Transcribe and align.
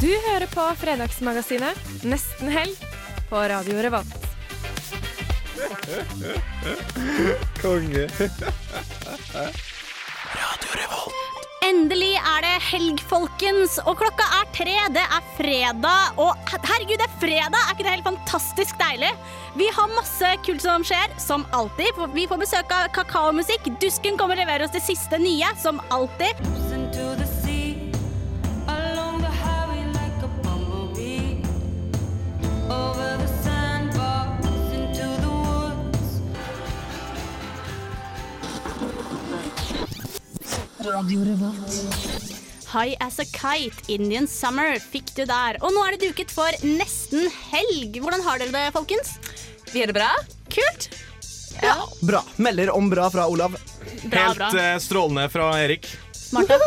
Du 0.00 0.08
hører 0.08 0.48
på 0.48 0.62
Fredagsmagasinet 0.80 2.04
Nesten 2.08 2.48
helg 2.48 2.76
på 3.28 3.36
Radio 3.36 3.82
Revolt. 3.84 4.22
Konge. 7.60 8.06
Radio 10.32 10.70
Revolt. 10.78 11.18
Endelig 11.68 12.14
er 12.16 12.46
det 12.46 12.54
helg, 12.70 13.02
folkens, 13.10 13.76
og 13.84 14.00
klokka 14.00 14.24
er 14.38 14.48
tre. 14.56 14.78
Det 14.96 15.04
er 15.04 15.28
fredag, 15.36 16.16
og 16.16 16.32
herregud, 16.48 16.96
det 16.96 17.04
er 17.04 17.18
fredag! 17.20 17.60
Er 17.60 17.76
ikke 17.76 17.84
det 17.84 17.92
helt 17.98 18.08
fantastisk 18.08 18.80
deilig? 18.80 19.12
Vi 19.60 19.68
har 19.76 19.92
masse 19.98 20.32
kult 20.48 20.64
som 20.64 20.86
skjer, 20.86 21.12
som 21.20 21.44
alltid. 21.52 22.00
Vi 22.16 22.24
får 22.30 22.40
besøk 22.40 22.72
av 22.72 22.88
kakaomusikk. 22.96 23.68
Dusken 23.84 24.16
kommer 24.16 24.40
og 24.40 24.46
leverer 24.46 24.64
oss 24.64 24.74
det 24.74 24.82
siste 24.88 25.20
nye, 25.20 25.52
som 25.60 25.84
alltid. 25.92 26.40
High 42.70 42.94
as 43.00 43.18
a 43.18 43.24
kite, 43.24 43.82
Indian 43.90 44.26
summer 44.30 44.76
fikk 44.78 45.10
du 45.16 45.24
der. 45.26 45.58
Og 45.62 45.72
nå 45.74 45.82
er 45.88 45.96
det 45.96 46.08
duket 46.10 46.30
for 46.34 46.50
nesten 46.66 47.26
helg. 47.50 47.98
Hvordan 48.02 48.22
har 48.26 48.38
dere 48.42 48.54
det, 48.54 48.66
folkens? 48.76 49.16
Vi 49.72 49.82
har 49.82 49.90
det 49.90 49.96
bra. 49.98 50.10
Kult? 50.50 50.88
Ja. 51.62 51.74
Bra. 52.06 52.22
Melder 52.38 52.70
om 52.74 52.86
bra 52.90 53.08
fra 53.10 53.26
Olav. 53.30 53.56
Bra, 54.04 54.22
Helt 54.28 54.38
bra. 54.38 54.50
eh, 54.58 54.78
strålende 54.78 55.26
fra 55.30 55.50
Erik. 55.62 55.90
Martha? 56.32 56.58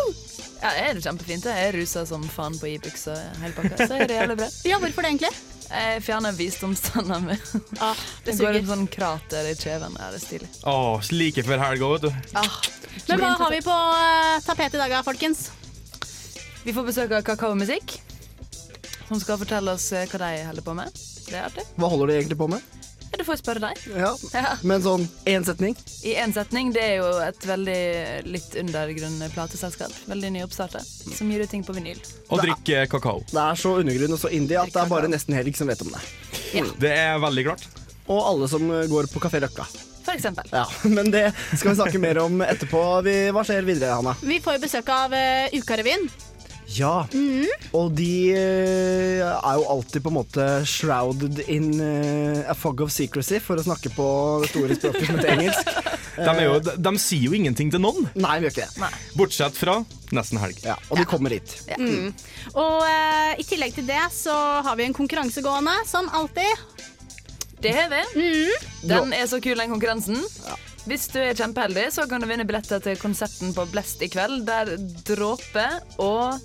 Ja, 0.64 0.70
det 0.76 0.84
er 0.90 1.02
kjempefint. 1.04 1.48
Jeg 1.48 1.70
er 1.70 1.76
rusa 1.80 2.06
som 2.08 2.24
faen 2.32 2.56
på 2.60 2.68
Ibux 2.76 3.08
og 3.12 3.20
hele 3.42 3.56
pakka. 3.58 3.88
Så 3.88 3.96
er 3.98 4.08
det 4.08 4.16
jævlig 4.20 4.38
bra. 4.40 4.48
Ja, 4.68 4.80
hvorfor 4.84 5.04
det 5.04 5.14
egentlig? 5.14 5.32
Jeg 5.74 6.04
fjerner 6.06 6.36
visdomstanna 6.38 7.18
mi. 7.24 7.36
Ah, 7.82 7.96
det 8.26 8.32
Det 8.32 8.38
går 8.38 8.54
suger. 8.54 8.60
et 8.62 8.68
sånn 8.70 8.88
krater 8.94 9.50
i 9.50 9.56
kjeven. 9.58 9.96
Ja, 10.00 10.12
det 10.14 10.20
er 10.22 10.26
stilig. 10.26 10.50
Oh, 10.70 11.02
like 11.12 11.44
før 11.48 11.64
helga, 11.64 11.90
vet 11.96 12.06
du. 12.06 12.12
Ah, 12.38 12.58
Men 13.10 13.20
hva 13.24 13.32
har 13.42 13.52
vi 13.56 13.62
på 13.66 13.74
uh, 13.74 14.38
tapetet 14.46 14.78
i 14.78 14.84
dag, 14.84 15.00
folkens? 15.08 15.48
vi 16.64 16.72
får 16.72 16.86
besøk 16.88 17.12
av 17.18 17.24
kakaomusikk, 17.28 17.98
som 19.10 19.20
skal 19.20 19.36
fortelle 19.42 19.74
oss 19.76 19.90
eh, 19.92 20.06
hva 20.08 20.20
de 20.22 20.46
holder 20.48 20.64
på 20.64 20.76
med. 20.78 20.94
Det 21.28 21.36
er 21.36 21.50
artig. 21.50 21.66
Hva 21.76 21.90
holder 21.92 22.08
de 22.14 22.16
egentlig 22.22 22.38
på 22.40 22.48
med? 22.54 22.62
Ja, 23.14 23.18
Du 23.22 23.24
får 23.28 23.38
spørre 23.44 23.62
deg. 23.62 23.78
Ja, 23.94 24.10
Ja. 24.34 24.56
Men 24.66 24.82
sånn 24.82 25.04
én 25.30 25.46
setning? 25.46 25.76
I 26.04 26.16
én 26.18 26.34
setning. 26.34 26.72
Det 26.74 26.82
er 26.82 26.96
jo 26.98 27.12
et 27.22 27.46
veldig 27.46 28.26
litt 28.26 28.56
undergrunn 28.58 29.22
plateselskap. 29.36 29.94
Veldig 30.10 30.32
nyoppstarta. 30.34 30.82
Som 30.82 31.30
gir 31.30 31.44
ut 31.46 31.50
ting 31.50 31.64
på 31.64 31.76
vinyl. 31.78 32.02
Og 32.34 32.42
drikke 32.42 32.88
kakao. 32.90 33.22
Det 33.30 33.38
er 33.38 33.56
så 33.62 33.78
undergrunn 33.84 34.18
og 34.18 34.20
så 34.20 34.34
indie 34.34 34.58
at 34.60 34.74
det 34.74 34.82
er 34.82 34.90
bare 34.90 35.08
nesten 35.12 35.38
helg 35.38 35.56
som 35.56 35.70
vet 35.70 35.82
om 35.86 35.94
det. 35.94 36.02
Det 36.82 36.92
er 36.92 37.22
veldig 37.22 37.46
klart. 37.52 37.68
Og 38.10 38.20
alle 38.20 38.50
som 38.50 38.66
går 38.68 39.08
på 39.14 39.22
Kafé 39.22 39.40
Røkka. 39.46 39.68
For 40.04 40.12
eksempel. 40.18 40.50
Ja, 40.52 40.66
Men 40.98 41.12
det 41.14 41.32
skal 41.56 41.70
vi 41.72 41.76
snakke 41.78 42.02
mer 42.02 42.18
om 42.26 42.42
etterpå. 42.42 42.82
Vi, 43.06 43.16
hva 43.32 43.46
skjer 43.48 43.64
videre, 43.68 43.94
Hanna? 44.02 44.18
Vi 44.22 44.42
får 44.44 44.58
jo 44.58 44.66
besøk 44.66 44.90
av 44.90 45.14
uh, 45.16 45.54
Ukarevyen. 45.56 46.10
Ja, 46.74 47.04
og 47.76 47.92
de 47.98 48.10
eh, 48.34 49.22
er 49.22 49.58
jo 49.60 49.66
alltid 49.74 50.04
på 50.06 50.10
en 50.12 50.16
måte 50.16 50.46
shrouded 50.70 51.44
in 51.52 51.68
eh, 51.84 52.44
a 52.50 52.56
fog 52.58 52.82
of 52.86 52.92
secrecy, 52.94 53.40
for 53.44 53.60
å 53.60 53.66
snakke 53.66 53.92
på 53.94 54.08
det 54.44 54.50
store 54.54 54.78
språket 54.80 55.10
som 55.10 55.20
heter 55.20 55.36
engelsk. 55.36 55.74
De, 56.14 56.30
er 56.30 56.44
jo, 56.46 56.60
de, 56.62 56.76
de 56.78 56.92
sier 57.02 57.24
jo 57.26 57.34
ingenting 57.34 57.72
til 57.74 57.82
noen, 57.82 58.06
Nei, 58.14 58.36
vi 58.38 58.46
gjør 58.46 58.52
ikke 58.54 58.84
det. 58.84 58.90
bortsett 59.18 59.56
fra 59.58 59.80
nesten 60.14 60.38
helg. 60.38 60.60
Ja, 60.62 60.76
og 60.94 61.00
de 61.00 61.08
kommer 61.10 61.34
hit. 61.34 61.56
Og 62.54 62.84
uh, 62.86 63.32
i 63.34 63.46
tillegg 63.50 63.74
til 63.74 63.88
det 63.90 64.04
så 64.14 64.36
har 64.62 64.78
vi 64.78 64.86
en 64.86 64.94
konkurranse 64.94 65.42
gående, 65.42 65.74
som 65.90 66.12
alltid. 66.14 66.54
Det 67.66 67.74
har 67.74 67.90
vi. 67.90 68.04
Den 68.86 69.10
er 69.18 69.26
så 69.26 69.42
kul, 69.42 69.58
den 69.58 69.74
konkurransen. 69.74 70.22
Hvis 70.86 71.08
du 71.10 71.18
er 71.24 71.34
kjempeheldig, 71.34 71.88
så 71.96 72.06
kan 72.12 72.22
du 72.22 72.28
vinne 72.30 72.46
billetter 72.46 72.82
til 72.84 72.98
konserten 73.02 73.54
på 73.58 73.66
Blest 73.72 74.06
i 74.06 74.10
kveld, 74.14 74.44
der 74.46 74.76
Dråpe 75.08 75.66
og 76.04 76.44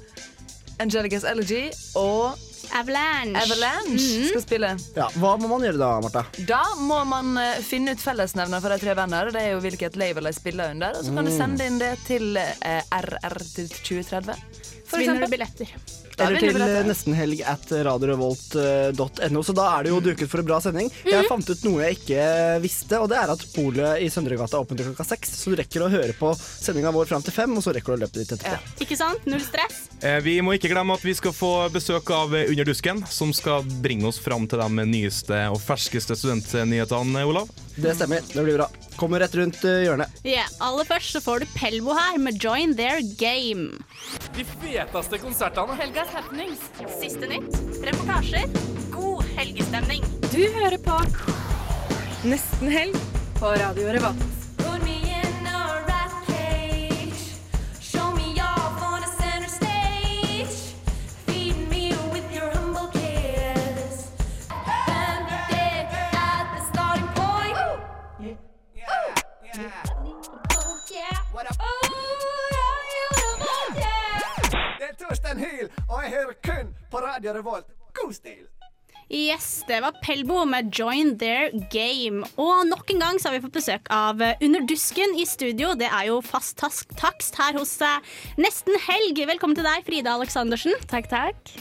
Angelica's 0.82 1.24
Elegy 1.28 1.68
og 1.98 2.38
Avalanche. 2.74 3.40
Avalanche 3.40 4.28
skal 4.28 4.42
spille. 4.44 4.70
Ja, 4.96 5.06
Hva 5.16 5.36
må 5.40 5.48
man 5.48 5.64
gjøre 5.64 5.80
da, 5.80 5.90
Martha? 6.04 6.24
Da 6.48 6.60
må 6.84 6.98
man 7.08 7.30
eh, 7.40 7.60
finne 7.64 7.94
ut 7.96 8.02
fellesnevner 8.02 8.60
for 8.60 8.74
de 8.74 8.80
tre 8.82 8.96
venner. 8.98 9.30
Det 9.32 9.40
er 9.46 9.54
jo 9.54 9.62
hvilket 9.64 9.96
label 10.00 10.28
de 10.28 10.34
spiller 10.36 10.74
under. 10.74 10.98
Og 10.98 11.06
så 11.06 11.14
kan 11.16 11.28
du 11.28 11.32
sende 11.32 11.68
inn 11.70 11.80
det 11.80 11.94
til 12.08 12.36
eh, 12.36 12.82
RR 12.92 13.38
til 13.54 13.70
2030. 13.72 14.36
Så 14.68 14.84
For 14.90 15.00
vinner 15.00 15.24
du 15.24 15.32
billetter. 15.32 15.72
Eller 16.18 16.40
til 16.42 16.58
nestenhelg 16.88 17.42
at 17.46 17.70
radiorevolt.no. 17.86 19.42
Så 19.46 19.54
da 19.56 19.66
er 19.78 19.86
det 19.86 19.92
jo 19.92 20.00
duket 20.04 20.30
for 20.30 20.42
en 20.42 20.48
bra 20.48 20.58
sending. 20.62 20.90
Jeg 21.06 21.26
fant 21.30 21.48
ut 21.50 21.64
noe 21.66 21.84
jeg 21.86 21.98
ikke 21.98 22.24
visste, 22.64 22.98
og 23.02 23.08
det 23.12 23.18
er 23.20 23.32
at 23.34 23.44
polet 23.54 24.02
i 24.04 24.08
Søndregata 24.12 24.58
er 24.58 24.64
åpent 24.66 24.80
til 24.80 24.88
klokka 24.90 25.06
seks. 25.12 25.34
Så 25.42 25.52
du 25.52 25.58
rekker 25.60 25.84
å 25.86 25.90
høre 25.92 26.14
på 26.18 26.32
sendinga 26.38 26.92
vår 26.94 27.08
fram 27.10 27.24
til 27.26 27.34
fem, 27.36 27.54
og 27.58 27.64
så 27.64 27.74
rekker 27.76 27.94
du 27.94 27.98
å 27.98 28.02
løpe 28.06 28.20
dit 28.20 28.34
etterpå. 28.36 28.74
Ikke 28.84 28.98
sant? 28.98 29.26
Null 29.30 29.42
stress. 29.44 29.84
Eh, 30.02 30.18
Vi 30.24 30.38
må 30.44 30.56
ikke 30.58 30.70
glemme 30.72 30.96
at 30.98 31.04
vi 31.06 31.14
skal 31.18 31.34
få 31.36 31.52
besøk 31.74 32.10
av 32.14 32.34
eh, 32.36 32.48
Under 32.52 32.68
dusken, 32.68 33.04
som 33.10 33.32
skal 33.36 33.66
bringe 33.84 34.08
oss 34.08 34.18
fram 34.22 34.46
til 34.50 34.60
de 34.62 34.86
nyeste 34.88 35.44
og 35.52 35.60
ferskeste 35.62 36.16
studentnyhetene, 36.18 37.24
Olav. 37.28 37.50
Det 37.78 37.94
stemmer. 37.98 38.24
Det 38.32 38.44
blir 38.44 38.58
bra. 38.60 38.68
Kommer 38.98 39.22
rett 39.22 39.34
rundt 39.38 39.60
eh, 39.64 39.84
hjørnet. 39.86 40.14
Ja, 40.26 40.44
Aller 40.64 40.86
først 40.88 41.14
så 41.14 41.22
får 41.22 41.44
du 41.44 41.52
Pelvo 41.54 41.94
her 41.94 42.18
med 42.18 42.40
Join 42.42 42.74
Their 42.78 42.98
Game. 43.20 43.78
De 44.34 44.46
feteste 44.58 45.20
konsertene. 45.22 45.76
Helgas 45.78 46.10
happenings. 46.16 46.64
Siste 46.98 47.30
nytt, 47.30 47.54
reportasjer, 47.86 48.50
god 48.94 49.22
helgestemning. 49.38 50.02
Du 50.32 50.42
hører 50.58 50.80
på 50.82 50.98
Nesten 52.26 52.74
helg 52.74 52.98
på 53.38 53.54
Radio 53.62 53.94
Revolt. 53.94 54.37
På 77.28 77.34
Radio 77.34 77.42
Revolt. 77.42 78.57
Yes, 79.10 79.64
det 79.68 79.80
var 79.80 79.92
Pelbo 80.04 80.42
med 80.44 80.68
Join 80.78 81.14
Their 81.18 81.48
Game. 81.72 82.26
Og 82.36 82.66
nok 82.68 82.90
en 82.92 83.00
gang 83.00 83.16
så 83.20 83.30
har 83.30 83.38
vi 83.38 83.44
fått 83.46 83.54
besøk 83.56 83.86
av 83.88 84.20
underdusken 84.20 84.44
Under 84.48 84.66
dusken 84.68 85.14
i 85.16 85.24
studio. 85.24 85.70
Det 85.80 85.88
er 85.88 86.10
jo 86.10 86.18
fast 86.20 86.58
takst 86.60 87.38
her 87.40 87.56
hos 87.56 87.72
eh, 87.80 88.04
Nesten 88.36 88.76
Helg. 88.84 89.22
Velkommen 89.30 89.56
til 89.56 89.64
deg, 89.64 89.80
Frida 89.86 90.12
Aleksandersen. 90.18 90.76
Takk, 90.92 91.08
takk. 91.08 91.54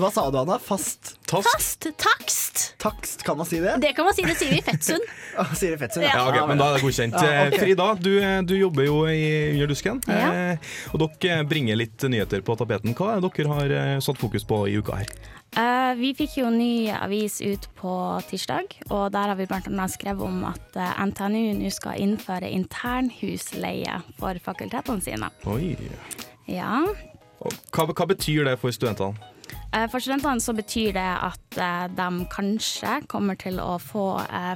Hva 0.00 0.08
sa 0.08 0.24
du, 0.32 0.38
Anna? 0.40 0.56
Fast 0.64 1.18
Task. 1.28 1.44
Fast 1.50 1.86
takst. 2.00 2.62
takst, 2.80 3.22
kan 3.26 3.36
man 3.36 3.48
si 3.48 3.58
det? 3.60 3.74
Det 3.82 3.92
kan 3.96 4.06
man 4.08 4.16
si. 4.16 4.24
Det 4.24 4.36
sier 4.40 4.54
vi 4.54 4.62
i 4.62 4.64
Fettsund. 4.64 5.04
Sier 5.60 5.76
i 5.76 5.78
Fettsund? 5.80 6.04
Ja. 6.06 6.14
Ja, 6.16 6.24
ok, 6.30 6.48
men 6.48 6.60
da 6.60 6.70
er 6.70 6.78
det 6.78 6.84
godkjent. 6.86 7.16
Ja, 7.20 7.44
ok. 7.48 7.52
Eh, 7.56 7.60
Frida, 7.60 7.90
du, 8.00 8.12
du 8.48 8.56
jobber 8.56 8.88
jo 8.88 8.98
i 9.12 9.20
Under 9.58 9.68
dusken, 9.74 10.00
Ja. 10.08 10.32
eh, 10.56 10.74
og 10.94 11.04
dere 11.20 11.44
bringer 11.48 11.76
litt 11.80 12.04
nyheter 12.08 12.44
på 12.46 12.56
tapeten. 12.60 12.96
Hva 12.96 13.16
er 13.18 13.24
det 13.24 13.32
dere 13.36 13.56
har 13.60 13.76
eh, 13.80 13.96
satt 14.04 14.20
fokus 14.20 14.46
på 14.48 14.64
i 14.72 14.76
uka 14.80 15.02
her? 15.02 15.12
Eh, 15.54 15.92
vi 16.00 16.10
fikk 16.18 16.38
jo 16.40 16.48
ny 16.50 16.90
avis 16.90 17.38
ut 17.44 17.68
på 17.78 17.92
tirsdag, 18.26 18.72
og 18.90 19.12
der 19.14 19.30
har 19.30 19.38
vi 19.38 19.46
bl.a. 19.46 19.86
skrevet 19.90 20.26
om 20.26 20.40
at 20.48 20.78
eh, 20.78 21.04
NTNU 21.06 21.60
nå 21.60 21.70
skal 21.70 22.00
innføre 22.02 22.50
internhusleie 22.50 24.00
for 24.18 24.40
fakultetene 24.42 25.04
sine. 25.04 25.30
Oi. 25.46 25.76
Ja. 26.50 26.82
Hva, 27.38 27.86
hva 27.86 28.08
betyr 28.10 28.48
det 28.50 28.58
for 28.58 28.74
studentene? 28.74 29.30
Eh, 29.74 29.86
For 29.92 30.02
studentene 30.02 30.42
så 30.42 30.56
betyr 30.58 30.94
det 30.96 31.06
at 31.06 31.58
de 31.94 32.08
kanskje 32.34 32.98
kommer 33.10 33.38
til 33.38 33.60
å 33.62 33.76
få 33.78 34.08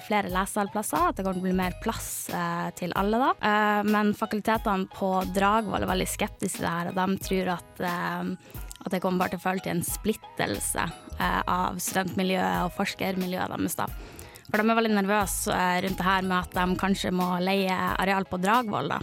flere 0.06 0.32
lesesalplasser, 0.34 1.12
at 1.12 1.18
det 1.18 1.26
kommer 1.26 1.38
til 1.38 1.44
å 1.44 1.46
bli 1.46 1.58
mer 1.60 1.78
plass 1.82 2.08
til 2.78 2.94
alle 2.98 3.20
da. 3.22 3.82
Men 3.86 4.10
fakultetene 4.18 4.90
på 4.90 5.12
Dragvoll 5.36 5.86
er 5.86 5.92
veldig 5.92 6.08
skeptiske 6.10 6.58
til 6.58 6.66
det 6.66 6.74
her, 6.74 6.90
og 6.90 6.98
de 6.98 7.22
tror 7.28 7.52
at, 7.54 7.84
at 8.88 8.96
det 8.96 9.02
kommer 9.04 9.24
bare 9.24 9.36
til 9.36 9.42
å 9.42 9.46
føre 9.46 9.62
til 9.64 9.76
en 9.76 9.84
splittelse 9.86 10.84
eh, 11.20 11.40
av 11.46 11.78
studentmiljøet 11.82 12.64
og 12.66 12.74
forskermiljøet 12.80 13.54
deres. 13.54 13.78
da. 13.78 13.86
For 14.48 14.56
de 14.62 14.64
er 14.72 14.78
veldig 14.80 14.96
nervøse 14.96 15.52
eh, 15.52 15.78
rundt 15.84 16.00
det 16.00 16.08
her 16.08 16.22
med 16.28 16.38
at 16.40 16.56
de 16.56 16.76
kanskje 16.80 17.12
må 17.12 17.30
leie 17.44 17.74
areal 18.00 18.24
på 18.28 18.40
Dragvoll. 18.40 18.94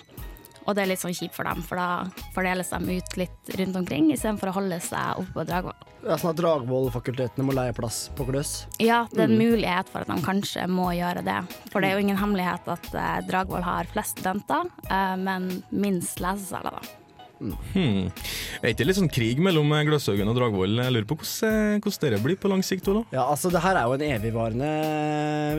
Og 0.66 0.74
det 0.74 0.82
er 0.82 0.88
litt 0.90 0.98
sånn 1.04 1.14
kjipt 1.14 1.36
for 1.38 1.46
dem, 1.46 1.60
for 1.62 1.78
da 1.78 2.08
fordeles 2.34 2.72
de 2.74 2.96
ut 2.98 3.18
litt 3.22 3.52
rundt 3.60 3.76
omkring 3.78 4.08
istedenfor 4.16 4.50
å 4.50 4.56
holde 4.56 4.80
seg 4.82 5.20
oppe 5.22 5.36
på 5.36 5.44
Dragvoll. 5.46 5.84
Ja, 6.08 6.16
sånn 6.18 6.32
at 6.32 6.40
Dragvoll-fakultetene 6.40 7.46
må 7.46 7.54
leie 7.54 7.74
plass 7.78 8.08
på 8.18 8.26
Gløs. 8.26 8.56
Ja, 8.82 9.04
det 9.12 9.20
er 9.22 9.28
en 9.30 9.38
Mm. 9.38 9.44
mulighet 9.52 9.90
for 9.94 10.02
at 10.02 10.10
de 10.10 10.18
kanskje 10.26 10.66
må 10.68 10.88
gjøre 10.98 11.22
det. 11.24 11.38
For 11.70 11.82
det 11.82 11.92
er 11.92 12.00
jo 12.00 12.08
ingen 12.08 12.18
hemmelighet 12.18 12.66
at 12.68 12.90
eh, 12.98 13.22
Dragvoll 13.30 13.62
har 13.62 13.86
flest 13.94 14.18
studenter, 14.18 14.66
men 15.22 15.62
minst 15.70 16.18
lesesaler, 16.20 16.72
da. 16.82 16.82
Hmm. 17.76 18.08
Er 18.62 18.72
ikke 18.72 18.80
det 18.82 18.88
litt 18.90 18.98
sånn 19.00 19.12
krig 19.12 19.40
mellom 19.44 19.72
eh, 19.76 19.84
Gløshaugen 19.88 20.30
og 20.32 20.38
Dragvoll? 20.40 20.78
Jeg 20.82 20.94
lurer 20.96 21.08
på 21.10 21.18
hvordan, 21.20 21.76
eh, 21.76 21.80
hvordan 21.84 22.02
dere 22.06 22.20
blir 22.24 22.40
på 22.42 22.50
lang 22.52 22.64
sikt, 22.66 22.88
Ola? 22.92 23.04
Ja, 23.14 23.26
altså 23.32 23.52
det 23.54 23.62
her 23.64 23.76
er 23.80 23.86
jo 23.90 23.98
en 23.98 24.06
evigvarende 24.08 24.70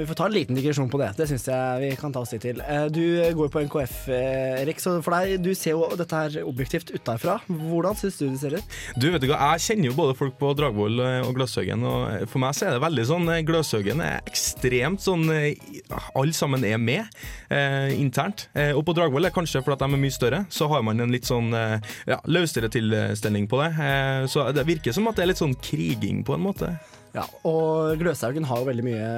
Vi 0.00 0.06
får 0.08 0.18
ta 0.18 0.26
en 0.28 0.34
liten 0.34 0.56
digresjon 0.58 0.90
på 0.92 0.98
det. 1.00 1.10
Det 1.18 1.28
syns 1.30 1.46
jeg 1.48 1.80
vi 1.82 1.90
kan 2.00 2.12
ta 2.14 2.20
oss 2.24 2.32
tid 2.34 2.42
til. 2.44 2.60
Eh, 2.66 2.88
Du 2.92 3.02
går 3.38 3.50
på 3.52 3.62
NKF, 3.66 3.96
eh, 4.08 4.62
Erik, 4.62 4.80
så 4.82 4.96
for 5.04 5.16
deg, 5.16 5.42
du 5.44 5.52
ser 5.54 5.76
jo 5.76 5.88
dette 5.96 6.16
her 6.16 6.40
objektivt 6.46 6.90
utenfra. 6.94 7.38
Hvordan 7.48 7.96
syns 7.98 8.18
du 8.18 8.26
det 8.30 8.40
ser 8.40 8.56
ut? 8.58 8.76
Du 8.98 9.08
vet 9.10 9.20
du 9.22 9.28
hva, 9.30 9.52
Jeg 9.56 9.64
kjenner 9.66 9.90
jo 9.90 9.96
både 9.98 10.16
folk 10.18 10.36
på 10.40 10.52
Dragvoll 10.58 11.00
eh, 11.00 11.20
og 11.26 11.34
Gløshaugen, 11.36 11.84
og 11.86 12.08
eh, 12.12 12.26
for 12.30 12.42
meg 12.42 12.54
så 12.56 12.66
er 12.68 12.76
det 12.76 12.82
veldig 12.84 13.06
sånn 13.12 13.28
eh, 13.32 13.42
Gløshaugen 13.46 14.00
er 14.04 14.20
ekstremt 14.26 15.02
sånn 15.04 15.28
eh, 15.30 15.54
Alle 16.16 16.32
sammen 16.36 16.64
er 16.66 16.78
med 16.78 17.04
eh, 17.50 17.92
internt. 18.00 18.48
Eh, 18.56 18.72
og 18.76 18.84
på 18.88 18.94
Dragvoll 18.96 19.28
er 19.28 19.34
kanskje 19.34 19.62
fordi 19.64 19.78
de 19.84 19.96
er 19.96 20.02
mye 20.06 20.14
større, 20.14 20.40
så 20.52 20.68
har 20.72 20.82
man 20.86 21.00
en 21.04 21.12
litt 21.12 21.28
sånn 21.28 21.52
eh, 21.56 21.75
ja, 22.08 22.20
løsere 22.30 22.70
tilstelning 22.72 23.48
på 23.50 23.62
det. 23.62 23.72
Eh, 23.86 24.26
så 24.30 24.48
det 24.56 24.66
virker 24.68 24.94
som 24.96 25.08
at 25.10 25.18
det 25.18 25.26
er 25.26 25.32
litt 25.32 25.42
sånn 25.42 25.56
kriging, 25.62 26.22
på 26.26 26.36
en 26.36 26.46
måte. 26.46 26.74
Ja, 27.16 27.24
og 27.48 27.96
Gløshaugen 28.00 28.46
har 28.48 28.60
jo 28.60 28.68
veldig 28.68 28.84
mye 28.84 29.10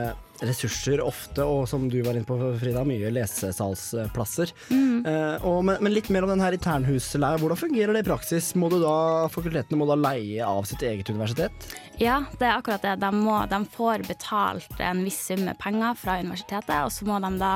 ressurser 0.47 1.01
ofte, 1.03 1.43
og 1.43 1.67
som 1.71 1.89
du 1.91 1.99
var 2.05 2.17
inne 2.17 2.29
på, 2.29 2.37
Frida, 2.61 2.85
mye 2.87 3.11
lesesalsplasser. 3.15 4.53
Eh, 4.71 5.47
og, 5.47 5.61
men, 5.67 5.81
men 5.83 5.95
litt 5.95 6.11
mer 6.15 6.27
om 6.27 6.33
den 6.33 6.43
her 6.43 6.55
internhusleia. 6.57 7.41
Hvordan 7.41 7.61
fungerer 7.61 7.97
det 7.97 8.05
i 8.05 8.09
praksis? 8.09 8.53
Må 8.59 8.71
du 8.73 8.79
da, 8.83 9.29
fakultetene 9.33 9.81
må 9.81 9.89
da 9.91 9.99
leie 9.99 10.47
av 10.47 10.69
sitt 10.69 10.85
eget 10.87 11.11
universitet? 11.11 11.69
Ja, 11.99 12.23
det 12.39 12.47
er 12.47 12.57
akkurat 12.57 12.85
det. 12.87 12.99
De, 13.03 13.13
må, 13.15 13.41
de 13.51 13.63
får 13.75 14.07
betalt 14.09 14.83
en 14.85 15.03
viss 15.07 15.21
sum 15.31 15.45
med 15.49 15.59
penger 15.63 15.99
fra 15.99 16.19
universitetet, 16.23 16.77
og 16.85 16.95
så 16.95 17.09
må 17.09 17.19
de 17.25 17.33
da 17.41 17.55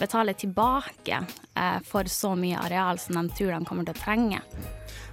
betale 0.00 0.36
tilbake 0.38 1.18
eh, 1.20 1.80
for 1.86 2.08
så 2.10 2.36
mye 2.38 2.60
areal 2.62 3.00
som 3.02 3.18
de 3.18 3.36
tror 3.36 3.56
de 3.56 3.66
kommer 3.68 3.88
til 3.88 3.98
å 3.98 4.02
trenge. 4.04 4.42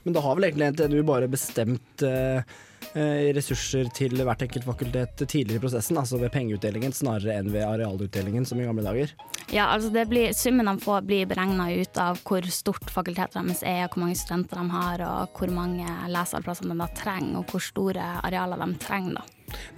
Men 0.05 0.15
da 0.15 0.23
har 0.23 0.37
vel 0.37 0.47
egentlig 0.47 0.71
NTNU 0.71 1.01
bare 1.07 1.27
bestemt 1.27 2.05
eh, 2.05 2.57
ressurser 3.37 3.89
til 3.93 4.15
hvert 4.25 4.41
enkelt 4.41 4.65
fakultet 4.65 5.21
tidligere 5.29 5.59
i 5.59 5.63
prosessen, 5.63 5.97
altså 5.99 6.17
ved 6.17 6.31
pengeutdelingen 6.33 6.95
snarere 6.95 7.35
enn 7.37 7.51
ved 7.53 7.65
arealutdelingen 7.67 8.45
som 8.47 8.59
i 8.61 8.65
gamle 8.65 8.85
dager. 8.85 9.11
Ja, 9.53 9.67
altså 9.75 9.91
det 9.93 10.07
blir, 10.09 10.33
Summen 10.33 10.65
de 10.67 10.75
får 10.83 11.05
blir 11.07 11.27
beregna 11.29 11.69
ut 11.77 11.99
av 12.01 12.19
hvor 12.27 12.43
stort 12.51 12.89
fakultetet 12.91 13.37
deres 13.37 13.61
er, 13.63 13.85
hvor 13.87 14.01
mange 14.03 14.17
studenter 14.19 14.59
de 14.59 14.73
har, 14.73 15.03
og 15.05 15.37
hvor 15.37 15.53
mange 15.53 15.85
lesealplasser 16.11 16.67
de 16.67 16.77
da 16.79 16.89
trenger, 16.97 17.37
og 17.39 17.51
hvor 17.53 17.63
store 17.63 18.07
arealer 18.23 18.59
de 18.65 18.69
trenger. 18.81 19.19
da. 19.21 19.25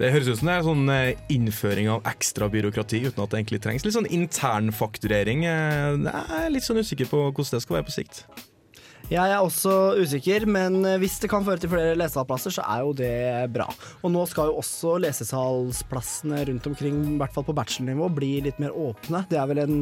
Det 0.00 0.10
høres 0.10 0.26
ut 0.26 0.40
som 0.40 0.48
det 0.50 0.54
er 0.56 0.64
sånn 0.66 0.88
eh, 0.90 1.20
innføring 1.30 1.90
av 1.92 2.06
ekstra 2.10 2.48
byråkrati 2.50 3.04
uten 3.06 3.22
at 3.22 3.30
det 3.30 3.38
egentlig 3.38 3.60
trengs. 3.62 3.84
Litt 3.86 3.94
sånn 3.94 4.08
internfakturering. 4.10 5.44
eh, 5.46 6.10
Jeg 6.10 6.44
er 6.44 6.50
litt 6.50 6.66
sånn 6.66 6.82
usikker 6.82 7.06
på 7.10 7.26
hvordan 7.30 7.54
det 7.54 7.62
skal 7.62 7.78
være 7.78 7.86
på 7.90 7.94
sikt. 8.00 8.24
Jeg 9.10 9.26
er 9.26 9.40
også 9.42 9.72
usikker, 9.98 10.44
men 10.46 10.84
eh, 10.86 10.98
hvis 11.02 11.16
det 11.18 11.32
kan 11.32 11.42
føre 11.42 11.58
til 11.58 11.72
flere 11.72 11.96
lesesalplasser, 11.98 12.54
så 12.54 12.62
er 12.62 12.84
jo 12.84 12.92
det 12.94 13.14
bra. 13.50 13.66
Og 14.06 14.12
nå 14.14 14.22
skal 14.30 14.52
jo 14.52 14.60
også 14.60 15.00
lesesalsplassene 15.02 16.44
rundt 16.52 16.68
omkring, 16.70 17.00
i 17.16 17.16
hvert 17.18 17.34
fall 17.34 17.48
på 17.48 17.56
bachelornivå, 17.58 18.06
bli 18.20 18.36
litt 18.46 18.60
mer 18.62 18.70
åpne. 18.70 19.24
Det 19.30 19.40
er 19.40 19.50
vel 19.50 19.64
en 19.64 19.80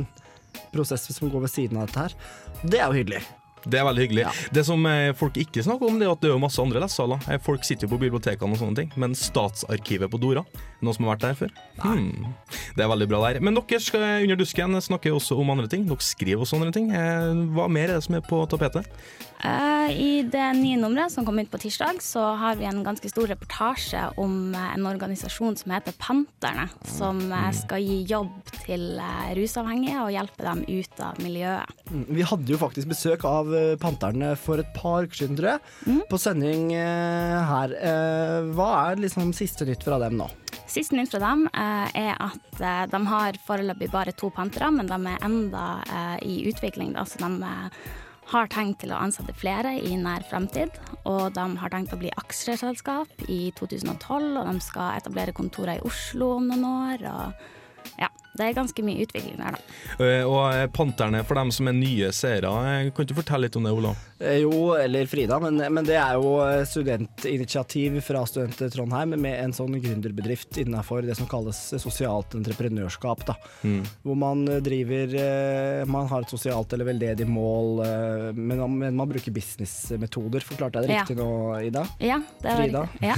prosess 0.73 1.05
som 1.13 1.29
går 1.29 1.45
ved 1.45 1.53
siden 1.53 1.77
av 1.77 1.91
dette 1.91 2.07
her. 2.07 2.17
Det 2.65 2.81
er 2.81 2.89
jo 2.89 3.03
hyggelig. 3.03 3.21
Det 3.69 3.79
er 3.81 3.85
veldig 3.85 4.05
hyggelig. 4.07 4.25
Det 4.57 4.65
som 4.65 4.87
eh, 4.89 5.11
folk 5.19 5.37
ikke 5.41 5.63
snakker 5.67 5.91
om, 5.91 5.99
det 6.01 6.07
er 6.09 6.15
at 6.15 6.23
det 6.25 6.31
er 6.33 6.41
masse 6.41 6.63
andre 6.63 6.81
lesesaler. 6.85 7.21
Eh, 7.29 7.41
Folk 7.45 7.65
sitter 7.69 7.87
jo 7.87 7.93
på 7.95 8.01
bibliotekene 8.01 8.57
og 8.57 8.61
sånne 8.63 8.79
ting, 8.81 8.91
men 8.97 9.15
Statsarkivet 9.19 10.11
på 10.13 10.21
Dora, 10.23 10.45
noen 10.81 10.97
som 10.97 11.07
har 11.07 11.17
vært 11.17 11.27
der 11.27 11.39
før? 11.43 11.53
Hmm. 11.85 12.33
Det 12.77 12.85
er 12.85 12.91
veldig 12.91 13.09
bra 13.11 13.21
der. 13.27 13.41
Men 13.45 13.59
dere 13.59 13.81
skal 13.85 14.05
under 14.25 14.41
dusken 14.41 14.79
snakke 14.85 15.13
også 15.15 15.37
om 15.41 15.53
andre 15.55 15.69
ting. 15.71 15.85
Dere 15.89 16.05
skriver 16.05 16.45
også 16.47 16.59
andre 16.61 16.73
ting. 16.77 16.91
Eh, 16.95 17.33
Hva 17.57 17.69
mer 17.73 17.93
er 17.93 17.99
det 18.01 18.07
som 18.09 18.17
er 18.19 18.25
på 18.25 18.41
tapetet? 18.51 18.89
Eh, 19.39 19.93
I 19.95 20.11
det 20.27 20.47
nye 20.59 20.79
nummeret 20.81 21.13
som 21.15 21.27
kom 21.29 21.39
ut 21.39 21.51
på 21.53 21.61
tirsdag, 21.63 22.01
så 22.03 22.25
har 22.41 22.57
vi 22.59 22.67
en 22.67 22.81
ganske 22.87 23.07
stor 23.13 23.29
reportasje 23.31 24.01
om 24.19 24.55
eh, 24.57 24.73
en 24.75 24.89
organisasjon 24.91 25.57
som 25.61 25.77
heter 25.77 25.95
Panterne, 26.01 26.67
som 26.97 27.21
eh, 27.31 27.51
skal 27.61 27.85
gi 27.85 28.01
jobb 28.11 28.33
til 28.65 28.89
eh, 28.99 29.31
rusavhengige 29.39 30.01
og 30.03 30.11
hjelpe 30.17 30.49
dem 30.49 30.65
ut 30.67 31.05
av 31.05 31.21
miljøet. 31.23 31.77
Mm, 31.93 32.05
Vi 32.19 32.27
hadde 32.33 32.53
jo 32.57 32.59
faktisk 32.61 32.91
besøk 32.91 33.25
av 33.29 33.53
eh, 33.55 33.58
Panterne 33.83 34.33
for 34.41 34.63
et 34.63 34.71
par 34.77 35.07
uker 35.07 35.23
siden, 35.23 35.39
tror 35.39 35.55
jeg, 35.57 36.01
på 36.11 36.19
sending 36.21 36.73
eh, 36.77 37.39
her. 37.53 37.75
Eh, 37.79 38.51
Hva 38.57 38.69
er 38.91 39.03
liksom 39.05 39.33
siste 39.37 39.67
nytt 39.69 39.85
fra 39.87 40.01
dem 40.03 40.19
nå? 40.21 40.29
Siste 40.69 40.97
nytt 40.99 41.15
fra 41.15 41.23
dem 41.23 41.47
eh, 41.53 41.95
er 42.09 42.13
at 42.21 42.61
eh, 42.61 42.83
de 42.93 43.01
har 43.09 43.39
foreløpig 43.47 43.89
bare 43.93 44.13
to 44.17 44.29
pantere, 44.35 44.69
men 44.75 44.91
de 44.91 44.99
er 45.15 45.25
enda 45.25 45.65
eh, 45.87 46.19
i 46.29 46.37
utvikling. 46.51 46.93
Da, 46.97 47.07
så 47.09 47.23
de 47.23 47.31
eh, 47.49 47.89
har 48.29 48.51
tenkt 48.53 48.83
til 48.83 48.93
å 48.93 48.99
ansette 49.01 49.33
flere 49.33 49.71
i 49.81 49.95
nær 49.97 50.27
fremtid. 50.29 50.75
Og 51.09 51.31
de 51.33 51.47
har 51.63 51.73
tenkt 51.73 51.95
å 51.97 52.01
bli 52.01 52.11
aksjeselskap 52.21 53.23
i 53.33 53.47
2012, 53.57 54.35
og 54.37 54.45
de 54.51 54.59
skal 54.67 54.99
etablere 54.99 55.33
kontorer 55.37 55.79
i 55.79 55.87
Oslo 55.89 56.35
om 56.37 56.51
noen 56.51 56.67
år. 56.69 57.07
Og 57.09 57.97
ja, 58.03 58.11
det 58.39 58.47
er 58.49 58.57
ganske 58.57 58.85
mye 58.87 59.05
utvikling 59.05 59.37
der, 59.41 59.57
da. 59.59 60.05
Eh, 60.05 60.23
Og 60.29 60.43
eh, 60.55 60.67
Panterne, 60.73 61.25
for 61.27 61.35
dem 61.41 61.51
som 61.55 61.69
er 61.71 61.77
nye 61.77 62.11
seere, 62.15 62.51
eh, 62.73 62.91
kan 62.95 63.07
du 63.09 63.15
fortelle 63.19 63.47
litt 63.49 63.57
om 63.59 63.67
det, 63.69 63.73
Ola? 63.75 63.93
Jo, 64.19 64.73
eller 64.75 65.07
Frida, 65.07 65.37
men, 65.43 65.61
men 65.75 65.87
det 65.87 65.95
er 65.95 66.17
jo 66.19 66.33
studentinitiativ 66.67 68.01
fra 68.03 68.25
Student 68.27 68.73
Trondheim 68.75 69.13
med 69.21 69.37
en 69.45 69.53
sånn 69.55 69.77
gründerbedrift 69.79 70.59
innenfor 70.59 71.07
det 71.07 71.15
som 71.19 71.29
kalles 71.31 71.61
sosialt 71.79 72.35
entreprenørskap. 72.35 73.23
Da. 73.29 73.37
Mm. 73.63 73.85
Hvor 74.03 74.19
man 74.19 74.43
driver 74.67 75.15
Man 75.87 76.09
har 76.11 76.27
et 76.27 76.33
sosialt 76.35 76.73
eller 76.75 76.89
veldedig 76.91 77.29
mål, 77.31 77.85
men, 78.35 78.65
men 78.81 78.97
man 78.99 79.09
bruker 79.13 79.31
businessmetoder. 79.35 80.43
Forklarte 80.47 80.83
jeg 80.83 80.89
det 80.89 80.97
Ja. 80.99 81.05
riktig 81.07 81.17
nå, 81.21 81.31
Ida? 81.69 81.87
Ja, 82.03 82.19
det 82.43 82.51
var 82.51 82.63
Frida? 82.65 82.83
riktig. 82.91 83.07
Ja. 83.07 83.15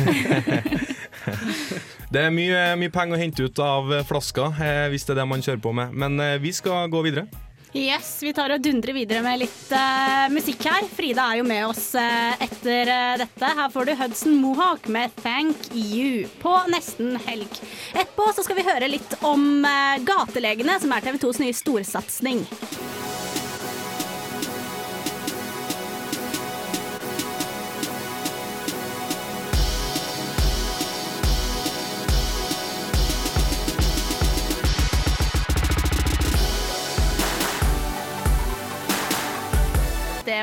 Det 2.10 2.24
er 2.26 2.32
mye, 2.34 2.62
mye 2.74 2.90
penger 2.90 3.14
å 3.14 3.20
hente 3.20 3.44
ut 3.46 3.60
av 3.62 3.92
eh, 3.94 4.02
flaska, 4.02 4.48
eh, 4.58 4.88
hvis 4.90 5.06
det 5.06 5.14
er 5.14 5.20
det 5.20 5.28
man 5.30 5.44
kjører 5.46 5.62
på 5.62 5.70
med. 5.78 5.94
Men 5.94 6.18
eh, 6.18 6.40
vi 6.42 6.50
skal 6.50 6.90
gå 6.90 7.04
videre. 7.06 7.28
Yes, 7.70 8.16
vi 8.18 8.32
tar 8.34 8.50
og 8.50 8.64
dundrer 8.64 8.96
videre 8.96 9.22
med 9.22 9.44
litt 9.44 9.68
uh, 9.70 10.26
musikk 10.34 10.64
her. 10.66 10.88
Frida 10.90 11.28
er 11.30 11.38
jo 11.38 11.44
med 11.46 11.68
oss 11.68 11.92
uh, 11.94 12.34
etter 12.42 12.90
uh, 12.90 13.14
dette. 13.20 13.50
Her 13.60 13.70
får 13.70 13.86
du 13.86 13.92
Hudson 13.94 14.34
Mohawk 14.42 14.88
med 14.90 15.14
'Thank 15.20 15.70
You' 15.70 16.26
på 16.42 16.56
nesten 16.74 17.14
helg. 17.28 17.60
Etterpå 17.94 18.26
så 18.34 18.42
skal 18.42 18.58
vi 18.58 18.66
høre 18.66 18.90
litt 18.90 19.14
om 19.22 19.62
Gatelegene, 20.02 20.80
som 20.82 20.90
er 20.90 21.06
TV 21.06 21.22
2s 21.22 21.38
nye 21.44 21.54
storsatsing. 21.54 22.42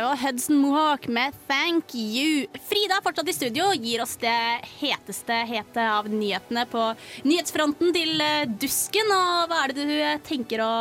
Var 0.08 0.16
Hudson 0.16 0.56
Mohawk 0.56 1.08
med 1.08 1.34
'Thank 1.48 1.92
You'. 1.94 2.48
Frida 2.70 2.96
er 2.96 3.04
fortsatt 3.04 3.28
i 3.28 3.34
studio, 3.34 3.74
gir 3.76 4.00
oss 4.02 4.16
det 4.16 4.62
heteste 4.80 5.36
hete 5.50 5.84
av 5.84 6.08
nyhetene 6.08 6.64
på 6.72 6.84
nyhetsfronten 7.28 7.92
til 7.92 8.22
eh, 8.24 8.46
Dusken. 8.48 9.12
Og 9.12 9.52
hva 9.52 9.58
er 9.66 9.74
det 9.76 9.88
du 9.90 9.98
eh, 9.98 10.22
tenker 10.24 10.64
å 10.64 10.72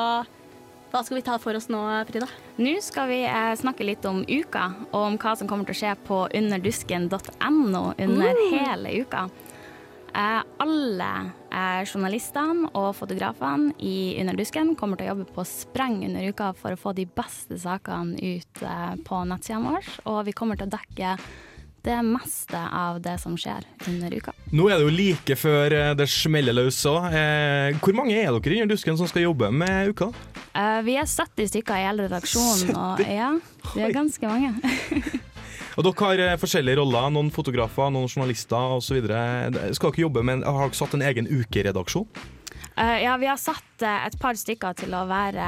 Hva 0.93 1.03
skal 1.03 1.19
vi 1.19 1.25
ta 1.27 1.41
for 1.43 1.59
oss 1.59 1.67
nå, 1.67 1.81
Frida? 2.07 2.29
Nå 2.63 2.77
skal 2.87 3.11
vi 3.11 3.19
eh, 3.27 3.57
snakke 3.59 3.89
litt 3.89 4.07
om 4.07 4.23
uka, 4.23 4.69
og 4.93 5.01
om 5.09 5.19
hva 5.19 5.35
som 5.35 5.51
kommer 5.51 5.67
til 5.67 5.75
å 5.75 5.81
skje 5.81 5.97
på 6.07 6.21
underdusken.no 6.31 7.83
under 7.99 8.31
Uh. 8.31 8.55
hele 8.55 8.95
uka. 9.03 9.27
Alle 10.17 11.11
eh, 11.53 11.83
journalistene 11.85 12.71
og 12.73 12.95
fotografene 12.97 13.75
i 13.85 14.17
Underdusken 14.23 14.73
kommer 14.79 14.97
til 14.97 15.11
å 15.11 15.13
jobbe 15.13 15.27
på 15.37 15.45
spreng 15.49 15.99
under 16.07 16.31
uka 16.31 16.53
for 16.57 16.73
å 16.73 16.81
få 16.81 16.95
de 16.97 17.05
beste 17.05 17.59
sakene 17.61 18.17
ut 18.17 18.63
eh, 18.65 18.95
på 19.05 19.21
nettsidene 19.29 19.75
våre, 19.75 19.99
og 20.09 20.25
vi 20.29 20.35
kommer 20.37 20.57
til 20.57 20.71
å 20.71 20.77
dekke 20.77 21.19
det 21.87 21.99
meste 22.03 22.59
av 22.59 22.99
det 23.03 23.15
som 23.23 23.37
skjer 23.39 23.63
under 23.87 24.15
uka. 24.17 24.33
Nå 24.51 24.67
er 24.71 24.81
det 24.81 24.89
jo 24.89 24.95
like 24.97 25.37
før 25.39 25.77
eh, 25.77 25.93
det 25.99 26.09
smeller 26.11 26.57
løs 26.57 26.81
òg. 26.91 27.13
Eh, 27.13 27.77
hvor 27.83 27.95
mange 28.01 28.17
er 28.17 28.33
dere 28.33 28.59
under 28.65 28.73
dusken 28.75 28.99
som 28.99 29.11
skal 29.11 29.29
jobbe 29.29 29.53
med 29.55 29.93
uka? 29.93 30.11
Eh, 30.57 30.81
vi 30.89 30.97
er 30.99 31.07
70 31.07 31.53
stykker 31.53 31.79
i 31.79 31.87
hele 31.87 32.09
redaksjonen, 32.09 32.75
og 32.75 33.05
ja, 33.07 33.35
vi 33.75 33.87
er 33.87 33.95
ganske 33.95 34.33
mange. 34.33 34.57
Og 35.77 35.85
Dere 35.85 36.07
har 36.07 36.23
eh, 36.25 36.39
forskjellige 36.41 36.81
roller. 36.81 37.11
Noen 37.13 37.29
fotografer, 37.35 37.91
noen 37.93 38.09
journalister 38.09 38.79
osv. 38.79 39.03
Skal 39.77 39.93
dere 39.93 40.07
jobbe 40.07 40.25
med 40.25 40.47
Har 40.47 40.71
dere 40.71 40.79
satt 40.79 40.97
en 40.97 41.05
egen 41.05 41.29
ukeredaksjon? 41.29 42.09
Uh, 42.77 42.99
ja, 43.01 43.15
vi 43.17 43.29
har 43.29 43.39
satt 43.41 43.85
uh, 43.85 44.03
et 44.05 44.17
par 44.21 44.37
stykker 44.37 44.75
til 44.77 44.93
å 44.93 45.07
være 45.09 45.45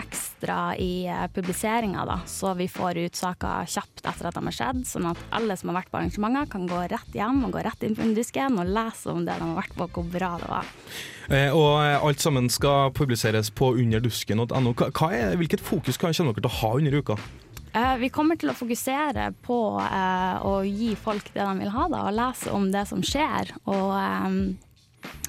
ekstra 0.00 0.70
i 0.80 1.04
uh, 1.12 1.26
publiseringa, 1.28 2.06
da. 2.08 2.14
Så 2.28 2.54
vi 2.56 2.70
får 2.72 3.02
ut 3.02 3.20
saker 3.20 3.68
kjapt 3.68 4.00
etter 4.08 4.28
at 4.30 4.38
de 4.38 4.44
har 4.46 4.56
skjedd, 4.56 4.80
sånn 4.88 5.10
at 5.10 5.20
alle 5.36 5.58
som 5.60 5.72
har 5.72 5.82
vært 5.82 5.92
på 5.92 6.00
arrangementer, 6.00 6.48
kan 6.52 6.64
gå 6.70 6.80
rett 6.92 7.18
hjem 7.20 7.42
og 7.44 7.52
gå 7.56 7.66
rett 7.66 7.84
inn 7.84 7.98
på 7.98 8.06
underdisken 8.06 8.56
og 8.60 8.72
lese 8.72 9.12
om 9.12 9.26
det 9.28 9.36
de 9.36 9.50
har 9.50 9.60
vært 9.60 9.76
på, 9.76 9.90
hvor 9.92 10.08
bra 10.08 10.32
det 10.40 10.48
var. 10.48 10.72
Og 11.54 12.08
alt 12.08 12.24
sammen 12.24 12.48
skal 12.50 12.94
publiseres 12.96 13.52
på 13.54 13.74
underdusken.no. 13.76 14.72
Er, 15.12 15.36
hvilket 15.38 15.62
fokus 15.62 16.00
kan 16.00 16.16
dere 16.16 16.40
til 16.40 16.48
å 16.48 16.56
ha 16.62 16.72
under 16.80 16.96
uka? 16.96 17.20
Eh, 17.72 17.96
vi 18.02 18.10
kommer 18.10 18.38
til 18.40 18.50
å 18.50 18.56
fokusere 18.56 19.30
på 19.46 19.60
eh, 19.84 20.40
å 20.42 20.56
gi 20.66 20.94
folk 20.98 21.30
det 21.34 21.44
de 21.44 21.60
vil 21.62 21.70
ha, 21.74 21.86
da, 21.92 22.02
og 22.08 22.16
lese 22.16 22.50
om 22.54 22.66
det 22.74 22.82
som 22.90 23.04
skjer. 23.06 23.54
Og 23.70 23.94
eh, 23.94 24.34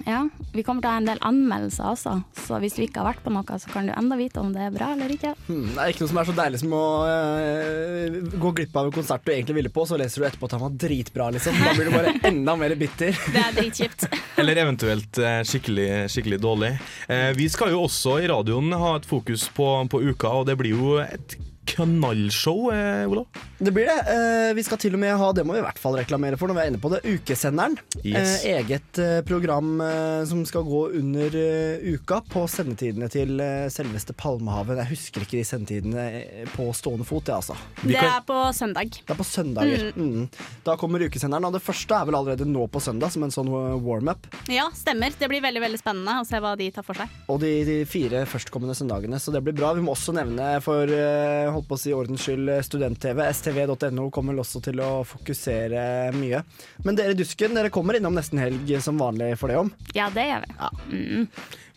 ja, 0.08 0.24
vi 0.56 0.64
kommer 0.66 0.82
til 0.82 0.90
å 0.90 0.94
ha 0.96 1.00
en 1.00 1.08
del 1.08 1.20
anmeldelser 1.24 1.92
også, 1.92 2.16
så 2.34 2.58
hvis 2.64 2.74
du 2.76 2.82
ikke 2.84 3.04
har 3.04 3.12
vært 3.12 3.22
på 3.24 3.32
noe, 3.34 3.58
så 3.62 3.70
kan 3.72 3.86
du 3.86 3.94
enda 3.94 4.18
vite 4.18 4.42
om 4.42 4.50
det 4.56 4.64
er 4.66 4.74
bra 4.74 4.90
eller 4.96 5.14
ikke. 5.14 5.36
Hmm, 5.46 5.68
det 5.70 5.84
er 5.84 5.94
ikke 5.94 6.04
noe 6.04 6.12
som 6.12 6.20
er 6.22 6.30
så 6.32 6.36
deilig 6.40 6.62
som 6.64 6.74
å 6.76 6.86
eh, 7.12 8.18
gå 8.42 8.54
glipp 8.58 8.82
av 8.82 8.90
en 8.90 8.96
konsert 8.96 9.28
du 9.28 9.32
egentlig 9.36 9.60
ville 9.60 9.74
på, 9.74 9.86
så 9.86 10.00
leser 10.02 10.24
du 10.24 10.28
etterpå 10.28 10.50
at 10.50 10.58
han 10.58 10.66
var 10.66 10.74
dritbra, 10.86 11.30
liksom. 11.38 11.62
Da 11.62 11.76
blir 11.78 11.92
du 11.92 11.96
bare 11.96 12.16
enda 12.32 12.58
mer 12.58 12.76
bitter. 12.80 13.22
Det 13.36 13.46
er 13.46 13.56
dritkjipt. 13.60 14.08
Eller 14.42 14.64
eventuelt 14.66 15.22
skikkelig, 15.48 15.88
skikkelig 16.10 16.42
dårlig. 16.42 16.74
Eh, 17.06 17.30
vi 17.38 17.48
skal 17.54 17.76
jo 17.76 17.86
også 17.86 18.18
i 18.24 18.28
radioen 18.34 18.74
ha 18.82 18.98
et 18.98 19.08
fokus 19.08 19.46
på, 19.54 19.70
på 19.94 20.04
uka, 20.10 20.34
og 20.42 20.50
det 20.50 20.58
blir 20.60 20.74
jo 20.74 20.98
et 21.06 21.38
knallshow, 21.66 22.72
eh, 22.74 23.06
Ola. 23.10 23.24
Det 23.58 23.72
blir 23.72 23.86
det. 23.86 24.00
Eh, 24.12 24.54
vi 24.58 24.64
skal 24.66 24.80
til 24.82 24.96
og 24.98 25.02
med 25.04 25.14
ha, 25.18 25.32
det 25.36 25.44
må 25.46 25.54
vi 25.56 25.62
i 25.62 25.66
hvert 25.66 25.80
fall 25.80 25.96
reklamere 26.00 26.38
for 26.40 26.50
når 26.50 26.58
vi 26.58 26.64
er 26.64 26.72
inne 26.72 26.82
på 26.82 26.92
det, 26.94 27.02
Ukesenderen. 27.06 27.78
Yes. 28.04 28.44
Eh, 28.46 28.58
eget 28.60 29.00
eh, 29.02 29.20
program 29.28 29.76
eh, 29.86 30.24
som 30.30 30.42
skal 30.50 30.66
gå 30.68 30.82
under 30.98 31.38
eh, 31.38 31.86
uka 31.94 32.22
på 32.32 32.46
sendetidene 32.50 33.10
til 33.14 33.40
eh, 33.44 33.68
selveste 33.74 34.16
Palmehaven. 34.18 34.82
Jeg 34.82 34.92
husker 34.96 35.26
ikke 35.26 35.38
de 35.40 35.46
sendetidene 35.48 36.06
eh, 36.22 36.50
på 36.56 36.68
stående 36.78 37.06
fot, 37.08 37.26
det 37.30 37.36
altså. 37.38 37.58
Det 37.84 38.00
er 38.00 38.20
på 38.28 38.40
søndag. 38.58 38.98
Det 38.98 39.14
er 39.16 39.20
på 39.22 39.28
søndager. 39.28 39.86
Mm. 39.96 40.26
Da 40.66 40.76
kommer 40.82 41.06
ukesenderen. 41.06 41.46
Og 41.50 41.56
det 41.56 41.64
første 41.64 41.98
er 41.98 42.10
vel 42.10 42.18
allerede 42.20 42.48
nå 42.50 42.66
på 42.74 42.82
søndag, 42.84 43.14
som 43.14 43.28
en 43.28 43.34
sånn 43.34 43.52
eh, 43.54 43.78
warm-up. 43.86 44.26
Ja, 44.52 44.68
stemmer. 44.76 45.14
Det 45.20 45.30
blir 45.32 45.44
veldig 45.46 45.62
veldig 45.68 45.82
spennende 45.82 46.18
å 46.22 46.28
se 46.28 46.42
hva 46.42 46.56
de 46.60 46.72
tar 46.74 46.86
for 46.88 46.98
seg. 46.98 47.14
Og 47.32 47.42
de, 47.44 47.54
de 47.68 47.78
fire 47.90 48.26
førstkommende 48.30 48.76
søndagene, 48.78 49.22
så 49.22 49.34
det 49.36 49.44
blir 49.46 49.56
bra. 49.58 49.74
Vi 49.78 49.86
må 49.86 49.94
også 49.96 50.16
nevne 50.18 50.56
for 50.66 50.90
eh, 50.90 51.51
holdt 51.56 51.70
på 51.70 51.78
å 51.78 51.82
si 51.82 51.94
ordens 51.96 52.26
skyld 52.26 52.52
student-TV. 52.68 53.24
stv.no 53.34 54.10
kommer 54.14 54.38
også 54.42 54.62
til 54.64 54.82
å 54.84 54.92
fokusere 55.08 56.12
mye. 56.18 56.44
Men 56.86 57.00
dere 57.00 57.16
Dusken, 57.18 57.56
dere 57.58 57.72
kommer 57.74 57.98
innom 58.00 58.16
nesten 58.18 58.42
helg 58.42 58.72
som 58.84 59.00
vanlig 59.02 59.34
for 59.40 59.52
det 59.52 59.60
om. 59.62 59.72
Ja, 59.98 60.10
det 60.14 60.28
gjør 60.28 60.46
vi. 60.48 60.72
Mm. 60.92 61.28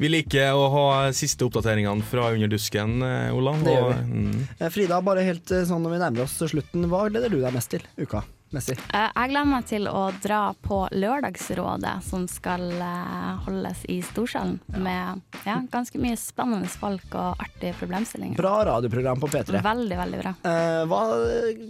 Vi 0.02 0.10
liker 0.10 0.58
å 0.58 0.68
ha 0.72 0.86
siste 1.14 1.46
oppdateringene 1.46 2.02
fra 2.08 2.30
under 2.34 2.50
dusken, 2.50 2.98
Olav. 3.32 3.54
Ola. 3.54 3.64
Det 3.64 3.74
gjør 3.74 3.90
vi. 3.90 4.22
mm. 4.24 4.46
Eh, 4.58 4.70
Frida, 4.74 5.00
bare 5.04 5.26
helt 5.26 5.50
eh, 5.54 5.66
sånn 5.68 5.84
når 5.84 5.94
vi 5.94 6.00
nærmer 6.02 6.24
oss 6.26 6.38
slutten, 6.50 6.88
hva 6.90 7.06
gleder 7.10 7.30
du 7.32 7.38
deg 7.42 7.54
mest 7.54 7.70
til 7.74 7.84
uka? 8.00 8.24
Messig. 8.54 8.76
Eh, 8.94 9.08
Jeg 9.14 9.30
gleder 9.32 9.48
meg 9.50 9.66
til 9.68 9.88
å 9.90 10.04
dra 10.22 10.40
på 10.64 10.84
Lørdagsrådet, 10.94 11.94
som 12.06 12.26
skal 12.30 12.64
eh, 12.78 13.30
holdes 13.46 13.82
i 13.90 13.98
Storsalen. 14.06 14.60
Med 14.78 15.22
ja, 15.46 15.58
ganske 15.72 15.98
mye 16.02 16.16
spennende 16.20 16.70
folk 16.70 17.14
og 17.18 17.42
artige 17.42 17.74
problemstillinger. 17.80 18.38
Bra 18.38 18.54
radioprogram 18.70 19.20
på 19.22 19.30
P3. 19.34 19.60
Veldig, 19.64 19.98
veldig 20.04 20.22
bra. 20.22 20.34
Eh, 20.50 20.84
hva 20.90 21.02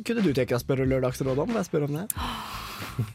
kunne 0.05 0.25
du 0.27 0.31
tenke 0.33 0.53
deg 0.53 0.59
å 0.61 0.63
spørre 0.63 0.87
Lørdagsrådet 0.91 1.47
om? 1.49 1.57
Jeg 1.59 1.71
spør 1.71 1.89
om 1.89 1.99
det? 2.03 2.07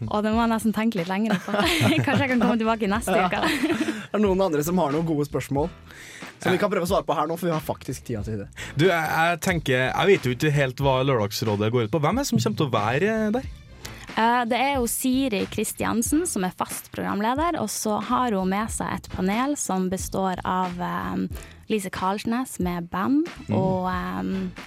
Og 0.10 0.24
det 0.26 0.32
må 0.34 0.42
jeg 0.44 0.52
nesten 0.52 0.74
tenke 0.76 1.00
litt 1.00 1.08
lenger 1.12 1.38
på. 1.46 1.54
Kanskje 2.06 2.26
jeg 2.26 2.32
kan 2.34 2.42
komme 2.42 2.58
tilbake 2.60 2.90
neste 2.92 3.16
Ja. 3.16 3.28
uke. 3.30 3.44
Er 4.10 4.18
det 4.18 4.24
noen 4.26 4.42
andre 4.42 4.64
som 4.66 4.80
har 4.82 4.92
noen 4.96 5.06
gode 5.06 5.28
spørsmål? 5.30 5.70
Som 6.40 6.54
vi 6.56 6.58
kan 6.60 6.72
prøve 6.72 6.88
å 6.88 6.90
svare 6.90 7.06
på 7.06 7.14
her 7.16 7.28
nå, 7.30 7.36
for 7.38 7.50
vi 7.50 7.54
har 7.54 7.62
faktisk 7.64 8.06
tida 8.08 8.22
til 8.26 8.40
det. 8.42 8.48
Du, 8.80 8.86
jeg, 8.88 8.96
jeg 9.12 9.40
tenker 9.44 9.82
Jeg 9.92 10.08
vet 10.10 10.26
jo 10.28 10.32
ikke 10.36 10.52
helt 10.56 10.82
hva 10.84 10.94
Lørdagsrådet 11.06 11.70
går 11.76 11.88
ut 11.90 11.92
på. 11.94 12.00
Hvem 12.02 12.18
er 12.22 12.26
det 12.26 12.30
som 12.32 12.40
kommer 12.42 12.62
til 12.62 12.70
å 12.70 12.74
være 12.74 13.18
der? 13.36 13.50
Eh, 14.18 14.46
Det 14.50 14.58
er 14.60 14.74
jo 14.78 14.88
Siri 14.88 15.46
Kristiansen 15.52 16.26
som 16.28 16.44
er 16.44 16.52
fast 16.58 16.92
programleder, 16.92 17.60
og 17.62 17.70
så 17.70 18.00
har 18.04 18.32
hun 18.32 18.50
med 18.50 18.70
seg 18.74 18.92
et 18.96 19.10
panel 19.14 19.56
som 19.58 19.90
består 19.90 20.40
av 20.46 20.80
eh, 20.82 21.28
Lise 21.70 21.90
Karlsnes 21.90 22.60
med 22.60 22.90
band, 22.90 23.28
Mm. 23.48 23.56
og 23.56 23.88
eh, 23.90 24.66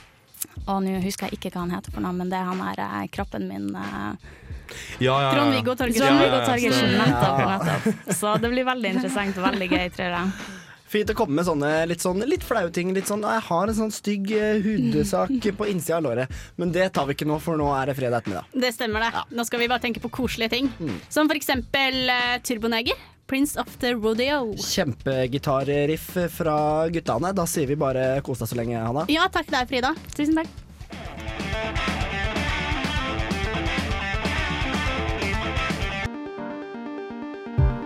og 0.67 0.83
nå 0.85 1.01
husker 1.03 1.27
jeg 1.31 1.39
ikke 1.39 1.51
hva 1.55 1.61
han 1.65 1.71
heter 1.75 1.91
for 1.95 2.03
noe, 2.03 2.13
men 2.15 2.29
det 2.31 2.39
er 2.39 2.45
han 2.47 2.61
her 2.61 3.07
kroppen 3.15 3.49
min 3.49 3.75
eh, 3.75 4.15
Ja, 5.03 5.15
ja, 5.21 5.21
ja. 5.23 5.31
Trond-Viggo 5.35 5.75
Torgersen. 5.75 6.93
Nettopp, 6.99 7.39
nettopp. 7.51 8.15
Så 8.15 8.33
det 8.41 8.51
blir 8.53 8.65
veldig 8.65 8.93
interessant 8.95 9.37
og 9.39 9.45
veldig 9.51 9.69
gøy, 9.69 9.89
tror 9.95 10.15
jeg. 10.17 10.31
Fint 10.93 11.09
å 11.09 11.15
komme 11.17 11.39
med 11.39 11.47
sånne 11.49 11.71
litt, 11.89 12.03
sånn, 12.05 12.21
litt 12.29 12.43
flaue 12.45 12.69
ting. 12.75 12.91
Litt 12.93 13.09
sånn, 13.09 13.23
jeg 13.25 13.45
har 13.47 13.71
en 13.71 13.77
sånn 13.79 13.93
stygg 13.95 14.29
eh, 14.37 14.61
hudsak 14.61 15.33
på 15.59 15.69
innsida 15.71 15.97
av 15.97 16.05
låret. 16.05 16.43
Men 16.61 16.75
det 16.75 16.91
tar 16.93 17.09
vi 17.09 17.17
ikke 17.17 17.29
nå, 17.29 17.39
for 17.41 17.57
nå 17.57 17.71
er 17.79 17.89
det 17.89 17.97
fredag 17.97 18.21
ettermiddag. 18.21 18.51
Det 18.53 18.75
stemmer 18.77 19.07
det. 19.07 19.25
Nå 19.33 19.47
skal 19.49 19.63
vi 19.63 19.71
bare 19.73 19.81
tenke 19.87 20.03
på 20.05 20.13
koselige 20.13 20.53
ting. 20.53 20.69
Mm. 20.77 20.99
Som 21.09 21.33
for 21.33 21.41
eksempel 21.41 22.13
uh, 22.13 22.37
Turboneger. 22.45 23.09
Prince 23.33 23.57
of 23.57 23.79
the 23.81 23.95
Rodeo. 23.95 24.53
Kjempegitarriff 24.61 26.11
fra 26.35 26.57
guttene. 26.93 27.31
Da 27.33 27.47
sier 27.49 27.71
vi 27.71 27.79
bare 27.81 28.19
kos 28.27 28.43
deg 28.43 28.51
så 28.51 28.59
lenge, 28.59 28.77
Hanna. 28.77 29.07
Ja, 29.09 29.31
takk 29.33 29.49
deg, 29.49 29.71
Frida. 29.73 29.95
Tusen 30.13 30.37
takk. 30.37 30.53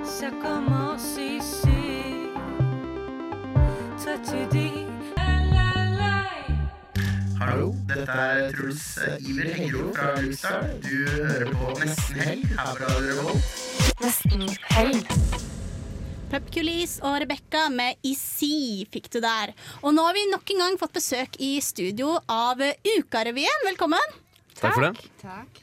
Ça 0.02 0.32
commence 0.42 1.20
ici. 1.20 1.65
Toi 4.16 4.24
tu 4.24 4.44
dis 4.48 4.86
Hallo, 7.36 7.74
dette 7.84 8.14
er 8.16 8.46
Truls 8.54 8.84
Iver 9.20 9.50
Hengro 9.52 9.90
fra 9.92 10.14
Lukestad. 10.16 10.70
Du 10.80 11.02
hører 11.10 11.50
på 11.52 11.74
Nesten 11.82 12.22
Helg 12.24 12.46
her 12.48 12.70
på 12.70 12.78
Radio 12.80 13.10
Revolt. 13.10 13.50
Nesten 14.00 14.46
helg. 14.70 15.12
Pupkulis 16.32 16.94
og 17.04 17.18
Rebekka 17.26 17.66
med 17.74 18.00
Easy 18.08 18.86
fikk 18.88 19.10
du 19.12 19.20
der. 19.20 19.52
Og 19.82 19.92
nå 19.92 20.06
har 20.08 20.16
vi 20.16 20.24
nok 20.32 20.54
en 20.54 20.64
gang 20.64 20.80
fått 20.80 20.96
besøk 20.96 21.36
i 21.36 21.52
studio 21.60 22.16
av 22.24 22.64
Ukarevyen. 22.96 23.68
Velkommen. 23.68 24.16
Takk 24.56 24.78
for 24.78 24.88
det. 24.88 25.12
Takk. 25.20 25.60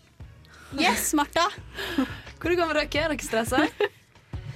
Yes, 0.77 1.09
Martha. 1.17 1.49
Hvor 2.37 2.53
med 2.53 2.77
dere? 2.77 2.85
Er 2.85 3.17
dere 3.17 3.31
stressa? 3.31 3.65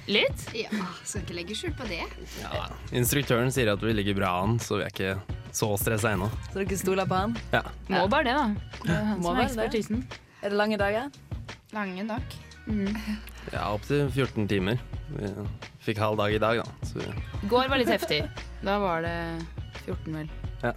Litt? 0.08 0.46
Ja, 0.56 0.70
skal 1.04 1.20
ikke 1.26 1.34
legge 1.36 1.54
skjul 1.58 1.74
på 1.76 1.84
det. 1.90 2.00
Ja, 2.40 2.64
instruktøren 2.96 3.50
sier 3.52 3.68
at 3.74 3.82
vi 3.84 3.92
ligger 3.92 4.16
bra 4.16 4.30
an, 4.42 4.56
så 4.62 4.78
vi 4.80 4.86
er 4.86 4.92
ikke 4.94 5.36
så 5.54 5.68
stressa 5.80 6.14
ennå. 6.16 6.30
Så 6.48 6.62
dere 6.62 6.78
stoler 6.80 7.08
på 7.10 7.18
han? 7.18 7.34
Ja. 7.52 7.60
Må 7.92 8.06
bare 8.08 8.24
det, 8.30 8.36
da. 8.38 8.46
Det 8.86 8.94
er 8.94 9.04
han 9.10 9.20
Må 9.20 9.28
som 9.34 9.36
er 9.36 9.42
det. 9.42 9.48
ekspertisen. 9.50 10.04
Er 10.40 10.54
det 10.54 10.60
lange 10.60 10.78
dager? 10.80 11.10
Lange 11.76 12.04
nok. 12.08 12.38
ja, 13.52 13.66
opptil 13.74 14.08
14 14.14 14.48
timer. 14.48 14.80
Vi 15.12 15.28
fikk 15.84 16.00
halv 16.00 16.16
dag 16.20 16.32
i 16.36 16.40
dag, 16.40 16.62
da. 16.64 16.88
Så 16.88 17.00
vi, 17.02 17.48
Går 17.52 17.68
var 17.72 17.80
litt 17.80 17.92
heftig. 17.92 18.22
Da 18.64 18.78
var 18.80 19.04
det 19.04 19.16
14, 19.84 20.14
vel. 20.22 20.30
ja. 20.64 20.72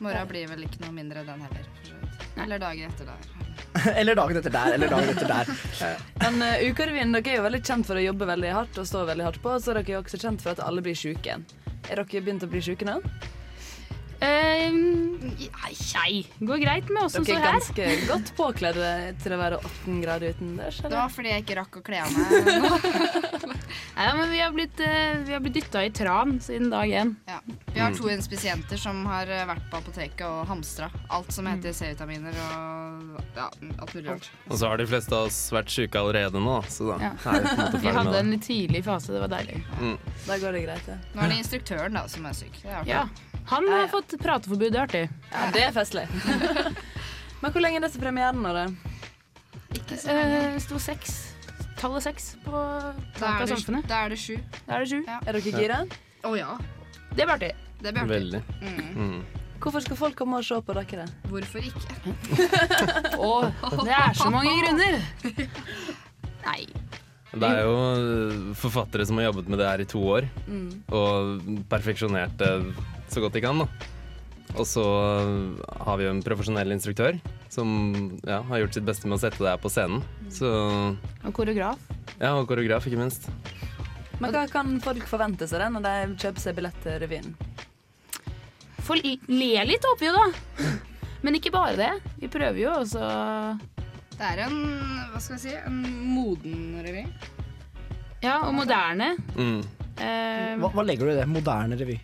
Morgen 0.00 0.28
blir 0.30 0.48
vel 0.48 0.64
ikke 0.66 0.80
noe 0.84 0.94
mindre 0.96 1.24
den 1.26 1.42
heller. 1.46 1.66
Eller 2.44 2.58
dagen 2.62 2.88
etter 2.88 3.08
der. 3.10 3.28
eller 4.00 4.16
dagen 4.18 4.36
etter 4.40 4.50
der, 4.54 4.72
eller 4.74 4.88
dagen 4.90 5.10
etter 5.12 5.28
der. 5.30 5.50
Eh, 5.86 6.04
Men 6.22 6.40
uh, 6.42 6.62
Ukarevyen 6.70 7.12
dere 7.14 7.34
er 7.34 7.36
jo 7.38 7.44
veldig 7.44 7.60
kjent 7.68 7.86
for 7.86 8.00
å 8.00 8.02
jobbe 8.02 8.26
veldig 8.30 8.52
hardt 8.56 8.78
og 8.80 8.86
stå 8.88 9.02
veldig 9.10 9.26
hardt 9.28 9.42
på. 9.44 9.52
Så 9.60 9.74
er 9.74 9.80
dere 9.82 9.94
jo 9.98 10.00
også 10.00 10.18
kjent 10.22 10.42
for 10.42 10.54
at 10.54 10.62
alle 10.64 10.82
blir 10.86 10.96
syke. 10.98 11.36
Er 11.90 12.00
dere 12.00 12.22
begynt 12.24 12.46
å 12.46 12.50
bli 12.50 12.62
syke 12.64 12.88
nå? 12.88 12.96
Ehm, 14.20 15.16
nei. 15.40 16.14
Går 16.44 16.58
greit 16.60 16.90
med 16.92 17.06
oss 17.06 17.14
som 17.16 17.24
Dere 17.24 17.38
står 17.38 17.40
er 17.40 17.46
her. 17.46 17.60
ganske 17.60 18.08
godt 18.10 18.32
påkledd 18.36 18.80
til 19.22 19.32
å 19.32 19.38
være 19.40 19.60
18 19.64 20.02
grader 20.04 20.34
utendørs. 20.34 20.80
Det 20.84 20.92
var 20.92 21.08
fordi 21.14 21.32
jeg 21.32 21.44
ikke 21.46 21.56
rakk 21.60 21.78
å 21.80 21.84
kle 21.86 22.02
av 22.04 22.18
meg. 22.18 22.26
Nei, 23.96 24.06
men 24.16 24.30
vi 24.30 24.40
har 24.40 24.52
blitt, 24.54 24.80
uh, 24.80 25.38
blitt 25.40 25.54
dytta 25.58 25.84
i 25.86 25.90
tran 25.94 26.36
siden 26.42 26.70
dag 26.72 26.90
én. 26.90 27.14
Ja. 27.30 27.38
Vi 27.74 27.80
har 27.80 27.94
to 27.94 28.08
inspisienter 28.10 28.76
som 28.80 29.04
har 29.06 29.30
eh, 29.30 29.44
vært 29.46 29.66
på 29.70 29.78
apoteket 29.78 30.24
og 30.26 30.46
hamstra 30.50 30.88
alt 31.08 31.30
som 31.32 31.46
heter 31.46 31.72
C-vitaminer 31.76 32.34
og 32.42 33.20
ja, 33.36 33.46
alt 33.78 33.94
mulig 33.94 34.08
rart. 34.10 34.30
Og 34.48 34.58
så 34.58 34.68
har 34.72 34.80
de 34.80 34.86
fleste 34.90 35.14
av 35.16 35.28
oss 35.30 35.38
vært 35.54 35.70
syke 35.70 36.00
allerede 36.00 36.42
nå, 36.42 36.58
så 36.68 36.90
da 36.92 36.98
Ja. 37.04 37.12
er 37.30 37.40
vi 37.40 37.46
på 37.46 37.54
en 37.54 37.62
måte 37.64 37.80
Vi 37.84 37.94
hadde 38.00 38.18
en 38.18 38.30
litt 38.34 38.44
tidlig 38.46 38.84
fase, 38.84 39.12
det 39.14 39.22
var 39.22 39.32
deilig. 39.36 39.62
Mm. 39.80 39.96
Da 40.26 40.38
går 40.42 40.52
det 40.58 40.62
greit, 40.66 40.86
det. 40.90 40.98
Nå 41.14 41.22
er 41.24 41.32
det 41.34 41.40
instruktøren 41.44 41.98
da 42.00 42.06
som 42.10 42.26
er 42.26 42.38
syk. 42.42 42.60
Det 42.62 42.70
er. 42.82 42.86
Ja. 42.90 43.06
Han 43.54 43.66
har 43.72 43.88
fått 43.90 44.14
prateforbud, 44.20 44.70
det 44.72 44.78
er 44.78 44.86
artig. 44.86 45.04
Ja, 45.32 45.46
det 45.54 45.62
er 45.70 45.72
festlig. 45.74 46.06
Men 47.40 47.52
hvor 47.54 47.62
lenge 47.64 47.80
er 47.80 47.86
disse 47.86 48.02
premieren 48.02 48.42
nå, 48.44 48.52
da? 48.52 48.66
Eh, 50.10 50.58
sto 50.62 50.78
seks. 50.78 51.29
Tallet 51.80 52.04
seks 52.04 52.30
på 52.44 52.60
taket 53.16 53.42
av 53.46 53.50
samfunnet. 53.54 53.86
da 53.88 54.02
er 54.04 54.12
det 54.12 54.18
sju. 54.20 54.36
Da 54.66 54.76
er 54.76 54.84
det 54.84 54.88
sju. 54.90 54.98
Er 55.08 55.32
dere 55.38 55.52
gira? 55.56 55.78
Å 56.28 56.32
ja. 56.36 56.56
Det 57.16 57.24
blir 57.24 57.34
artig. 57.34 57.52
Det 57.80 57.92
blir 57.94 58.02
artig. 58.02 58.10
Veldig. 58.12 58.42
Mm. 58.60 58.90
Mm. 59.00 59.22
Hvorfor 59.60 59.80
skal 59.84 59.96
folk 60.00 60.14
komme 60.16 60.38
og 60.40 60.44
se 60.44 60.56
på 60.64 60.76
dere? 60.76 61.06
Hvorfor 61.28 61.64
ikke? 61.64 62.14
Å, 63.28 63.30
det 63.84 63.96
er 63.96 64.14
så 64.16 64.28
mange 64.32 64.52
grunner. 64.60 65.00
Nei. 66.48 66.62
Det 67.30 67.46
er 67.46 67.60
jo 67.62 68.52
forfattere 68.58 69.04
som 69.06 69.20
har 69.20 69.28
jobbet 69.30 69.48
med 69.52 69.60
det 69.62 69.68
her 69.68 69.82
i 69.84 69.88
to 69.88 70.00
år, 70.16 70.26
Mm. 70.50 70.70
og 70.90 71.44
perfeksjonert 71.70 72.32
det 72.40 72.48
så 73.12 73.20
godt 73.22 73.36
de 73.38 73.42
kan. 73.44 73.58
da. 73.62 73.68
Og 74.58 74.66
så 74.66 74.82
har 75.86 75.96
vi 76.00 76.04
jo 76.08 76.10
en 76.12 76.22
profesjonell 76.26 76.72
instruktør 76.74 77.16
som 77.52 77.70
ja, 78.26 78.40
har 78.48 78.62
gjort 78.64 78.74
sitt 78.76 78.86
beste 78.88 79.06
med 79.08 79.16
å 79.18 79.22
sette 79.22 79.38
det 79.42 79.52
her 79.52 79.60
på 79.62 79.70
scenen. 79.70 80.02
Så, 80.32 80.50
Og 81.24 81.32
koreograf. 81.36 81.78
ja, 82.18 82.32
og 82.34 82.48
koreograf, 82.50 82.86
ikke 82.90 82.98
minst. 83.00 83.28
Men 84.20 84.34
hva 84.34 84.42
kan 84.52 84.74
folk 84.84 85.06
forvente 85.08 85.46
seg 85.48 85.62
det 85.62 85.70
når 85.76 85.86
de 85.86 85.94
kjøper 86.20 86.42
seg 86.44 86.58
billett 86.58 86.80
til 86.84 86.98
revyen? 87.00 87.30
Få 88.84 88.96
le 88.98 89.14
litt, 89.64 89.86
håper 89.86 90.00
vi 90.02 90.08
jo, 90.10 90.16
da. 90.18 90.70
Men 91.22 91.36
ikke 91.38 91.52
bare 91.54 91.76
det. 91.78 91.90
Vi 92.20 92.28
prøver 92.32 92.58
jo 92.62 92.70
også 92.80 93.00
Det 94.16 94.24
er 94.24 94.42
en 94.46 94.56
hva 95.12 95.20
skal 95.20 95.36
jeg 95.36 95.42
si, 95.44 95.54
en 95.56 95.80
moden 96.10 96.80
revy. 96.84 97.04
Ja, 98.24 98.38
og 98.48 98.52
moderne. 98.56 99.14
Mm. 99.36 99.60
Eh, 100.00 100.56
Hva, 100.60 100.68
hva 100.74 100.84
legger 100.84 101.08
du 101.08 101.12
i 101.14 101.18
det? 101.20 101.26
Moderne 101.28 101.76
revy? 101.80 101.96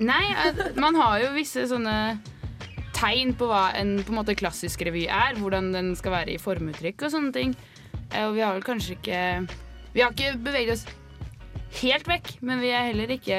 Nei, 0.00 0.24
eh, 0.32 0.62
man 0.80 0.94
har 0.98 1.18
jo 1.22 1.32
visse 1.36 1.66
sånne 1.70 1.96
tegn 2.96 3.34
på 3.38 3.46
hva 3.50 3.74
en 3.78 3.96
på 4.02 4.12
en 4.12 4.18
måte 4.20 4.34
klassisk 4.38 4.82
revy 4.86 5.06
er. 5.08 5.34
Hvordan 5.38 5.72
den 5.74 5.92
skal 5.98 6.12
være 6.16 6.34
i 6.34 6.40
formuttrykk 6.42 7.02
og 7.06 7.10
sånne 7.14 7.32
ting. 7.32 7.54
Eh, 8.12 8.24
Og 8.26 8.34
vi 8.34 8.40
har 8.44 8.52
vel 8.54 8.62
kanskje 8.66 8.96
ikke 8.98 9.48
Vi 9.94 10.00
har 10.00 10.10
ikke 10.12 10.38
beveget 10.40 10.72
oss 10.72 10.86
helt 11.82 12.06
vekk, 12.08 12.38
men 12.42 12.60
vi 12.60 12.68
er 12.72 12.90
heller 12.90 13.08
ikke 13.12 13.38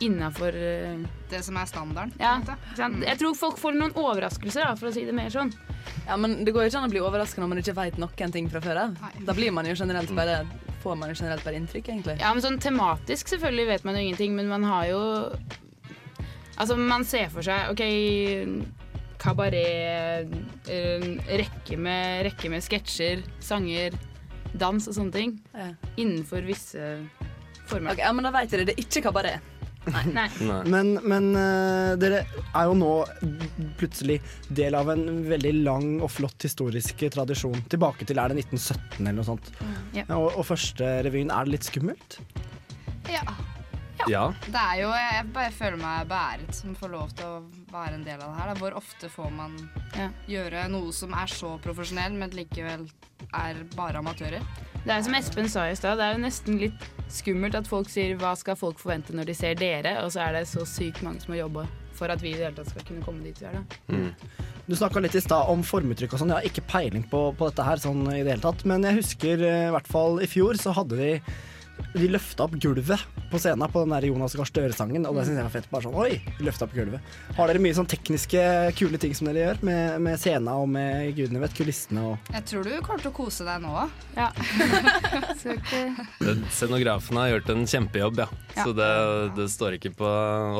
innafor 0.00 0.52
Det 1.28 1.40
som 1.44 1.56
er 1.56 1.66
standarden. 1.68 2.12
Ja, 2.20 2.36
sant? 2.76 3.02
Jeg 3.04 3.18
tror 3.18 3.34
folk 3.36 3.58
får 3.60 3.74
noen 3.76 3.92
overraskelser, 3.98 4.64
da, 4.64 4.74
for 4.78 4.88
å 4.88 4.92
si 4.94 5.04
det 5.04 5.12
mer 5.16 5.28
sånn. 5.32 5.50
Ja, 6.06 6.16
men 6.16 6.44
Det 6.44 6.52
går 6.54 6.64
jo 6.64 6.70
ikke 6.70 6.78
an 6.82 6.88
å 6.88 6.92
bli 6.92 7.00
overraska 7.04 7.40
når 7.42 7.48
man 7.48 7.58
ikke 7.62 7.74
vet 7.76 7.98
noen 8.00 8.32
ting 8.32 8.48
fra 8.48 8.60
før 8.64 8.76
av. 8.86 8.96
Da 9.26 9.34
blir 9.36 9.52
man 9.52 9.66
jo 9.66 9.74
generelt 9.74 10.12
bare, 10.16 10.46
får 10.82 10.98
man 10.98 11.12
jo 11.12 11.18
generelt 11.18 11.44
bare 11.46 11.58
inntrykk, 11.60 11.88
egentlig. 11.92 12.18
Ja, 12.20 12.32
men 12.34 12.44
sånn 12.44 12.60
tematisk 12.62 13.30
selvfølgelig 13.32 13.70
vet 13.72 13.86
man 13.88 13.98
jo 13.98 14.04
ingenting, 14.06 14.36
men 14.38 14.50
man 14.50 14.66
har 14.68 14.90
jo 14.92 15.02
Altså, 16.58 16.74
man 16.74 17.04
ser 17.06 17.28
for 17.30 17.46
seg 17.46 17.68
OK, 17.70 17.82
kabaret, 19.22 20.32
eh, 20.66 21.04
rekke 21.38 21.76
med, 21.78 22.24
rekke 22.26 22.50
med 22.50 22.64
sketsjer, 22.66 23.22
sanger, 23.38 23.94
dans 24.58 24.88
og 24.90 24.96
sånne 24.96 25.14
ting. 25.14 25.36
Ja. 25.54 25.68
Innenfor 25.94 26.42
visse 26.48 26.96
former. 27.68 27.92
Okay, 27.92 28.02
ja, 28.02 28.10
men 28.10 28.26
da 28.26 28.32
vet 28.34 28.50
dere 28.50 28.66
det 28.66 28.74
er 28.74 28.82
ikke 28.82 29.04
kabaret. 29.06 29.54
Nei. 30.16 30.28
Men, 30.68 30.94
men 31.02 31.28
uh, 31.36 31.94
dere 32.00 32.22
er 32.26 32.68
jo 32.68 32.76
nå 32.78 32.92
plutselig 33.80 34.18
del 34.54 34.76
av 34.78 34.90
en 34.94 35.04
veldig 35.28 35.54
lang 35.62 35.90
og 36.02 36.10
flott 36.12 36.48
historisk 36.48 37.06
tradisjon. 37.14 37.58
Tilbake 37.70 38.08
til 38.08 38.20
er 38.20 38.32
det 38.32 38.44
1917 38.46 39.02
eller 39.02 39.20
noe 39.20 39.28
sånt. 39.28 39.52
Ja. 39.96 40.06
Og, 40.16 40.32
og 40.34 40.48
første 40.48 40.98
revyen, 41.06 41.32
er 41.34 41.48
det 41.48 41.58
litt 41.58 41.68
skummelt? 41.68 42.20
Ja. 43.08 43.24
Ja. 44.06 44.28
Det 44.46 44.60
er 44.60 44.76
jo, 44.82 44.92
Jeg 44.94 45.26
bare 45.34 45.50
føler 45.52 45.80
meg 45.80 46.08
beæret 46.08 46.54
som 46.54 46.76
får 46.78 46.92
lov 46.92 47.10
til 47.18 47.26
å 47.26 47.40
være 47.72 47.98
en 47.98 48.06
del 48.06 48.22
av 48.22 48.30
det 48.30 48.40
her. 48.40 48.52
Da. 48.52 48.60
Hvor 48.60 48.78
ofte 48.78 49.10
får 49.12 49.34
man 49.34 49.58
gjøre 50.30 50.68
noe 50.72 50.94
som 50.94 51.16
er 51.18 51.26
så 51.32 51.56
profesjonell, 51.64 52.14
men 52.20 52.30
likevel 52.36 52.86
er 53.34 53.64
bare 53.74 53.98
amatører? 53.98 54.44
Det 54.84 54.94
er 54.94 55.02
som 55.04 55.16
Espen 55.18 55.50
sa 55.50 55.66
i 55.68 55.74
stad, 55.76 55.98
det 55.98 56.06
er 56.06 56.14
jo 56.14 56.22
nesten 56.22 56.60
litt 56.62 56.86
skummelt 57.12 57.56
at 57.58 57.66
folk 57.68 57.90
sier 57.90 58.14
'hva 58.16 58.36
skal 58.38 58.56
folk 58.56 58.78
forvente 58.78 59.12
når 59.12 59.26
de 59.26 59.34
ser 59.34 59.54
dere', 59.54 60.04
og 60.04 60.12
så 60.12 60.28
er 60.28 60.32
det 60.38 60.48
så 60.48 60.64
sykt 60.64 61.02
mange 61.02 61.20
som 61.20 61.34
har 61.34 61.48
jobba 61.48 61.66
for 61.98 62.06
at 62.08 62.22
vi 62.22 62.30
i 62.30 62.38
det 62.38 62.46
hele 62.46 62.56
tatt 62.56 62.70
skal 62.70 62.86
kunne 62.86 63.04
komme 63.04 63.24
dit 63.26 63.40
vi 63.40 63.46
er. 63.46 63.58
da. 63.58 63.62
Du 64.68 64.76
snakka 64.76 65.00
litt 65.00 65.16
i 65.16 65.20
stad 65.24 65.48
om 65.48 65.62
formuttrykk 65.64 66.12
og 66.12 66.20
sånn. 66.20 66.28
Jeg 66.28 66.36
har 66.36 66.48
ikke 66.50 66.66
peiling 66.68 67.04
på, 67.10 67.22
på 67.38 67.48
dette 67.48 67.64
her 67.64 67.80
sånn 67.82 68.02
i 68.12 68.22
det 68.22 68.34
hele 68.34 68.44
tatt. 68.44 68.64
Men 68.68 68.84
jeg 68.84 68.98
husker 69.00 69.42
eh, 69.42 69.68
i 69.68 69.72
hvert 69.74 69.88
fall 69.88 70.20
i 70.20 70.28
fjor 70.28 70.60
så 70.60 70.74
hadde 70.76 70.98
de 71.00 71.22
de 71.94 72.08
løfta 72.12 72.44
opp 72.46 72.56
gulvet 72.60 73.02
på 73.32 73.40
scenen 73.40 73.70
på 73.72 73.82
den 73.84 73.92
der 73.94 74.06
Jonas 74.08 74.34
Gahr 74.38 74.48
Støre-sangen. 74.48 75.06
Og 75.08 75.16
det 75.18 75.26
syns 75.28 75.40
jeg 75.40 75.46
var 75.46 75.54
fett. 75.54 75.68
Bare 75.72 75.86
sånn, 75.86 75.96
oi, 75.98 76.18
løfta 76.44 76.66
opp 76.68 76.74
gulvet. 76.76 77.14
Har 77.36 77.50
dere 77.50 77.62
mye 77.62 77.76
sånn 77.76 77.88
tekniske, 77.90 78.42
kule 78.78 79.00
ting 79.00 79.14
som 79.16 79.30
dere 79.30 79.44
gjør? 79.44 79.62
Med, 79.68 79.96
med 80.04 80.20
scenen 80.20 80.50
og 80.52 80.68
med 80.72 81.12
gudene 81.18 81.42
vet, 81.44 81.56
kulissene 81.58 82.04
og 82.12 82.32
Jeg 82.34 82.46
tror 82.50 82.68
du 82.68 82.74
kommer 82.84 83.04
til 83.04 83.12
å 83.12 83.16
kose 83.16 83.46
deg 83.48 83.64
nå 83.64 83.72
òg. 83.84 83.96
Ja. 84.18 84.28
Så 85.40 85.56
Scenografen 86.58 87.20
har 87.20 87.32
gjort 87.34 87.50
en 87.54 87.66
kjempejobb, 87.68 88.22
ja. 88.24 88.28
Ja. 88.56 88.64
Så 88.64 88.74
det, 88.76 88.92
det 89.38 89.48
står 89.54 89.78
ikke 89.78 89.94
på 89.98 90.12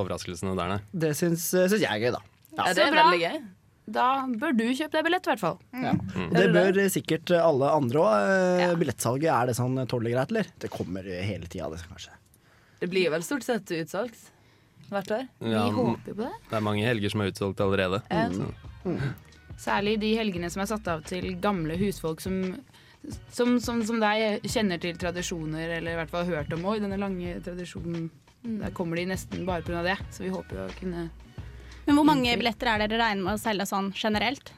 overraskelsene 0.03 0.57
der, 0.59 0.77
nei. 0.77 0.81
Det 0.93 1.15
syns, 1.19 1.51
syns 1.53 1.79
jeg 1.81 1.89
er 1.91 2.03
gøy, 2.09 2.13
da. 2.19 2.25
Ja, 2.59 2.73
det 2.75 2.89
er 2.89 2.97
veldig 2.97 3.23
gøy. 3.23 3.41
Da 3.89 4.07
bør 4.29 4.53
du 4.57 4.67
kjøpe 4.67 4.99
deg 4.99 5.07
billett, 5.07 5.27
i 5.27 5.31
hvert 5.33 5.41
fall. 5.41 5.61
Ja. 5.73 5.95
Og 5.97 6.35
det 6.37 6.49
bør 6.53 6.81
sikkert 6.93 7.33
alle 7.39 7.71
andre 7.73 8.03
òg. 8.05 8.79
Billettsalget, 8.83 9.31
er 9.33 9.49
det 9.49 9.57
sånn 9.57 9.79
tålelig 9.89 10.17
greit, 10.17 10.35
eller? 10.35 10.51
Det 10.61 10.71
kommer 10.73 11.07
hele 11.09 11.49
tida, 11.49 11.71
det 11.73 11.81
kanskje. 11.89 12.13
Det 12.79 12.91
blir 12.93 13.11
vel 13.11 13.25
stort 13.27 13.47
sett 13.47 13.73
utsolgt 13.75 14.29
hvert 14.89 15.11
år. 15.13 15.25
Ja, 15.45 15.65
håper 15.75 16.15
på 16.15 16.21
det. 16.21 16.35
Det 16.51 16.59
er 16.59 16.65
mange 16.65 16.85
helger 16.87 17.13
som 17.13 17.25
er 17.25 17.33
utsolgt 17.33 17.63
allerede. 17.65 18.01
Mm. 18.09 18.53
Mm. 18.85 19.09
Særlig 19.59 19.97
de 20.01 20.13
helgene 20.17 20.51
som 20.53 20.63
er 20.63 20.71
satt 20.71 20.89
av 20.91 21.03
til 21.09 21.33
gamle 21.43 21.77
husfolk 21.81 22.23
som, 22.23 22.39
som, 23.35 23.57
som, 23.63 23.83
som 23.87 23.99
deg 24.03 24.47
kjenner 24.49 24.81
til 24.83 25.01
tradisjoner, 25.01 25.79
eller 25.81 25.95
i 25.97 25.99
hvert 25.99 26.13
fall 26.13 26.29
har 26.29 26.43
hørt 26.43 26.55
om 26.57 26.69
òg, 26.71 26.83
denne 26.85 27.01
lange 27.01 27.39
tradisjonen. 27.45 28.09
Der 28.49 28.73
kommer 28.77 29.01
de 29.01 29.09
nesten 29.11 29.43
bare 29.49 29.67
pga. 29.67 29.83
det, 29.83 29.99
så 30.15 30.23
vi 30.23 30.31
håper 30.33 30.61
jo 30.61 30.69
å 30.69 30.77
kunne 30.79 31.09
Men 31.89 31.97
hvor 31.97 32.05
mange 32.05 32.35
billetter 32.37 32.69
er 32.75 32.85
dere 32.85 33.01
regner 33.01 33.25
med 33.25 33.39
å 33.39 33.41
selge 33.41 33.65
sånn 33.69 33.89
generelt? 33.97 34.53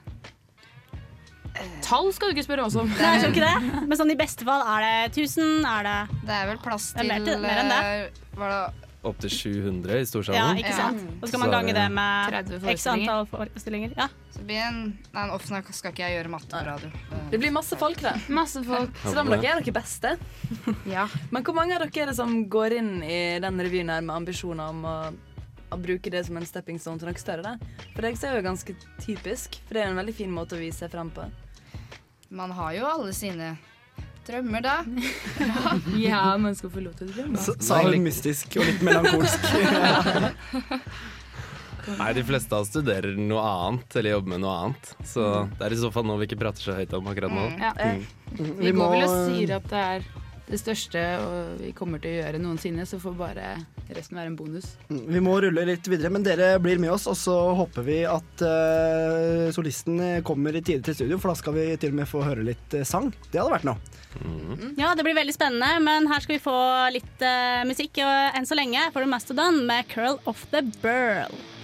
Tall 1.85 2.09
skal 2.15 2.31
du 2.31 2.37
ikke 2.37 2.47
spørre 2.47 2.65
oss 2.69 2.77
om. 2.79 2.89
Nei, 2.95 3.09
jeg 3.17 3.25
tror 3.25 3.33
ikke 3.35 3.49
det. 3.49 3.87
Men 3.91 3.99
sånn 3.99 4.13
i 4.15 4.19
beste 4.19 4.47
fall, 4.47 4.63
er 4.71 4.85
det 4.87 5.17
1000? 5.19 5.65
Er 5.67 5.87
det 5.89 5.97
Det 6.29 6.37
er 6.37 6.47
vel 6.53 6.61
plass 6.63 6.93
er 6.95 7.03
til 7.03 7.11
mer 7.11 7.25
til- 7.27 7.43
mer 7.43 7.59
enn 7.65 7.69
det. 7.75 7.81
eh, 7.81 8.39
Var 8.39 8.55
det 8.55 8.87
Opptil 9.03 9.31
700 9.33 9.95
i 9.97 9.99
Ja, 10.01 10.05
storsalen. 10.05 10.59
ikke 10.61 10.75
sant? 10.77 11.01
Og 11.23 11.23
så 11.25 11.29
skal 11.31 11.41
man 11.41 11.51
gange 11.51 11.73
det 11.73 11.87
med 11.91 12.69
x 12.69 12.87
antall 12.87 13.25
forestillinger. 13.31 13.95
Ja. 13.97 14.09
Så 14.31 14.45
blir 14.45 14.61
en, 14.61 14.99
nei, 15.15 15.23
en 15.25 15.31
offentlig 15.31 15.73
skal 15.75 15.93
ikke 15.95 16.05
jeg 16.05 16.19
gjøre 16.25 16.29
matte 16.31 16.53
på 16.53 16.67
radio. 16.67 16.91
Det 17.31 17.41
blir 17.41 17.51
masse 17.51 17.79
folk, 17.81 17.97
det. 18.05 18.13
Masse 18.29 18.63
folk. 18.63 18.91
Så 19.03 19.15
da 19.15 19.23
må 19.25 19.41
dere 19.41 19.55
gjøre 19.57 19.65
dere 19.65 19.73
beste. 19.73 20.19
Ja. 20.87 21.09
Men 21.31 21.43
hvor 21.43 21.55
mange 21.55 21.75
av 21.75 21.81
dere 21.89 22.03
er 22.03 22.07
det 22.13 22.17
som 22.17 22.45
går 22.53 22.73
inn 22.77 23.03
i 23.03 23.39
den 23.41 23.59
revyen 23.59 23.89
her 23.89 24.03
med 24.03 24.17
ambisjoner 24.21 24.69
om 24.69 24.83
å, 24.85 25.15
å 25.71 25.79
bruke 25.81 26.13
det 26.13 26.25
som 26.27 26.39
en 26.39 26.47
stepping 26.47 26.79
stone 26.83 27.01
til 27.01 27.11
noe 27.11 27.21
større? 27.21 27.43
da? 27.55 27.87
For 27.95 28.05
det 28.05 28.13
er 28.27 28.39
jo 28.39 28.47
ganske 28.47 28.77
typisk, 29.01 29.61
for 29.67 29.77
det 29.77 29.85
er 29.85 29.93
en 29.93 30.01
veldig 30.01 30.17
fin 30.17 30.33
måte 30.35 30.59
å 30.59 30.63
vise 30.63 30.85
seg 30.85 30.93
fram 30.95 31.13
på. 31.15 31.27
Man 32.31 32.53
har 32.55 32.75
jo 32.77 32.87
alle 32.87 33.15
sine 33.17 33.55
drømmer, 34.27 34.63
da. 34.63 34.77
Ja, 36.09 36.37
man 36.39 36.55
skal 36.59 36.71
få 36.71 36.85
lov 36.85 36.99
til 36.99 37.11
å 37.11 37.17
drømme. 37.17 37.41
Sa 37.41 37.81
hun 37.87 38.05
mystisk 38.05 38.59
og 38.61 38.69
litt 38.69 38.85
melankolsk. 38.87 39.49
Nei, 41.99 42.11
de 42.15 42.23
fleste 42.27 42.55
av 42.55 42.63
oss 42.63 42.71
studerer 42.71 43.17
noe 43.19 43.43
annet, 43.43 43.97
eller 43.97 44.15
jobber 44.17 44.35
med 44.35 44.43
noe 44.45 44.57
annet. 44.65 44.91
Så 45.07 45.27
det 45.57 45.67
er 45.67 45.75
i 45.75 45.81
så 45.81 45.91
fall 45.95 46.07
noe 46.07 46.21
vi 46.21 46.29
ikke 46.29 46.41
prater 46.43 46.69
så 46.69 46.77
høyt 46.77 46.93
om 46.97 47.09
akkurat 47.11 47.35
nå. 47.35 47.47
Ja. 47.59 47.73
Mm. 47.75 48.05
Vi, 48.37 48.73
går 48.77 48.93
vel 48.95 49.07
og 49.07 49.15
sier 49.31 49.55
at 49.57 49.71
det 49.73 49.85
er 49.95 50.11
det 50.51 50.59
største 50.59 51.01
vi 51.61 51.71
kommer 51.77 52.03
til 52.03 52.17
å 52.17 52.21
gjøre 52.21 52.41
noensinne, 52.43 52.87
så 52.89 52.99
får 53.01 53.15
bare 53.19 53.51
resten 53.95 54.19
være 54.19 54.33
en 54.33 54.39
bonus. 54.39 54.73
Vi 54.89 55.23
må 55.23 55.37
rulle 55.43 55.67
litt 55.69 55.87
videre, 55.91 56.11
men 56.13 56.27
dere 56.27 56.53
blir 56.63 56.81
med 56.83 56.93
oss, 56.95 57.07
og 57.11 57.19
så 57.19 57.37
håper 57.59 57.87
vi 57.87 58.01
at 58.09 58.45
uh, 58.45 59.47
solisten 59.55 60.23
kommer 60.27 60.57
i 60.57 60.63
tide 60.65 60.83
til 60.87 60.99
studio, 60.99 61.21
for 61.23 61.33
da 61.33 61.39
skal 61.39 61.57
vi 61.57 61.69
til 61.81 61.95
og 61.95 62.01
med 62.01 62.11
få 62.11 62.25
høre 62.27 62.47
litt 62.47 62.77
eh, 62.77 62.87
sang. 62.89 63.11
Det 63.31 63.39
hadde 63.39 63.55
vært 63.55 63.69
noe. 63.69 63.79
ja, 64.81 64.93
det 64.97 65.07
blir 65.07 65.19
veldig 65.19 65.37
spennende, 65.37 65.71
men 65.87 66.11
her 66.11 66.25
skal 66.25 66.37
vi 66.37 66.43
få 66.43 66.59
litt 66.95 67.25
uh, 67.25 67.63
musikk. 67.69 68.03
Og 68.03 68.39
enn 68.39 68.49
så 68.49 68.59
lenge 68.59 68.91
får 68.95 69.07
du 69.07 69.13
Mastodon 69.15 69.65
med 69.71 69.87
'Curl 69.91 70.19
of 70.31 70.47
the 70.55 70.67
Burl'. 70.83 71.60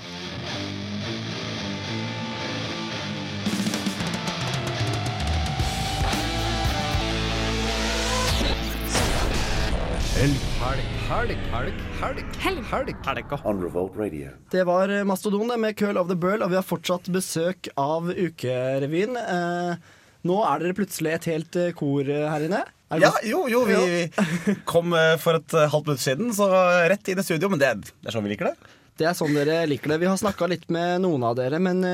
Helg, 10.17 10.37
helg, 10.57 11.33
helg, 11.53 11.81
helg, 12.01 12.21
helg, 12.41 12.63
helg. 13.05 13.33
On 13.45 13.59
Revolt 13.61 13.99
Radio. 14.01 14.31
Det 14.49 14.63
var 14.65 14.89
Mastodon 15.05 15.49
det, 15.49 15.59
med 15.61 15.77
'Curl 15.77 15.99
of 16.01 16.09
the 16.09 16.17
Burl', 16.17 16.41
og 16.41 16.51
vi 16.51 16.57
har 16.57 16.65
fortsatt 16.65 17.11
besøk 17.13 17.69
av 17.77 18.09
Ukerevyen. 18.09 19.13
Eh, 19.21 19.77
nå 20.25 20.39
er 20.41 20.63
dere 20.63 20.77
plutselig 20.79 21.13
et 21.13 21.29
helt 21.29 21.59
eh, 21.61 21.75
kor 21.77 22.09
her 22.09 22.47
inne. 22.47 22.63
Ja, 22.97 23.11
jo, 23.29 23.43
jo, 23.53 23.61
vi, 23.69 23.77
vi 23.77 24.55
kom 24.73 24.97
eh, 24.97 25.19
for 25.21 25.37
et 25.37 25.53
eh, 25.53 25.69
halvt 25.69 25.91
minutt 25.91 26.05
siden, 26.07 26.33
så 26.33 26.49
rett 26.89 27.13
inn 27.13 27.21
i 27.21 27.25
studio. 27.27 27.51
Men 27.53 27.61
det, 27.61 27.75
det 27.85 28.09
er 28.09 28.17
sånn 28.17 28.25
vi 28.25 28.33
liker 28.33 28.49
det. 28.55 28.73
Det 28.97 29.11
er 29.11 29.19
sånn 29.19 29.37
dere 29.37 29.59
liker 29.69 29.93
det. 29.93 29.99
Vi 30.01 30.09
har 30.09 30.17
snakka 30.17 30.49
litt 30.49 30.65
med 30.73 31.03
noen 31.05 31.29
av 31.29 31.37
dere, 31.37 31.61
men 31.61 31.85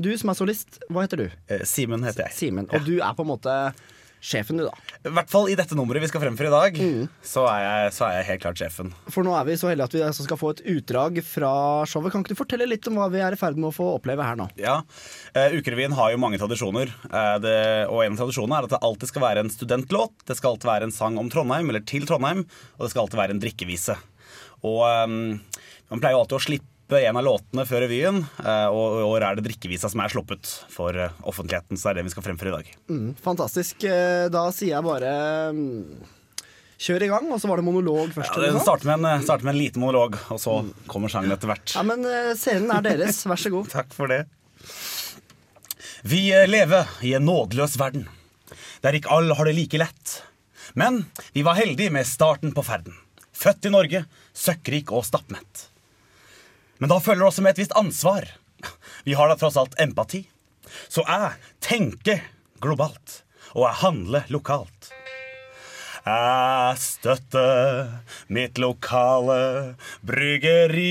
du 0.00 0.08
som 0.16 0.32
er 0.32 0.40
solist, 0.40 0.80
hva 0.88 1.04
heter 1.04 1.26
du? 1.26 1.28
Eh, 1.52 1.68
Simen 1.68 2.08
heter 2.08 2.24
jeg. 2.30 2.38
Simen. 2.40 2.72
Og 2.72 2.88
du 2.88 2.94
er 3.02 3.12
på 3.12 3.28
en 3.28 3.34
måte 3.34 3.58
sjefen, 4.22 4.58
du, 4.60 4.66
da. 4.66 4.72
I 5.06 5.12
hvert 5.14 5.30
fall 5.30 5.50
i 5.52 5.56
dette 5.58 5.76
nummeret 5.78 6.04
vi 6.04 6.10
skal 6.10 6.22
fremføre 6.24 6.50
i 6.50 6.54
dag, 6.54 6.78
så, 7.24 7.44
er 7.50 7.60
jeg, 7.62 7.92
så 7.96 8.06
er 8.08 8.18
jeg 8.18 8.28
helt 8.30 8.42
klart 8.44 8.60
sjefen. 8.60 8.92
For 9.12 9.26
nå 9.26 9.34
er 9.38 9.46
vi 9.48 9.58
så 9.60 9.70
heldige 9.70 9.88
at 9.90 9.96
vi 9.96 10.04
altså 10.06 10.26
skal 10.26 10.40
få 10.40 10.52
et 10.54 10.62
utdrag 10.76 11.20
fra 11.26 11.52
showet. 11.88 12.12
Kan 12.14 12.24
ikke 12.24 12.34
du 12.34 12.40
fortelle 12.40 12.68
litt 12.68 12.86
om 12.90 12.98
hva 13.00 13.08
vi 13.12 13.22
er 13.22 13.36
i 13.36 13.40
ferd 13.40 13.58
med 13.60 13.70
å 13.70 13.74
få 13.76 13.88
oppleve 13.96 14.26
her 14.26 14.38
nå? 14.40 14.48
Ja, 14.60 14.78
uh, 14.82 15.56
Ukerevyen 15.56 15.96
har 15.98 16.12
jo 16.12 16.22
mange 16.22 16.40
tradisjoner. 16.42 16.92
uh, 17.10 17.36
det, 17.42 17.58
og 17.90 18.04
en 18.04 18.16
av 18.16 18.24
tradisjonene 18.24 18.60
er 18.60 18.68
at 18.68 18.76
det 18.76 18.84
alltid 18.90 19.12
skal 19.12 19.26
være 19.26 19.44
en 19.44 19.52
studentlåt. 19.52 20.16
Det 20.26 20.38
skal 20.38 20.54
alltid 20.54 20.72
være 20.72 20.90
en 20.90 20.96
sang 20.96 21.20
om 21.22 21.30
Trondheim, 21.32 21.70
eller 21.72 21.84
til 21.86 22.08
Trondheim. 22.08 22.46
Og 22.76 22.86
det 22.86 22.92
skal 22.92 23.06
alltid 23.06 23.22
være 23.22 23.36
en 23.36 23.42
drikkevise. 23.42 23.98
Og 24.66 24.80
um, 25.06 25.36
man 25.92 26.02
pleier 26.02 26.16
jo 26.16 26.24
alltid 26.24 26.40
å 26.40 26.46
slippe 26.48 26.75
en 26.94 27.16
av 27.18 27.24
låtene 27.26 27.64
før 27.66 27.82
revyen, 27.82 28.20
eh, 28.38 28.66
og 28.70 29.00
i 29.00 29.06
år 29.08 29.24
er 29.26 29.38
det 29.38 29.46
drikkevisa 29.48 29.88
som 29.90 30.00
er 30.04 30.12
sluppet 30.12 30.46
for 30.70 30.94
eh, 30.94 31.14
offentligheten. 31.26 31.74
Så 31.74 31.88
det 31.88 31.90
er 31.90 31.98
det 31.98 32.04
vi 32.06 32.12
skal 32.14 32.26
fremføre 32.28 32.52
i 32.52 32.56
dag. 32.60 32.68
Mm, 32.92 33.08
fantastisk. 33.22 33.82
Eh, 33.90 34.28
Da 34.30 34.44
sier 34.54 34.76
jeg 34.76 34.86
bare 34.86 35.10
mm, 35.56 36.04
kjør 36.86 37.06
i 37.06 37.10
gang, 37.10 37.26
og 37.34 37.42
så 37.42 37.50
var 37.50 37.58
det 37.58 37.66
monolog 37.66 38.14
først. 38.14 38.38
Ja, 38.38 38.52
sånt? 38.54 38.62
starter 38.68 38.92
med, 38.92 39.08
en, 39.10 39.26
starter 39.26 39.48
med 39.48 39.56
en 39.56 39.60
liten 39.64 39.82
monolog, 39.82 40.14
og 40.30 40.38
så 40.42 40.60
kommer 40.86 41.10
sangen 41.10 41.34
etter 41.34 41.50
hvert. 41.50 41.74
Ja, 41.74 41.82
men 41.86 42.06
scenen 42.38 42.70
er 42.76 42.86
deres. 42.86 43.24
Vær 43.26 43.42
så 43.42 43.50
god. 43.56 43.70
Takk 43.76 43.90
for 43.96 44.12
det. 44.14 44.22
Vi 46.06 46.28
lever 46.46 46.86
i 47.02 47.16
en 47.18 47.26
nådeløs 47.26 47.74
verden, 47.82 48.06
der 48.84 48.94
ikke 48.94 49.10
alle 49.10 49.34
har 49.34 49.48
det 49.48 49.56
like 49.58 49.80
lett. 49.82 50.20
Men 50.78 51.06
vi 51.34 51.42
var 51.42 51.58
heldige 51.58 51.90
med 51.90 52.06
starten 52.06 52.52
på 52.54 52.62
ferden. 52.62 52.94
Født 53.36 53.66
i 53.66 53.72
Norge, 53.74 54.04
søkkrik 54.36 54.92
og 54.94 55.02
stappmett. 55.08 55.66
Men 56.78 56.92
da 56.92 56.98
følger 57.00 57.24
det 57.24 57.30
også 57.30 57.44
med 57.44 57.56
et 57.56 57.62
visst 57.64 57.76
ansvar. 57.78 58.28
Vi 59.06 59.14
har 59.16 59.30
da 59.30 59.36
tross 59.40 59.56
alt 59.60 59.76
empati. 59.80 60.24
Så 60.88 61.04
jeg 61.06 61.36
tenker 61.64 62.24
globalt, 62.62 63.22
og 63.54 63.68
jeg 63.68 63.80
handler 63.84 64.32
lokalt. 64.34 64.90
Jeg 66.06 66.78
støtter 66.78 67.88
mitt 68.30 68.60
lokale 68.62 69.74
bryggeri. 70.06 70.86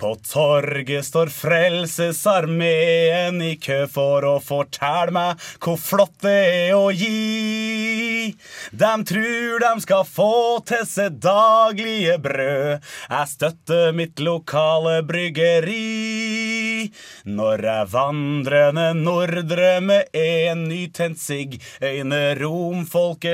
På 0.00 0.16
torget 0.24 1.04
står 1.04 1.28
Frelsesarmeen 1.28 3.42
i 3.44 3.60
kø 3.60 3.84
for 3.92 4.24
å 4.24 4.40
fortelle 4.40 5.12
meg 5.12 5.36
hvor 5.60 5.76
flott 5.76 6.16
det 6.24 6.32
er 6.32 6.72
å 6.78 6.88
gi. 6.96 8.32
De 8.72 9.04
tror 9.12 9.60
de 9.66 9.74
skal 9.84 10.08
få 10.08 10.64
til 10.64 10.88
seg 10.88 11.20
daglige 11.20 12.16
brød. 12.24 12.80
Jeg 13.10 13.28
støtter 13.34 13.92
mitt 14.00 14.16
lokale 14.24 15.04
bryggeri. 15.04 16.88
Når 17.28 17.68
jeg 17.68 17.92
vandrende 17.92 18.96
nordre 18.96 19.76
med 19.84 20.08
en 20.16 20.64
nytent 20.72 21.20
sigg, 21.20 21.60
øyne 21.84 22.32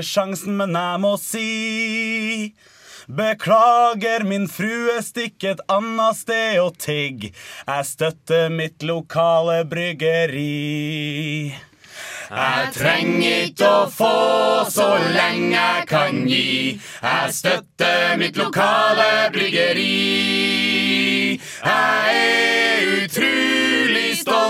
sjansen, 0.02 0.56
men 0.56 0.74
jeg 0.74 1.00
må 1.00 1.16
si 1.20 2.54
Beklager, 3.10 4.22
min 4.22 4.46
frue 4.46 5.00
stikk 5.02 5.42
et 5.44 5.60
annet 5.66 6.16
sted 6.16 6.60
og 6.62 6.76
tigg. 6.78 7.32
Jeg 7.66 7.86
støtter 7.88 8.52
mitt 8.54 8.84
lokale 8.86 9.64
bryggeri. 9.66 11.50
Jeg 12.30 12.70
trenger 12.76 13.48
ikke 13.48 13.66
å 13.66 13.88
få 13.90 14.14
så 14.70 14.92
lenge 15.10 15.56
jeg 15.58 15.88
kan 15.90 16.22
gi. 16.30 16.78
Jeg 17.02 17.34
støtter 17.34 18.14
mitt 18.20 18.38
lokale 18.38 19.10
bryggeri. 19.34 19.90
Jeg 21.34 22.14
er 22.22 22.59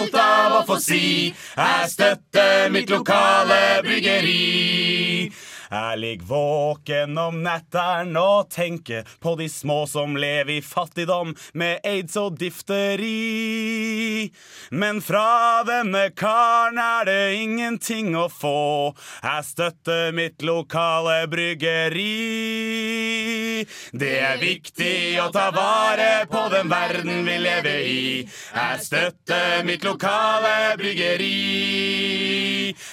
stolt 0.01 0.15
av 0.17 0.55
å 0.61 0.65
få 0.69 0.79
si 0.81 1.29
jeg 1.29 1.89
støtter 1.93 2.71
mitt 2.73 2.91
lokale 2.91 3.81
bryggeri. 3.85 5.29
Jeg 5.71 5.99
ligger 6.03 6.27
våken 6.27 7.19
om 7.19 7.43
netteren 7.45 8.17
og 8.19 8.49
tenker 8.51 9.07
på 9.23 9.37
de 9.39 9.47
små 9.49 9.85
som 9.87 10.17
lever 10.19 10.57
i 10.57 10.63
fattigdom 10.67 11.31
med 11.55 11.79
aids 11.87 12.17
og 12.19 12.39
difteri. 12.41 14.31
Men 14.75 14.99
fra 15.05 15.63
denne 15.69 16.09
karen 16.19 16.81
er 16.83 17.07
det 17.07 17.35
ingenting 17.39 18.17
å 18.19 18.27
få. 18.33 18.95
Jeg 19.23 19.47
støtter 19.47 20.11
mitt 20.17 20.43
lokale 20.43 21.29
bryggeri. 21.31 22.09
Det 23.93 24.17
er 24.27 24.43
viktig 24.43 25.21
å 25.23 25.29
ta 25.35 25.51
vare 25.55 26.27
på 26.31 26.49
den 26.51 26.71
verden 26.73 27.23
vi 27.29 27.39
lever 27.47 27.87
i. 27.87 28.27
Jeg 28.27 28.83
støtter 28.89 29.63
mitt 29.69 29.87
lokale 29.87 30.75
bryggeri. 30.81 31.31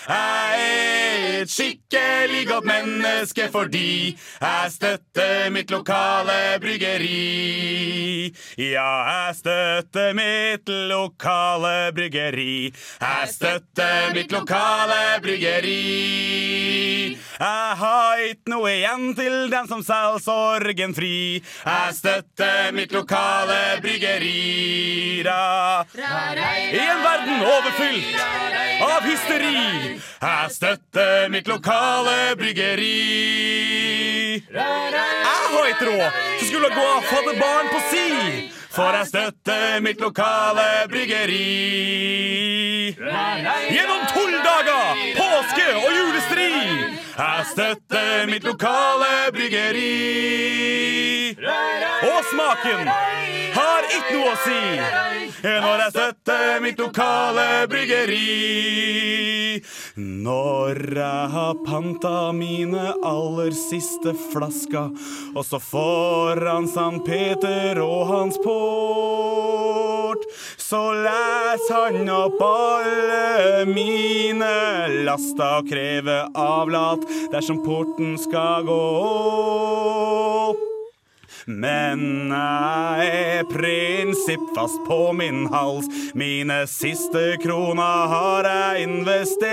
Jeg 0.08 0.62
er 0.62 1.42
et 1.42 1.52
skikkelig 1.52 2.46
godt 2.50 2.67
menneske 2.68 3.48
fordi 3.54 4.14
jeg 4.14 4.72
støtter 4.72 5.50
mitt 5.56 5.72
lokale 5.72 6.58
bryggeri. 6.62 8.34
Ja, 8.58 8.92
jeg 9.08 9.36
støtter 9.42 10.14
mitt 10.18 10.70
lokale 10.92 11.92
bryggeri. 11.96 12.74
Jeg 13.02 13.32
støtter 13.34 14.14
mitt 14.16 14.32
lokale 14.32 15.02
bryggeri. 15.24 15.78
Jeg 17.38 17.78
har 17.82 18.22
ikke 18.26 18.50
noe 18.50 18.72
igjen 18.74 19.12
til 19.18 19.36
dem 19.52 19.68
som 19.70 19.84
selger 19.86 20.22
sorgen 20.24 20.96
fri. 20.98 21.44
Jeg 21.44 21.94
støtter 21.94 22.72
mitt 22.74 22.96
lokale 22.96 23.78
bryggeri. 23.84 25.22
Da. 25.28 25.86
I 25.94 26.82
en 26.82 27.04
verden 27.06 27.46
overfylt 27.46 28.22
av 28.88 29.06
hysteri. 29.06 30.00
Jeg 30.18 30.54
støtter 30.58 31.30
mitt 31.30 31.48
lokale 31.48 32.34
bryggeri. 32.40 32.57
Har 35.48 35.68
ikke 35.70 35.86
råd, 35.86 36.12
så 36.40 36.46
skulle 36.46 36.70
gå 36.74 36.88
og 36.98 37.04
fått 37.04 37.40
barn 37.40 37.68
på 37.70 37.80
si. 37.92 38.50
For 38.78 38.94
jeg 38.94 39.08
støtter 39.10 39.80
mitt 39.82 40.02
lokale 40.02 40.66
bryggeri. 40.92 42.94
Gjennom 43.74 44.04
tolv 44.14 44.38
dager, 44.46 45.02
påske 45.18 45.68
og 45.82 45.90
julestri. 45.98 46.52
Jeg 47.18 47.48
støtter 47.54 48.30
mitt 48.30 48.46
lokale 48.46 49.12
bryggeri. 49.34 49.94
Og 52.10 52.20
smaken 52.32 52.90
har 53.58 53.90
ikke 53.90 54.16
noe 54.16 54.32
å 54.32 54.40
si 54.46 54.62
når 55.48 55.84
jeg 55.84 55.92
støtter 55.94 56.62
mitt 56.64 56.80
lokale 56.82 57.46
bryggeri. 57.70 59.62
Når 59.98 60.82
jeg 60.98 61.30
har 61.34 61.62
panta 61.66 62.32
mine 62.36 62.92
aller 63.06 63.54
siste 63.58 64.14
flasker, 64.32 64.94
og 65.34 65.46
så 65.46 65.60
foran 65.62 66.68
San 66.70 67.02
Peter 67.06 67.82
og 67.82 68.08
hans 68.12 68.38
port, 68.44 70.26
så 70.62 70.84
leser 71.02 71.98
han 71.98 72.10
opp 72.14 72.42
alle 72.46 73.66
mine 73.70 74.54
laster 75.08 75.62
og 75.64 75.70
krever 75.72 76.30
avlat 76.38 77.06
dersom 77.34 77.64
porten 77.66 78.18
skal 78.22 78.68
gå 78.68 78.82
opp. 79.02 80.77
Men 81.48 82.28
jeg 82.28 83.08
er 83.08 83.46
prinsippfast 83.48 84.82
på 84.84 85.14
min 85.16 85.46
hals. 85.48 85.88
Mine 86.12 86.66
siste 86.68 87.38
kroner 87.40 88.08
har 88.12 88.44
jeg 88.52 88.84
investert 88.84 89.48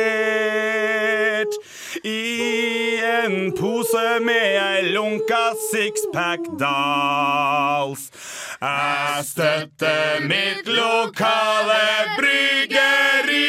i 2.03 2.99
en 2.99 3.53
pose 3.55 4.19
med 4.27 4.59
ei 4.59 4.91
lunka 4.91 5.53
sixpack 5.71 6.41
Dals. 6.59 8.11
Jeg 8.59 9.25
støtter 9.29 10.27
mitt 10.27 10.67
lokale 10.67 11.79
bryggeri. 12.19 13.47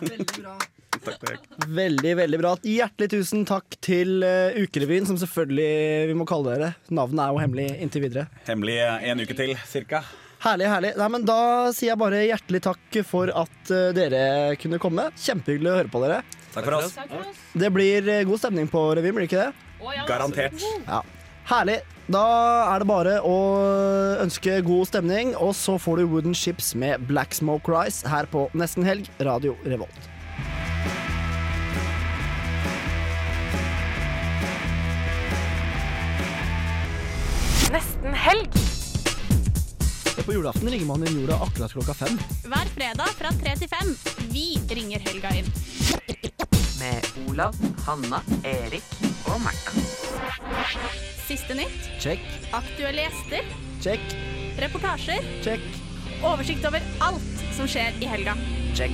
Veldig 0.00 0.26
bra. 0.40 0.56
Veldig, 1.66 2.12
veldig 2.20 2.38
bra. 2.40 2.52
Hjertelig 2.66 3.10
tusen 3.12 3.46
takk 3.48 3.76
til 3.84 4.22
uh, 4.24 4.56
Ukerevyen, 4.56 5.08
som 5.08 5.18
selvfølgelig 5.20 6.06
vi 6.10 6.16
må 6.18 6.26
kalle 6.28 6.54
dere. 6.54 6.70
Navnet 6.94 7.24
er 7.24 7.34
jo 7.34 7.42
hemmelig 7.42 7.66
inntil 7.84 8.06
videre. 8.06 8.28
Hemmelig 8.48 8.78
en 8.82 9.24
uke 9.24 9.36
til, 9.38 9.54
cirka. 9.68 10.02
Herlig, 10.44 10.68
herlig. 10.68 10.92
Nei, 11.00 11.08
men 11.14 11.26
Da 11.26 11.40
sier 11.74 11.94
jeg 11.94 12.00
bare 12.00 12.22
hjertelig 12.26 12.62
takk 12.68 13.00
for 13.08 13.32
at 13.44 13.72
uh, 13.72 13.90
dere 13.96 14.56
kunne 14.62 14.80
komme. 14.82 15.10
Kjempehyggelig 15.20 15.72
å 15.72 15.76
høre 15.80 15.92
på 15.92 16.02
dere. 16.04 16.22
Takk 16.54 16.70
for 16.70 16.78
oss. 16.80 16.96
Det 17.56 17.68
blir 17.74 18.08
god 18.28 18.40
stemning 18.40 18.70
på 18.72 18.88
revyen, 18.96 19.16
blir 19.16 19.26
det 19.26 19.32
ikke 19.32 19.44
det? 19.48 20.02
Garantert. 20.08 20.64
Ja. 20.86 21.02
Herlig. 21.46 21.80
Da 22.10 22.22
er 22.70 22.82
det 22.82 22.86
bare 22.86 23.14
å 23.26 23.36
ønske 24.22 24.60
god 24.66 24.86
stemning, 24.90 25.32
og 25.42 25.56
så 25.58 25.74
får 25.82 26.00
du 26.00 26.10
Wooden 26.12 26.36
Ships 26.38 26.72
med 26.78 27.02
Black 27.08 27.34
Smoke 27.34 27.70
Rise 27.70 28.06
her 28.06 28.28
på 28.30 28.46
Nesten 28.54 28.86
Helg, 28.86 29.10
Radio 29.26 29.56
Revolt. 29.66 30.06
På 40.26 40.32
julaften 40.34 40.68
ringer 40.70 40.86
man 40.88 41.06
inn 41.06 41.20
jorda 41.20 41.36
akkurat 41.46 41.72
klokka 41.72 41.94
fem. 41.94 42.18
Hver 42.44 42.70
fredag 42.74 43.12
fra 43.18 43.30
tre 43.40 43.52
til 43.60 43.68
fem. 43.70 43.92
Vi 44.32 44.46
ringer 44.70 45.02
helga 45.08 45.30
inn. 45.38 45.50
Med 46.80 47.06
Olav, 47.28 47.54
Hanna, 47.86 48.20
Erik 48.44 48.84
og 49.30 49.40
Märtha. 49.40 49.72
Siste 51.26 51.54
nytt. 51.58 51.88
Check, 52.02 52.20
Aktuelle 52.54 53.06
gjester. 53.06 53.46
check, 53.82 54.00
Reportasjer. 54.58 55.22
check, 55.44 55.60
Oversikt 56.24 56.64
over 56.64 56.80
alt 57.04 57.42
som 57.56 57.66
skjer 57.68 57.92
i 58.00 58.06
helga. 58.08 58.34
check, 58.74 58.92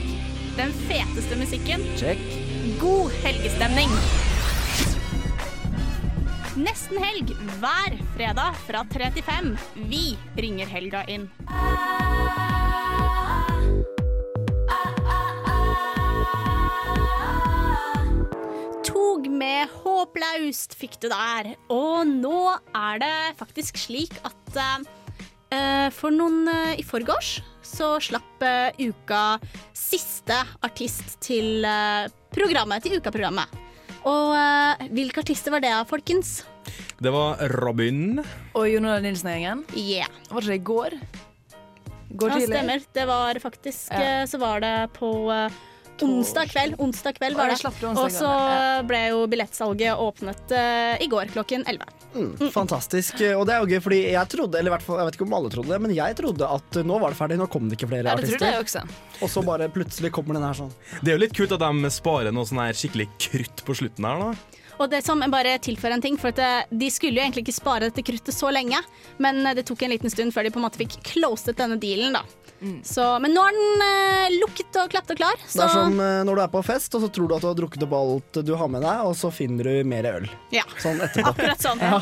Den 0.56 0.72
feteste 0.88 1.36
musikken. 1.36 1.80
check. 1.96 2.18
God 2.80 3.10
helgestemning. 3.24 3.88
Nesten 6.52 6.98
helg 7.00 7.30
hver 7.62 7.94
fredag 8.12 8.56
fra 8.66 8.82
tre 8.92 9.06
til 9.14 9.24
fem. 9.24 9.46
Vi 9.88 10.18
ringer 10.36 10.68
helga 10.68 11.00
inn. 11.08 11.22
Tog 18.84 19.30
med 19.32 19.72
håplaust 19.78 20.76
fikk 20.76 21.00
du 21.00 21.08
der. 21.14 21.54
Og 21.72 22.04
nå 22.10 22.36
er 22.76 23.00
det 23.00 23.16
faktisk 23.40 23.80
slik 23.80 24.12
at 24.20 24.60
uh, 24.60 25.88
for 25.88 26.12
noen 26.12 26.44
uh, 26.52 26.76
i 26.76 26.84
forgårs 26.84 27.38
så 27.64 27.94
slapp 27.96 28.44
uh, 28.44 28.68
uka 28.76 29.40
siste 29.72 30.36
artist 30.60 31.16
til 31.24 31.64
programmet, 32.36 32.84
til 32.84 33.00
ukaprogrammet. 33.00 33.61
Og 34.08 34.32
eh, 34.34 34.86
hvilke 34.94 35.22
artister 35.22 35.54
var 35.54 35.62
det, 35.62 35.72
folkens? 35.90 36.40
Det 37.02 37.10
var 37.14 37.38
Robin. 37.62 38.20
Og 38.54 38.68
Jon 38.70 38.86
Olav 38.86 39.02
Nilsen-gjengen. 39.04 39.64
Yeah. 39.78 40.10
Var 40.30 40.40
det 40.46 40.56
ikke 40.56 40.62
i 40.62 40.66
går? 40.70 40.96
Går 42.12 42.28
Ja, 42.28 42.38
tidlig? 42.38 42.56
stemmer. 42.56 42.82
Det 42.94 43.06
var 43.08 43.38
faktisk 43.42 43.90
Ja. 43.92 44.00
eh, 44.22 44.26
Så 44.26 44.38
var 44.38 44.60
det 44.60 44.74
på 44.98 45.10
eh, 45.32 45.50
onsdag 46.04 46.52
kveld. 46.52 46.76
Onsdag 46.82 47.18
kveld 47.18 47.38
var 47.38 47.52
det. 47.52 47.58
det 47.62 47.92
Og 47.92 48.12
så 48.12 48.30
ble 48.88 49.02
jo 49.12 49.24
billettsalget 49.30 49.98
åpnet 50.02 50.54
uh, 50.54 50.94
i 51.02 51.08
går 51.10 51.32
klokken 51.34 51.66
11. 51.68 51.98
Mm, 52.12 52.32
fantastisk. 52.52 53.22
Og 53.38 53.46
det 53.48 53.54
er 53.54 53.62
jo 53.62 53.70
gøy, 53.70 53.80
fordi 53.84 54.00
jeg 54.12 54.30
trodde, 54.34 54.58
eller 54.58 54.72
i 54.72 54.74
hvert 54.74 54.84
fall, 54.84 55.00
jeg 55.00 55.08
vet 55.08 55.18
ikke 55.18 55.28
om 55.28 55.36
alle 55.38 55.52
trodde 55.52 55.72
det, 55.72 55.80
men 55.86 55.94
jeg 55.96 56.16
trodde 56.18 56.48
at 56.58 56.80
nå 56.84 56.98
var 57.00 57.14
det 57.14 57.20
ferdig, 57.20 57.38
nå 57.40 57.48
kom 57.52 57.70
det 57.70 57.78
ikke 57.78 57.88
flere 57.92 58.12
Ja, 58.12 58.16
det 58.18 58.28
trodde 58.28 58.50
artister. 58.52 58.52
jeg 58.52 58.66
også. 58.66 59.22
Og 59.22 59.30
så 59.32 59.44
bare 59.46 59.68
plutselig 59.72 60.12
kommer 60.14 60.36
den 60.36 60.44
her 60.46 60.58
sånn. 60.58 60.72
Det 61.00 61.12
er 61.12 61.16
jo 61.16 61.22
litt 61.24 61.36
kult 61.36 61.54
at 61.56 61.62
de 61.62 61.92
sparer 61.94 62.34
noe 62.34 62.48
sånn 62.48 62.60
her 62.62 62.76
skikkelig 62.76 63.08
krutt 63.28 63.64
på 63.66 63.78
slutten 63.78 64.08
her. 64.08 64.26
da 64.26 64.60
Og 64.82 64.90
det 64.92 65.02
som 65.06 65.24
bare 65.32 65.56
tilfører 65.62 65.96
en 65.96 66.04
ting, 66.04 66.18
for 66.20 66.34
at 66.34 66.38
eh, 66.42 66.68
De 66.70 66.90
skulle 66.90 67.20
jo 67.20 67.24
egentlig 67.24 67.46
ikke 67.46 67.60
spare 67.60 67.88
dette 67.88 68.04
kruttet 68.04 68.34
så 68.34 68.52
lenge, 68.52 68.80
men 69.18 69.44
eh, 69.46 69.54
det 69.54 69.66
tok 69.68 69.82
en 69.82 69.94
liten 69.94 70.12
stund 70.12 70.34
før 70.34 70.44
de 70.48 70.54
på 70.54 70.60
en 70.60 70.66
måte 70.68 70.80
fikk 70.80 71.00
closet 71.14 71.56
denne 71.56 71.78
dealen. 71.80 72.18
da. 72.18 72.24
Så, 72.86 73.04
men 73.22 73.32
nå 73.34 73.42
er 73.48 73.56
den 73.56 73.82
eh, 73.86 74.34
lukket 74.40 74.76
og 74.82 74.90
klappet 74.92 75.14
og 75.16 75.18
klar. 75.20 75.40
Det 75.42 75.62
er 75.64 75.72
som 75.72 75.96
eh, 76.00 76.20
når 76.26 76.38
du 76.38 76.42
er 76.44 76.50
på 76.52 76.62
fest, 76.66 76.94
og 76.94 77.02
så 77.04 77.08
tror 77.12 77.28
du 77.30 77.34
at 77.36 77.42
du 77.44 77.48
har 77.50 77.56
drukket 77.58 77.82
opp 77.86 77.94
alt 77.98 78.38
du 78.46 78.52
har 78.58 78.70
med 78.70 78.84
deg, 78.84 79.02
og 79.08 79.16
så 79.18 79.30
finner 79.34 79.66
du 79.68 79.88
mer 79.88 80.06
øl. 80.12 80.28
ja, 80.54 80.62
Sånn 80.82 81.00
etterpå. 81.02 81.32
akkurat 81.32 81.62
sånn. 81.64 81.82
Ja. 81.82 81.98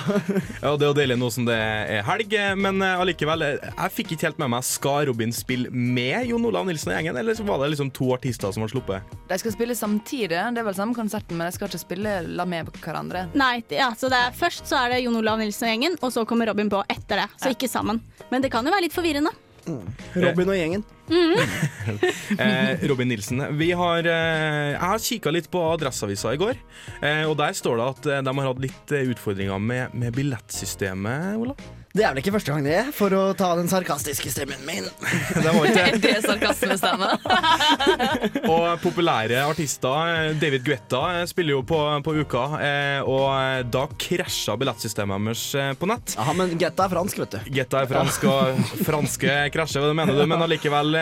Ja, 0.60 0.74
Det 0.76 0.84
er 0.84 0.90
jo 0.90 0.96
deilig 0.98 1.16
nå 1.20 1.30
som 1.32 1.46
det 1.48 1.56
er 1.56 2.02
helg, 2.06 2.34
men 2.60 2.82
eh, 2.84 3.00
allikevel 3.00 3.42
eh, 3.46 3.56
Jeg 3.70 3.94
fikk 3.96 4.12
ikke 4.16 4.28
helt 4.28 4.40
med 4.42 4.50
meg 4.52 4.64
Skal 4.68 5.06
Robin 5.10 5.32
spille 5.34 5.70
med 5.72 6.28
Jon 6.28 6.44
Olav 6.48 6.66
Nilsen 6.68 6.92
og 6.92 6.98
gjengen, 6.98 7.16
eller 7.20 7.36
så 7.38 7.46
var 7.48 7.62
det 7.64 7.70
liksom 7.74 7.90
to 7.96 8.10
artister 8.16 8.52
som 8.54 8.64
var 8.66 8.72
sluppet? 8.72 9.16
De 9.30 9.38
skal 9.40 9.54
spille 9.56 9.76
samtidig, 9.78 10.28
det 10.36 10.60
er 10.60 10.66
vel 10.68 10.76
samme 10.76 10.96
konserten, 10.96 11.38
men 11.40 11.48
de 11.50 11.56
skal 11.56 11.70
ikke 11.70 11.82
spille 11.82 12.16
la 12.36 12.44
med 12.48 12.68
hverandre. 12.84 13.26
Nei, 13.38 13.60
det- 13.70 13.80
ja, 13.80 13.90
så 13.96 14.10
det 14.12 14.18
er, 14.20 14.36
Først 14.40 14.68
så 14.70 14.76
er 14.84 14.94
det 14.94 15.02
Jon 15.04 15.16
Olav 15.20 15.38
Nilsen 15.40 15.66
og 15.68 15.72
gjengen, 15.74 15.96
og 16.04 16.12
så 16.14 16.26
kommer 16.28 16.50
Robin 16.52 16.70
på 16.72 16.82
etter 16.90 17.24
det. 17.24 17.28
Så 17.40 17.50
ikke 17.54 17.68
sammen. 17.70 18.00
Men 18.30 18.42
det 18.44 18.50
kan 18.52 18.64
jo 18.66 18.72
være 18.72 18.86
litt 18.88 18.94
forvirrende. 18.96 19.32
Robin 20.16 20.52
og 20.52 20.58
gjengen. 20.58 20.86
Eh, 22.40 22.84
Robin 22.86 23.08
Nilsen. 23.10 23.42
Vi 23.58 23.72
har, 23.74 24.06
eh, 24.06 24.68
jeg 24.70 24.78
har 24.78 25.02
kikka 25.02 25.32
litt 25.34 25.48
på 25.50 25.62
Adresseavisa 25.72 26.36
i 26.36 26.38
går, 26.38 26.60
eh, 27.02 27.24
og 27.26 27.34
der 27.40 27.56
står 27.58 27.80
det 27.80 27.88
at 27.88 28.08
de 28.28 28.34
har 28.38 28.46
hatt 28.46 28.62
litt 28.62 28.94
utfordringer 29.00 29.58
med, 29.58 29.96
med 29.98 30.14
billettsystemet, 30.14 31.34
Olav. 31.42 31.58
Det 31.90 32.04
er 32.06 32.12
vel 32.12 32.20
ikke 32.20 32.36
første 32.36 32.52
gang 32.54 32.62
det, 32.62 32.80
for 32.94 33.10
å 33.18 33.20
ta 33.34 33.48
den 33.58 33.66
sarkastiske 33.66 34.30
stemmen 34.30 34.60
min. 34.62 34.84
Det 35.42 35.50
var 35.50 35.64
ikke 35.66 35.86
Er 35.88 35.96
det 36.04 36.12
sarkasmestemme? 36.22 37.08
Og 38.54 38.66
populære 38.84 39.40
artister, 39.42 40.30
David 40.38 40.62
Guetta 40.66 41.00
eh, 41.16 41.24
spiller 41.26 41.56
jo 41.56 41.64
på, 41.66 41.78
på 42.06 42.14
uka, 42.20 42.44
eh, 42.62 43.00
og 43.02 43.26
eh, 43.34 43.62
da 43.66 43.82
krasja 43.90 44.54
billettsystemet 44.60 45.26
deres 45.26 45.42
på 45.80 45.88
nett. 45.90 46.14
Ja, 46.14 46.34
men 46.36 46.54
Guetta 46.60 46.86
er 46.86 46.92
fransk, 46.92 47.20
vet 47.24 47.34
du. 47.34 47.50
Guetta 47.58 47.82
er 47.82 47.90
fransk, 47.90 48.28
og 48.30 48.78
franske 48.86 49.34
krasjer, 49.54 49.88
mener 49.96 50.14
du? 50.14 50.22
Men 50.30 50.44
allikevel, 50.46 50.94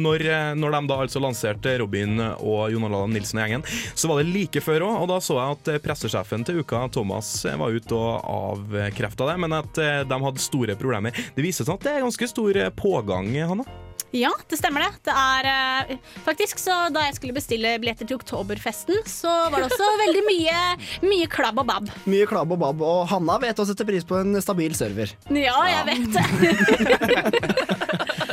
når, 0.00 0.26
når 0.56 0.76
de 0.78 0.82
da 0.88 0.98
altså 1.04 1.22
lanserte 1.22 1.76
Robin 1.82 2.16
og 2.38 2.72
Jon 2.72 2.88
Olav 2.88 3.10
Nilsen 3.12 3.42
og 3.42 3.44
gjengen, 3.44 3.66
så 3.92 4.08
var 4.10 4.22
det 4.22 4.32
like 4.32 4.64
før 4.64 4.86
òg, 4.88 4.96
og 5.04 5.12
da 5.12 5.20
så 5.24 5.38
jeg 5.40 5.58
at 5.58 5.72
pressesjefen 5.84 6.48
til 6.48 6.62
uka, 6.64 6.86
Thomas, 6.96 7.34
var 7.44 7.76
ute 7.76 7.98
og 7.98 8.24
avkrefta 8.38 9.28
det, 9.32 9.38
men 9.44 9.58
at 9.60 9.84
eh, 9.84 10.02
de 10.14 10.28
hadde 10.28 10.44
store 10.44 10.78
problemer. 10.80 11.24
Det 11.34 11.44
viser 11.44 11.66
seg 11.66 11.76
at 11.76 11.88
det 11.88 11.96
er 11.96 12.06
ganske 12.06 12.30
stor 12.30 12.60
eh, 12.60 12.72
pågang, 12.74 13.34
Hanna. 13.34 13.66
Ja, 14.14 14.30
det 14.48 14.60
stemmer 14.60 14.84
det. 14.84 14.92
Det 15.08 15.14
er 15.18 15.46
eh, 15.50 15.96
faktisk 16.22 16.60
så 16.62 16.74
Da 16.94 17.02
jeg 17.08 17.16
skulle 17.16 17.34
bestille 17.34 17.72
billetter 17.82 18.06
til 18.06 18.20
Oktoberfesten, 18.20 19.00
så 19.10 19.32
var 19.50 19.58
det 19.58 19.72
også 19.72 19.88
veldig 20.04 20.22
mye, 20.28 20.60
mye 21.02 21.26
klabb 21.30 21.58
og 21.64 21.66
babb. 21.70 21.90
Mye 22.06 22.28
klabb 22.30 22.54
og 22.54 22.62
babb, 22.62 22.84
og 22.86 23.08
Hanna 23.10 23.40
vet 23.42 23.58
å 23.58 23.66
sette 23.66 23.86
pris 23.88 24.06
på 24.06 24.20
en 24.20 24.38
stabil 24.44 24.76
server. 24.78 25.10
Ja, 25.34 25.58
jeg 25.66 25.84
vet 25.90 26.14
det. 26.14 26.24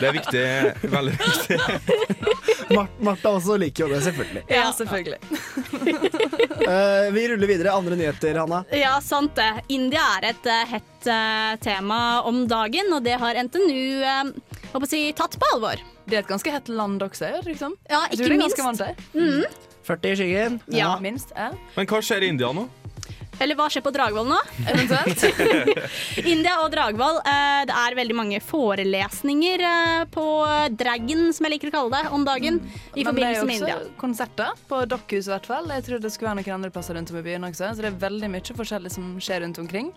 Det 0.01 0.07
er 0.09 0.15
viktig, 0.15 0.45
veldig 0.89 1.11
viktig. 1.13 1.57
Mar 2.75 2.87
Martha 2.99 3.31
også 3.35 3.57
liker 3.61 3.85
jo 3.85 3.89
det, 3.93 4.01
selvfølgelig. 4.05 4.43
Ja, 4.51 4.65
selvfølgelig. 4.75 5.19
uh, 6.67 7.07
vi 7.15 7.25
ruller 7.31 7.47
videre. 7.49 7.75
Andre 7.75 7.97
nyheter, 7.99 8.41
Hanna. 8.43 8.63
Ja, 8.75 8.97
sant 9.03 9.35
det. 9.39 9.49
India 9.73 10.03
er 10.19 10.31
et 10.31 10.49
uh, 10.49 10.61
hett 10.73 11.09
uh, 11.09 11.55
tema 11.63 12.01
om 12.27 12.43
dagen, 12.49 12.91
og 12.95 13.03
det 13.07 13.17
har 13.21 13.39
NTNU 13.47 14.03
uh, 14.03 14.31
håper 14.73 14.87
å 14.87 14.91
si, 14.91 15.03
tatt 15.17 15.37
på 15.39 15.55
alvor. 15.55 15.81
Det 16.05 16.19
er 16.19 16.25
et 16.25 16.31
ganske 16.31 16.51
hett 16.53 16.71
land 16.71 17.03
også, 17.05 17.33
liksom? 17.47 17.75
Ja, 17.89 18.05
ikke 18.11 18.31
minst. 18.35 18.57
til. 18.81 19.03
Mhm. 19.17 19.67
40 19.87 20.11
i 20.11 20.15
skyggen. 20.19 20.59
Ja. 20.69 20.91
Minst. 21.01 21.33
Ja. 21.35 21.49
Men 21.75 21.87
hva 21.89 22.01
skjer 22.05 22.21
i 22.23 22.29
India 22.31 22.51
nå? 22.53 22.67
Eller 23.41 23.57
hva 23.57 23.65
skjer 23.73 23.81
på 23.81 23.91
Dragvoll 23.95 24.27
nå? 24.29 24.37
Eventuelt. 24.69 25.23
India 26.31 26.59
og 26.61 26.69
Dragvoll. 26.73 27.17
eh, 27.25 27.63
det 27.65 27.73
er 27.73 27.95
veldig 27.97 28.15
mange 28.19 28.39
forelesninger 28.45 29.63
eh, 29.65 30.03
på 30.13 30.25
Dragon, 30.77 31.23
som 31.33 31.47
jeg 31.47 31.55
liker 31.55 31.71
å 31.71 31.75
kalle 31.79 31.95
det, 32.03 32.11
om 32.13 32.25
dagen. 32.27 32.59
I 32.95 33.03
Men 33.07 33.17
det 33.17 33.25
er 33.31 33.39
jo 33.39 33.47
også 33.47 33.79
konserter 33.97 34.53
på 34.69 34.83
Dokkhuset 34.91 35.31
i 35.31 35.33
hvert 35.35 35.49
fall. 35.49 35.71
Jeg 35.73 35.87
trodde 35.89 36.05
det 36.05 36.13
skulle 36.13 36.29
være 36.35 36.43
noen 36.43 36.57
andre 36.59 36.73
plasser 36.75 36.97
rundt 36.99 37.09
om 37.15 37.17
i 37.17 37.25
byen 37.25 37.49
også. 37.49 37.71
Så 37.73 37.81
det 37.81 37.89
er 37.91 37.97
veldig 38.05 38.29
mye 38.35 38.57
forskjellig 38.61 38.93
som 38.93 39.15
skjer 39.19 39.41
rundt 39.47 39.57
omkring. 39.65 39.89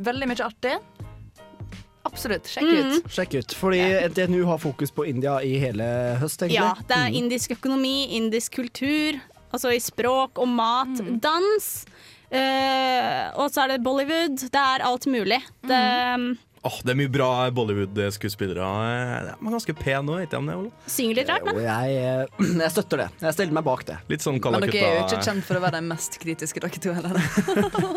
Veldig 0.00 0.30
mye 0.32 0.44
artig. 0.48 0.78
Absolutt. 2.06 2.46
Sjekk 2.48 2.64
Mhm. 2.70 2.92
ut. 3.02 3.08
Sjekk 3.10 3.34
ut. 3.40 3.52
Fordi 3.58 3.80
NTNU 4.08 4.44
har 4.46 4.58
fokus 4.62 4.90
på 4.94 5.04
India 5.08 5.38
i 5.42 5.58
hele 5.58 6.16
høst, 6.20 6.40
egentlig. 6.42 6.54
Ja, 6.54 6.74
det 6.86 6.96
er 6.96 7.08
Mm. 7.10 7.16
indisk 7.20 7.50
økonomi, 7.50 8.08
indisk 8.14 8.52
kultur, 8.52 9.20
altså 9.52 9.74
i 9.74 9.78
språk 9.80 10.38
og 10.38 10.48
mat, 10.48 10.94
dans. 11.20 11.84
Eh, 12.30 13.22
og 13.36 13.52
så 13.52 13.64
er 13.64 13.74
det 13.74 13.84
Bollywood. 13.84 14.48
Det 14.50 14.62
er 14.62 14.84
alt 14.86 15.06
mulig. 15.10 15.40
Det, 15.66 15.80
Åh, 16.66 16.78
det 16.82 16.94
er 16.94 16.98
mye 16.98 17.10
bra 17.12 17.28
Bollywood-skuespillere. 17.54 18.68
De 19.28 19.34
er 19.34 19.52
ganske 19.54 19.74
pene 19.78 20.16
òg, 20.16 20.24
ikke 20.24 20.40
de 20.40 20.54
det? 20.64 20.70
Synger 20.90 21.20
litt 21.20 21.30
rart, 21.30 21.46
da. 21.46 21.54
jeg, 21.62 21.98
eh, 22.00 22.46
jeg 22.64 22.74
støtter 22.74 23.04
det. 23.04 23.08
Jeg 23.22 23.36
stiller 23.36 23.58
meg 23.58 23.66
bak 23.68 23.84
det. 23.86 23.98
Litt 24.10 24.24
sånn 24.26 24.40
Men 24.42 24.66
dere 24.66 24.80
er 24.80 24.96
jo 24.98 25.04
ikke 25.04 25.20
kjent 25.28 25.46
for 25.46 25.60
å 25.60 25.62
være 25.62 25.78
de 25.78 25.90
mest 25.92 26.18
kritiske, 26.22 26.62
dere 26.64 26.82
to 26.82 26.96
heller. 26.96 27.20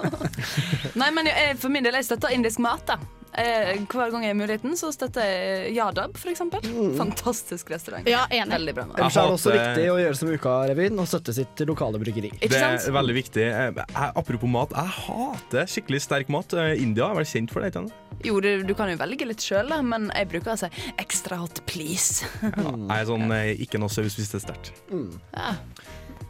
Nei, 1.02 1.10
men 1.16 1.32
jeg, 1.32 1.58
for 1.62 1.74
min 1.74 1.88
del, 1.88 1.98
jeg 1.98 2.12
støtter 2.12 2.36
indisk 2.36 2.62
mat, 2.62 2.86
da. 2.94 3.19
Eh, 3.38 3.78
Hver 3.90 4.12
gang 4.12 4.24
jeg 4.26 4.34
har 4.34 4.38
muligheten, 4.40 4.74
så 4.80 4.90
støtter 4.94 5.22
jeg 5.24 5.76
Yadab, 5.78 6.18
for 6.18 6.32
eksempel. 6.32 6.64
Fantastisk 6.98 7.70
restaurant. 7.72 8.08
Ja, 8.10 8.24
enig. 8.34 8.52
Veldig 8.58 8.74
bra. 8.76 8.86
Ellers 8.98 9.18
er 9.22 9.30
det 9.30 9.36
også 9.38 9.54
viktig 9.54 9.86
å 9.94 9.98
gjøre 10.02 10.18
som 10.18 10.32
Uka-revyen 10.34 11.00
og 11.04 11.08
støtte 11.12 11.36
sitt 11.38 11.64
lokale 11.70 12.02
bryggeri. 12.02 12.32
Det 12.42 12.52
er 12.58 12.80
veldig 12.96 13.16
viktig. 13.20 13.46
Eh, 13.46 13.72
Jeg, 13.80 14.12
apropos 14.18 14.50
mat, 14.50 14.74
jeg 14.76 14.96
hater 15.06 15.70
skikkelig 15.70 16.02
sterk 16.08 16.30
mat. 16.34 16.54
Eh, 16.58 16.74
India 16.82 17.10
er 17.12 17.20
vel 17.22 17.30
kjent 17.30 17.54
for 17.54 17.62
det? 17.62 17.74
ikke? 17.76 17.86
Jo, 18.26 18.40
du, 18.44 18.50
du 18.68 18.74
kan 18.76 18.90
jo 18.92 18.98
velge 19.00 19.26
litt 19.30 19.40
sjøl, 19.46 19.70
men 19.88 20.10
jeg 20.12 20.28
bruker 20.34 20.52
å 20.52 20.58
si 20.60 20.68
ekstra 21.00 21.38
hot, 21.40 21.62
please. 21.70 22.26
Jeg 22.44 22.90
er 22.98 23.06
sånn 23.08 23.30
eh, 23.32 23.54
ikke 23.64 23.80
noe 23.80 23.94
saus 23.94 24.18
hvis 24.20 24.34
det 24.34 24.42
er 24.42 24.46
sterkt. 24.50 24.74
Ja. 24.92 25.54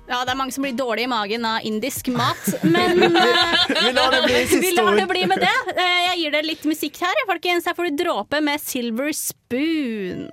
Ja, 0.10 0.24
det 0.26 0.34
er 0.34 0.38
mange 0.40 0.54
som 0.56 0.64
blir 0.66 0.74
dårlige 0.74 1.06
i 1.06 1.12
magen 1.12 1.44
av 1.46 1.66
indisk 1.70 2.08
mat, 2.14 2.48
men 2.66 3.04
eh, 3.06 3.76
Vi 3.76 3.92
lar 3.94 4.12
det 4.16 4.24
bli 4.26 4.40
siste 4.50 4.62
vi 4.66 4.72
lar 4.78 4.96
det 4.98 5.06
bli 5.12 5.26
med 5.30 5.44
det. 5.46 5.56
Eh, 5.76 5.98
Jeg 6.10 6.16
gir 6.24 6.34
dere 6.38 6.50
litt 6.50 6.66
musikk 6.70 6.98
her, 7.06 7.22
folkens. 7.30 7.70
Her 7.70 7.78
får 7.78 7.92
du 7.92 8.02
dråpe 8.04 8.42
med 8.42 8.62
Silver 8.64 9.14
Spoon. 9.14 10.26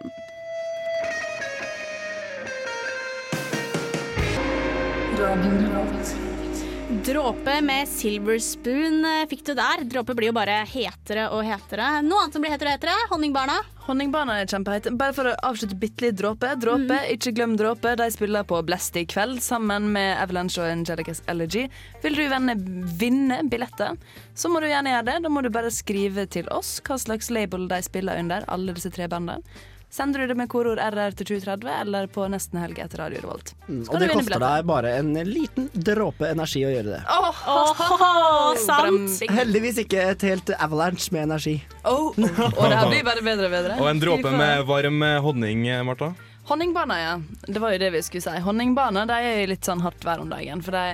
Dråpe 6.87 7.61
med 7.61 7.88
Silver 7.88 8.38
Spoon 8.38 9.05
eh, 9.05 9.25
fikk 9.27 9.40
du 9.49 9.55
der. 9.59 9.81
Dråpe 9.90 10.14
blir 10.14 10.31
jo 10.31 10.35
bare 10.37 10.61
hetere 10.70 11.25
og 11.35 11.42
hetere. 11.42 11.88
Noe 12.07 12.20
annet 12.22 12.37
som 12.37 12.44
blir 12.44 12.55
hetere 12.55 12.70
og 12.70 12.77
hetere? 12.77 13.09
Honningbarna. 13.11 13.57
Honningbarna 13.88 14.37
er 14.38 14.46
kjempeheit. 14.46 14.87
Bare 14.94 15.16
for 15.16 15.27
å 15.27 15.35
avslutte 15.49 15.75
bitte 15.83 16.07
litt 16.07 16.20
Dråpe. 16.20 16.53
Dråpe, 16.62 17.01
Ikke 17.11 17.35
glem 17.35 17.57
Dråpe. 17.59 17.96
De 17.99 18.07
spiller 18.14 18.46
på 18.46 18.62
Blest 18.68 18.94
i 19.03 19.03
kveld 19.03 19.42
sammen 19.42 19.90
med 19.99 20.14
Avalanche 20.22 20.62
og 20.62 20.70
Angelicas 20.70 21.25
Elegy. 21.27 21.66
Vil 22.07 22.22
du 22.22 22.29
venne, 22.31 22.55
vinne 23.03 23.42
billetter, 23.51 23.99
så 24.38 24.51
må 24.53 24.62
du 24.62 24.70
gjerne 24.70 24.94
gjøre 24.94 25.11
det. 25.11 25.20
Da 25.27 25.33
må 25.35 25.42
du 25.42 25.51
bare 25.51 25.75
skrive 25.75 26.31
til 26.31 26.46
oss 26.55 26.77
hva 26.87 27.03
slags 27.03 27.35
label 27.35 27.66
de 27.66 27.83
spiller 27.83 28.22
under, 28.22 28.46
alle 28.46 28.79
disse 28.79 28.94
tre 28.94 29.11
bandene. 29.11 29.42
Sender 29.90 30.20
du 30.20 30.27
det 30.27 30.35
med 30.35 30.49
korord 30.51 30.81
RR 30.83 31.14
til 31.16 31.29
2030 31.31 31.70
eller 31.81 32.09
på 32.12 32.27
nesten 32.29 32.59
helg 32.61 32.81
etter 32.83 33.01
Radio 33.01 33.22
Revolt. 33.22 33.53
Mm, 33.68 33.85
og 33.87 34.01
det 34.03 34.09
koster 34.11 34.42
deg 34.42 34.66
bare 34.68 34.94
en 34.99 35.12
liten 35.29 35.68
dråpe 35.72 36.27
energi 36.29 36.64
å 36.66 36.72
gjøre 36.72 36.96
det. 36.96 37.03
Åh, 37.07 38.59
sant. 38.61 39.14
Heldigvis 39.38 39.79
ikke 39.87 40.09
et 40.11 40.27
helt 40.27 40.53
avalanche 40.59 41.14
med 41.14 41.29
energi. 41.29 41.55
Oh, 41.85 42.11
oh. 42.11 42.18
Og 42.59 42.66
det 42.66 42.81
her 42.81 42.90
blir 42.90 43.07
bare 43.07 43.22
bedre 43.25 43.49
og 43.49 43.55
bedre. 43.55 43.79
Og 43.79 43.92
en 43.92 44.03
dråpe 44.03 44.35
med 44.35 44.66
varm 44.68 45.07
eh, 45.07 45.20
honning, 45.22 45.68
eh, 45.70 45.85
Marta. 45.87 46.11
Honningbarna, 46.51 46.99
ja. 47.01 47.14
Det 47.46 47.62
var 47.62 47.72
jo 47.75 47.81
det 47.83 47.94
vi 47.94 48.03
skulle 48.07 48.27
si. 48.27 48.42
Honningbarna 48.42 49.07
de 49.09 49.16
er 49.16 49.40
i 49.44 49.49
litt 49.51 49.66
sånn 49.66 49.83
hardt 49.87 50.05
vær 50.07 50.22
om 50.22 50.31
dagen. 50.31 50.62
For 50.66 50.77
de 50.77 50.85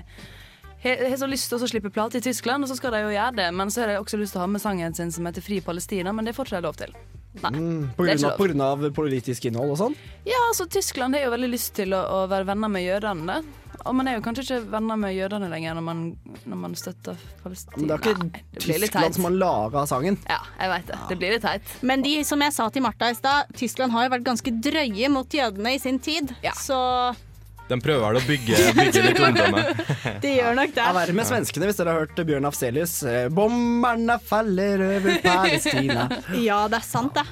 har 0.83 1.03
har 1.09 1.17
så 1.17 1.29
lyst 1.31 1.51
til 1.51 1.63
å 1.63 1.69
slippe 1.71 1.93
plate 1.95 2.19
i 2.19 2.25
Tyskland, 2.25 2.65
og 2.65 2.71
så 2.71 2.77
skal 2.79 2.95
de 2.97 3.03
jo 3.05 3.13
gjøre 3.15 3.37
det. 3.39 3.51
Men 3.55 3.71
så 3.71 3.85
har 3.85 3.93
de 3.93 3.99
også 4.01 4.19
lyst 4.21 4.35
til 4.35 4.43
å 4.43 4.47
ha 4.47 4.51
med 4.51 4.63
sangen 4.63 4.95
sin 4.95 5.13
som 5.15 5.27
heter 5.29 5.45
Fri 5.45 5.61
Palestina, 5.63 6.13
men 6.13 6.27
det 6.27 6.35
får 6.35 6.51
ikke 6.51 6.61
de 6.63 6.67
lov 6.67 6.79
til. 6.81 6.97
Mm, 7.41 7.89
på, 7.97 8.05
grunn 8.05 8.25
av, 8.29 8.37
på 8.37 8.47
grunn 8.47 8.61
av 8.61 8.83
politisk 8.93 9.47
innhold 9.49 9.73
og 9.73 9.79
sånn? 9.81 9.95
Ja, 10.29 10.37
altså 10.51 10.67
Tyskland 10.69 11.17
har 11.17 11.25
jo 11.25 11.33
veldig 11.33 11.49
lyst 11.55 11.73
til 11.79 11.95
å, 11.97 12.03
å 12.05 12.19
være 12.31 12.51
venner 12.51 12.71
med 12.73 12.85
jødene. 12.85 13.39
Og 13.89 13.97
man 13.97 14.07
er 14.07 14.19
jo 14.19 14.23
kanskje 14.23 14.45
ikke 14.45 14.59
venner 14.75 14.99
med 15.01 15.15
jødene 15.17 15.49
lenger 15.51 15.75
når 15.79 15.87
man, 15.87 16.03
når 16.45 16.61
man 16.61 16.77
støtter 16.79 17.19
Palestina. 17.43 17.81
Men 17.81 17.89
det 17.89 17.97
er 17.97 18.03
ikke 18.03 18.29
Nei, 18.29 18.45
det 18.53 18.65
Tyskland 18.67 19.17
som 19.17 19.27
har 19.27 19.37
laga 19.41 19.85
sangen. 19.91 20.21
Ja, 20.29 20.39
jeg 20.61 20.73
veit 20.75 20.93
det. 20.93 21.01
Det 21.09 21.19
blir 21.23 21.35
litt 21.35 21.47
teit. 21.47 21.75
Men 21.83 22.05
de, 22.05 22.15
som 22.29 22.45
jeg 22.45 22.55
sa 22.55 22.69
til 22.75 22.85
Martha 22.85 23.11
i 23.11 23.19
stad, 23.19 23.51
Tyskland 23.59 23.97
har 23.97 24.07
jo 24.07 24.15
vært 24.15 24.29
ganske 24.29 24.55
drøye 24.69 25.11
mot 25.13 25.39
jødene 25.41 25.75
i 25.75 25.83
sin 25.83 25.99
tid. 26.05 26.35
Så 26.61 26.79
De 27.69 27.79
prøver 27.81 28.03
vel 28.05 28.19
å 28.19 28.23
bygge, 28.27 28.59
bygge 28.79 29.05
litt 29.07 29.21
omdømme. 29.23 29.63
de 30.23 30.33
gjør 30.35 30.57
nok 30.59 30.75
det. 30.75 30.83
Ja, 30.83 30.95
verre 30.97 31.17
med 31.17 31.29
svenskene, 31.29 31.69
hvis 31.69 31.79
dere 31.81 31.95
har 31.95 32.05
hørt 32.05 32.25
Bjørn 32.29 32.49
Afselius. 32.49 32.97
eh, 33.09 33.29
Bomberne 33.33 34.19
faller 34.27 34.83
over 34.99 35.23
Palestina. 35.25 36.09
Ja, 36.43 36.65
det 36.71 36.81
er 36.81 36.85
sant, 36.87 37.15
det. 37.15 37.25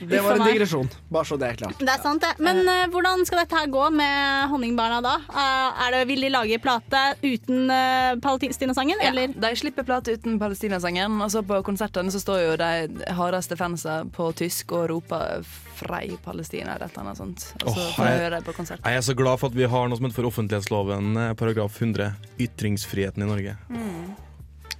Det 0.00 0.20
var 0.24 0.38
en 0.38 0.46
digresjon, 0.48 0.88
bare 1.12 1.28
så 1.28 1.36
det 1.40 1.50
er 1.52 1.58
klart. 1.60 1.80
Det 1.80 1.92
er 1.92 2.00
sant, 2.02 2.24
det. 2.24 2.32
Men 2.42 2.62
uh, 2.64 2.86
hvordan 2.92 3.24
skal 3.28 3.42
dette 3.42 3.58
her 3.58 3.68
gå 3.72 3.82
med 3.94 4.48
Honningbarna 4.52 5.02
da? 5.04 5.14
Uh, 5.28 5.82
er 5.86 5.96
det, 5.96 6.04
vil 6.08 6.24
de 6.24 6.30
lage 6.32 6.58
plate 6.62 7.02
uten 7.22 7.68
uh, 7.68 8.14
Palestina-sangen, 8.24 9.02
eller? 9.04 9.34
De 9.36 9.52
slipper 9.58 9.86
plate 9.88 10.16
uten 10.16 10.38
Palestina-sangen, 10.40 11.20
og 11.20 11.32
så 11.34 11.44
på 11.46 11.60
konsertene 11.66 12.12
så 12.14 12.22
står 12.22 12.40
jo 12.46 12.56
de 12.60 13.12
hardeste 13.18 13.58
fansa 13.60 14.02
på 14.16 14.32
tysk 14.40 14.72
og 14.78 14.88
roper 14.94 15.44
'Frei 15.82 16.16
Palestina' 16.24 16.74
eller 16.76 16.86
et 16.86 16.92
eller 16.96 17.04
annet 17.04 17.18
sånt. 17.18 17.46
Og 17.64 17.74
så 17.74 17.80
Åh, 17.80 17.92
får 17.96 18.04
jeg 18.06 18.12
jeg- 18.12 18.22
høre 18.24 18.36
det 18.38 18.44
på 18.46 18.54
konsert. 18.56 18.80
Jeg 18.84 18.96
er 18.96 19.00
så 19.00 19.14
glad 19.16 19.38
for 19.40 19.46
at 19.48 19.54
vi 19.54 19.64
har 19.66 19.88
noe 19.88 19.96
som 19.96 20.04
heter 20.06 20.14
for 20.22 20.30
offentlighetsloven, 20.30 21.16
eh, 21.16 21.34
paragraf 21.34 21.78
100. 21.80 22.14
Ytringsfriheten 22.38 23.22
i 23.22 23.26
Norge. 23.26 23.56
Mm. 23.70 24.14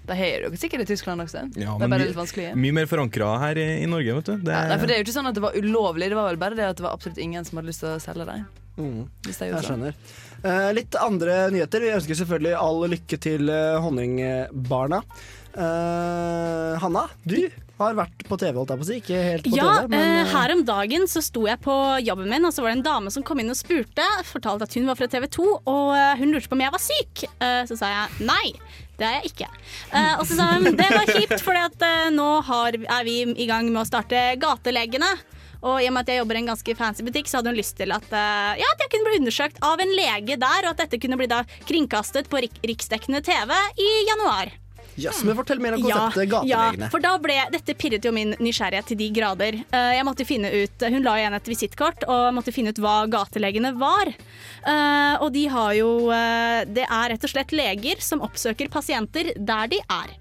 Det 0.05 0.17
har 0.17 0.41
dere 0.43 0.57
sikkert 0.59 0.81
i 0.83 0.85
Tyskland 0.85 1.21
også. 1.23 1.45
Ja, 1.57 1.77
det 1.79 1.85
er 1.85 1.89
bare 1.89 2.07
litt 2.07 2.17
vanskelig. 2.17 2.55
Mye 2.57 2.73
mer 2.75 2.87
forankra 2.87 3.39
her 3.39 3.55
i, 3.57 3.83
i 3.85 3.87
Norge, 3.87 4.15
vet 4.15 4.25
du. 4.25 4.37
Det, 4.39 4.51
Ja, 4.53 4.67
nei, 4.69 4.79
for 4.79 4.87
det 4.87 4.97
er 4.97 5.05
jo 5.05 5.05
ikke 5.07 5.15
sånn 5.21 5.29
at 5.29 5.35
det 5.35 5.43
var 5.43 5.53
ulovlig, 5.55 6.09
det 6.11 6.17
var 6.19 6.29
vel 6.29 6.37
bare 6.37 6.57
det 6.57 6.65
at 6.65 6.77
det 6.77 6.83
var 6.83 6.93
absolutt 6.97 7.19
ingen 7.19 7.45
som 7.45 7.59
hadde 7.59 7.69
lyst 7.71 7.81
til 7.81 7.89
å 7.95 8.01
selge 8.03 8.27
dem. 8.27 8.47
Mm. 8.79 9.05
Hvis 9.27 9.39
de 9.39 9.51
Jeg 9.51 9.59
sånn. 9.59 9.69
skjønner. 9.69 9.95
Eh, 10.43 10.71
litt 10.75 10.97
andre 10.97 11.51
nyheter. 11.53 11.85
Vi 11.85 11.93
ønsker 11.99 12.19
selvfølgelig 12.23 12.57
all 12.59 12.89
lykke 12.93 13.21
til 13.21 13.53
eh, 13.53 13.81
honningbarna. 13.85 15.03
Eh, 15.53 16.79
Hanna, 16.81 17.05
du 17.29 17.37
har 17.77 17.97
vært 17.99 18.23
på 18.29 18.39
TV, 18.41 18.57
holdt 18.57 18.73
jeg 18.73 18.81
på 18.81 18.87
å 18.87 18.89
si. 18.89 18.99
Ikke 19.03 19.23
helt 19.27 19.47
på 19.47 19.57
Ja, 19.57 19.69
TV, 19.83 19.91
men 19.93 20.05
eh, 20.07 20.21
eh, 20.23 20.31
her 20.33 20.55
om 20.55 20.63
dagen 20.67 21.05
så 21.11 21.23
sto 21.25 21.45
jeg 21.49 21.61
på 21.65 21.75
jobben 22.07 22.31
min, 22.33 22.47
og 22.49 22.55
så 22.55 22.65
var 22.65 22.73
det 22.73 22.79
en 22.81 22.87
dame 22.87 23.13
som 23.15 23.25
kom 23.27 23.43
inn 23.43 23.53
og 23.53 23.59
spurte. 23.59 24.07
Fortalte 24.29 24.69
at 24.69 24.79
hun 24.79 24.89
var 24.89 24.99
fra 24.99 25.11
TV 25.13 25.29
2, 25.37 25.49
og 25.61 25.93
eh, 25.99 26.15
hun 26.23 26.33
lurte 26.33 26.49
på 26.51 26.57
om 26.59 26.65
jeg 26.65 26.75
var 26.75 26.85
syk. 26.85 27.27
Eh, 27.29 27.61
så 27.69 27.79
sa 27.79 27.93
jeg 27.93 28.31
nei. 28.33 28.47
Det 29.01 29.09
er 29.09 29.15
jeg 29.19 29.33
ikke. 29.33 29.47
Uh, 29.91 30.21
og 30.21 30.27
så 30.29 30.37
sa 30.37 30.45
hun 30.53 30.77
det 30.79 30.87
var 30.93 31.09
kjipt, 31.09 31.41
for 31.43 31.57
nå 32.15 32.27
har, 32.47 32.77
er 32.77 33.07
vi 33.09 33.15
i 33.25 33.47
gang 33.49 33.67
med 33.73 33.81
å 33.83 33.89
starte 33.89 34.21
Gatelegene. 34.39 35.09
Og 35.63 35.79
i 35.83 35.89
og 35.89 35.95
med 35.95 36.05
at 36.05 36.13
jeg 36.13 36.23
jobber 36.23 36.39
i 36.39 36.43
en 36.43 36.51
ganske 36.53 36.77
fancy 36.79 37.07
butikk, 37.07 37.31
så 37.31 37.39
hadde 37.39 37.53
hun 37.53 37.61
lyst 37.61 37.77
til 37.79 37.95
at, 37.95 38.09
uh, 38.11 38.55
ja, 38.59 38.73
at 38.75 38.83
jeg 38.83 38.91
kunne 38.95 39.09
bli 39.09 39.21
undersøkt 39.23 39.63
av 39.63 39.83
en 39.83 39.95
lege 39.95 40.39
der, 40.41 40.67
og 40.67 40.73
at 40.75 40.83
dette 40.85 40.99
kunne 41.03 41.21
bli 41.21 41.31
da 41.31 41.45
kringkastet 41.69 42.31
på 42.33 42.43
rik 42.43 42.59
riksdekkende 42.67 43.23
TV 43.25 43.55
i 43.79 43.93
januar. 44.11 44.59
Yes, 45.01 45.23
men 45.25 45.37
fortell 45.39 45.61
mer 45.63 45.73
om 45.73 45.81
konseptet 45.81 46.29
Gatelegene. 46.29 46.85
Ja, 46.85 46.91
for 46.93 47.01
da 47.01 47.15
ble, 47.23 47.39
dette 47.55 47.75
pirret 47.81 48.05
jo 48.05 48.13
min 48.13 48.35
nysgjerrighet 48.43 48.91
til 48.93 48.99
de 49.01 49.09
grader. 49.17 49.57
Eh, 49.65 49.93
jeg 49.97 50.05
måtte 50.05 50.27
finne 50.29 50.51
ut, 50.53 50.85
Hun 50.85 51.07
la 51.07 51.15
igjen 51.17 51.37
et 51.39 51.49
visittkort, 51.49 52.05
og 52.13 52.35
måtte 52.37 52.53
finne 52.53 52.75
ut 52.75 52.81
hva 52.83 53.07
gatelegene 53.09 53.73
var. 53.81 54.13
Eh, 54.13 55.15
og 55.17 55.33
de 55.33 55.47
har 55.49 55.73
jo 55.79 55.93
Det 56.73 56.85
er 56.85 57.09
rett 57.15 57.25
og 57.25 57.33
slett 57.33 57.57
leger 57.57 58.03
som 58.05 58.21
oppsøker 58.21 58.69
pasienter 58.69 59.33
der 59.37 59.73
de 59.73 59.81
er. 59.89 60.13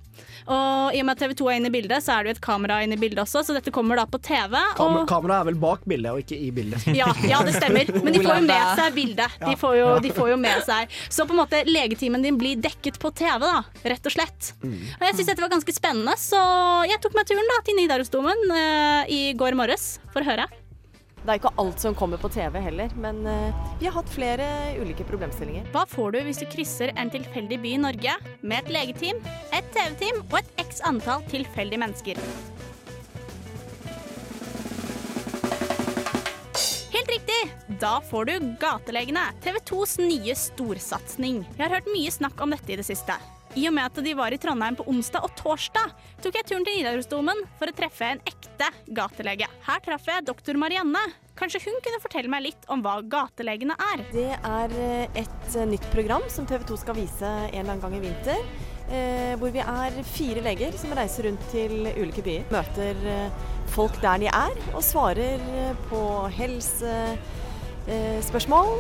Og 0.52 0.96
i 0.96 1.02
og 1.02 1.08
med 1.08 1.16
at 1.16 1.24
TV 1.24 1.36
2 1.40 1.50
er 1.50 1.60
inne 1.60 1.72
i 1.72 1.74
bildet, 1.74 2.04
så 2.04 2.16
er 2.16 2.26
det 2.26 2.32
jo 2.32 2.38
et 2.38 2.44
kamera 2.44 2.80
inne 2.86 2.98
i 2.98 3.02
bildet 3.02 3.24
også, 3.24 3.44
så 3.48 3.56
dette 3.56 3.74
kommer 3.74 4.00
da 4.00 4.06
på 4.10 4.20
TV. 4.24 4.58
Kam 4.78 4.98
og 5.00 5.08
Kameraet 5.10 5.46
er 5.46 5.50
vel 5.52 5.60
bak 5.62 5.86
bildet, 5.88 6.12
og 6.12 6.24
ikke 6.24 6.38
i 6.38 6.52
bildet. 6.56 6.88
ja, 7.02 7.10
ja, 7.28 7.42
det 7.48 7.56
stemmer. 7.58 7.92
Men 8.02 8.16
de 8.16 8.24
får 8.24 8.42
jo 8.42 8.48
med 8.48 8.72
seg 8.82 8.98
bildet. 8.98 9.38
De 9.46 9.58
får 9.64 9.78
jo, 9.80 9.90
de 10.04 10.14
får 10.16 10.32
jo 10.34 10.40
med 10.42 10.64
seg 10.68 10.96
Så 11.12 11.26
på 11.28 11.36
en 11.36 11.42
måte 11.42 11.62
legetimen 11.70 12.24
din 12.26 12.40
blir 12.42 12.60
dekket 12.62 13.00
på 13.02 13.14
TV, 13.16 13.46
da, 13.48 13.62
rett 13.94 14.10
og 14.10 14.16
slett. 14.16 14.54
Og 14.64 15.06
jeg 15.08 15.18
syns 15.18 15.32
dette 15.34 15.44
var 15.44 15.54
ganske 15.54 15.76
spennende, 15.76 16.18
så 16.20 16.42
jeg 16.90 17.02
tok 17.04 17.16
meg 17.18 17.30
turen 17.30 17.54
da 17.54 17.62
til 17.66 17.80
Nidarosdomen 17.80 18.48
uh, 18.52 19.12
i 19.12 19.22
går 19.38 19.58
morges 19.60 19.96
for 20.12 20.24
å 20.24 20.32
høre. 20.34 20.50
Det 21.22 21.30
er 21.30 21.38
ikke 21.38 21.52
alt 21.62 21.84
som 21.84 21.94
kommer 21.94 22.18
på 22.18 22.32
TV 22.34 22.56
heller, 22.66 22.94
men 22.98 23.20
eh, 23.30 23.66
vi 23.78 23.86
har 23.86 23.94
hatt 23.94 24.10
flere 24.10 24.46
ulike 24.82 25.06
problemstillinger. 25.06 25.68
Hva 25.70 25.84
får 25.90 26.16
du 26.16 26.24
hvis 26.26 26.40
du 26.42 26.48
krysser 26.50 26.90
en 26.98 27.12
tilfeldig 27.14 27.60
by 27.62 27.74
i 27.76 27.82
Norge 27.84 28.16
med 28.42 28.56
et 28.58 28.72
legeteam, 28.74 29.20
et 29.54 29.68
TV-team 29.76 30.24
og 30.24 30.40
et 30.40 30.64
x 30.64 30.82
antall 30.90 31.22
tilfeldige 31.30 31.84
mennesker? 31.84 32.22
Helt 36.96 37.14
riktig! 37.14 37.42
Da 37.82 38.00
får 38.10 38.26
du 38.32 38.50
Gatelegene, 38.62 39.28
TV 39.46 39.62
2s 39.70 40.00
nye 40.02 40.34
storsatsing. 40.38 41.46
Jeg 41.54 41.64
har 41.68 41.78
hørt 41.78 41.94
mye 41.94 42.18
snakk 42.18 42.42
om 42.42 42.58
dette 42.58 42.74
i 42.74 42.82
det 42.82 42.88
siste. 42.90 43.20
I 43.52 43.66
og 43.68 43.74
med 43.76 43.84
at 43.84 43.98
de 44.06 44.14
var 44.16 44.32
i 44.32 44.38
Trondheim 44.40 44.78
på 44.80 44.86
onsdag 44.88 45.26
og 45.28 45.34
torsdag, 45.36 45.92
tok 46.24 46.38
jeg 46.40 46.48
turen 46.48 46.64
til 46.64 46.78
Nidarosdomen 46.78 47.42
for 47.60 47.68
å 47.68 47.76
treffe 47.76 48.08
en 48.08 48.22
ekte 48.24 48.70
gatelege. 48.96 49.50
Her 49.66 49.82
traff 49.84 50.08
jeg 50.08 50.24
doktor 50.30 50.56
Marianne. 50.62 51.02
Kanskje 51.36 51.60
hun 51.66 51.82
kunne 51.84 52.00
fortelle 52.00 52.32
meg 52.32 52.46
litt 52.46 52.68
om 52.72 52.84
hva 52.86 53.02
gatelegene 53.04 53.76
er? 53.90 54.06
Det 54.14 54.30
er 54.38 54.76
eh, 54.86 55.20
et 55.24 55.58
eh, 55.58 55.68
nytt 55.68 55.88
program 55.92 56.24
som 56.32 56.48
TV 56.48 56.64
2 56.70 56.80
skal 56.80 56.96
vise 56.96 57.28
en 57.28 57.50
eller 57.52 57.74
annen 57.74 57.84
gang 57.84 57.98
i 57.98 58.04
vinter. 58.06 58.48
eh, 58.88 59.36
Hvor 59.42 59.52
vi 59.52 59.64
er 59.66 60.00
fire 60.14 60.46
leger 60.48 60.78
som 60.80 60.96
reiser 60.96 61.28
rundt 61.28 61.44
til 61.52 61.92
ulike 61.92 62.24
byer. 62.24 62.48
Møter 62.56 63.04
folk 63.72 64.00
der 64.04 64.24
de 64.24 64.32
er, 64.32 64.56
og 64.72 64.84
svarer 64.84 65.44
på 65.90 66.02
på 66.32 66.40
helsespørsmål. 67.88 68.76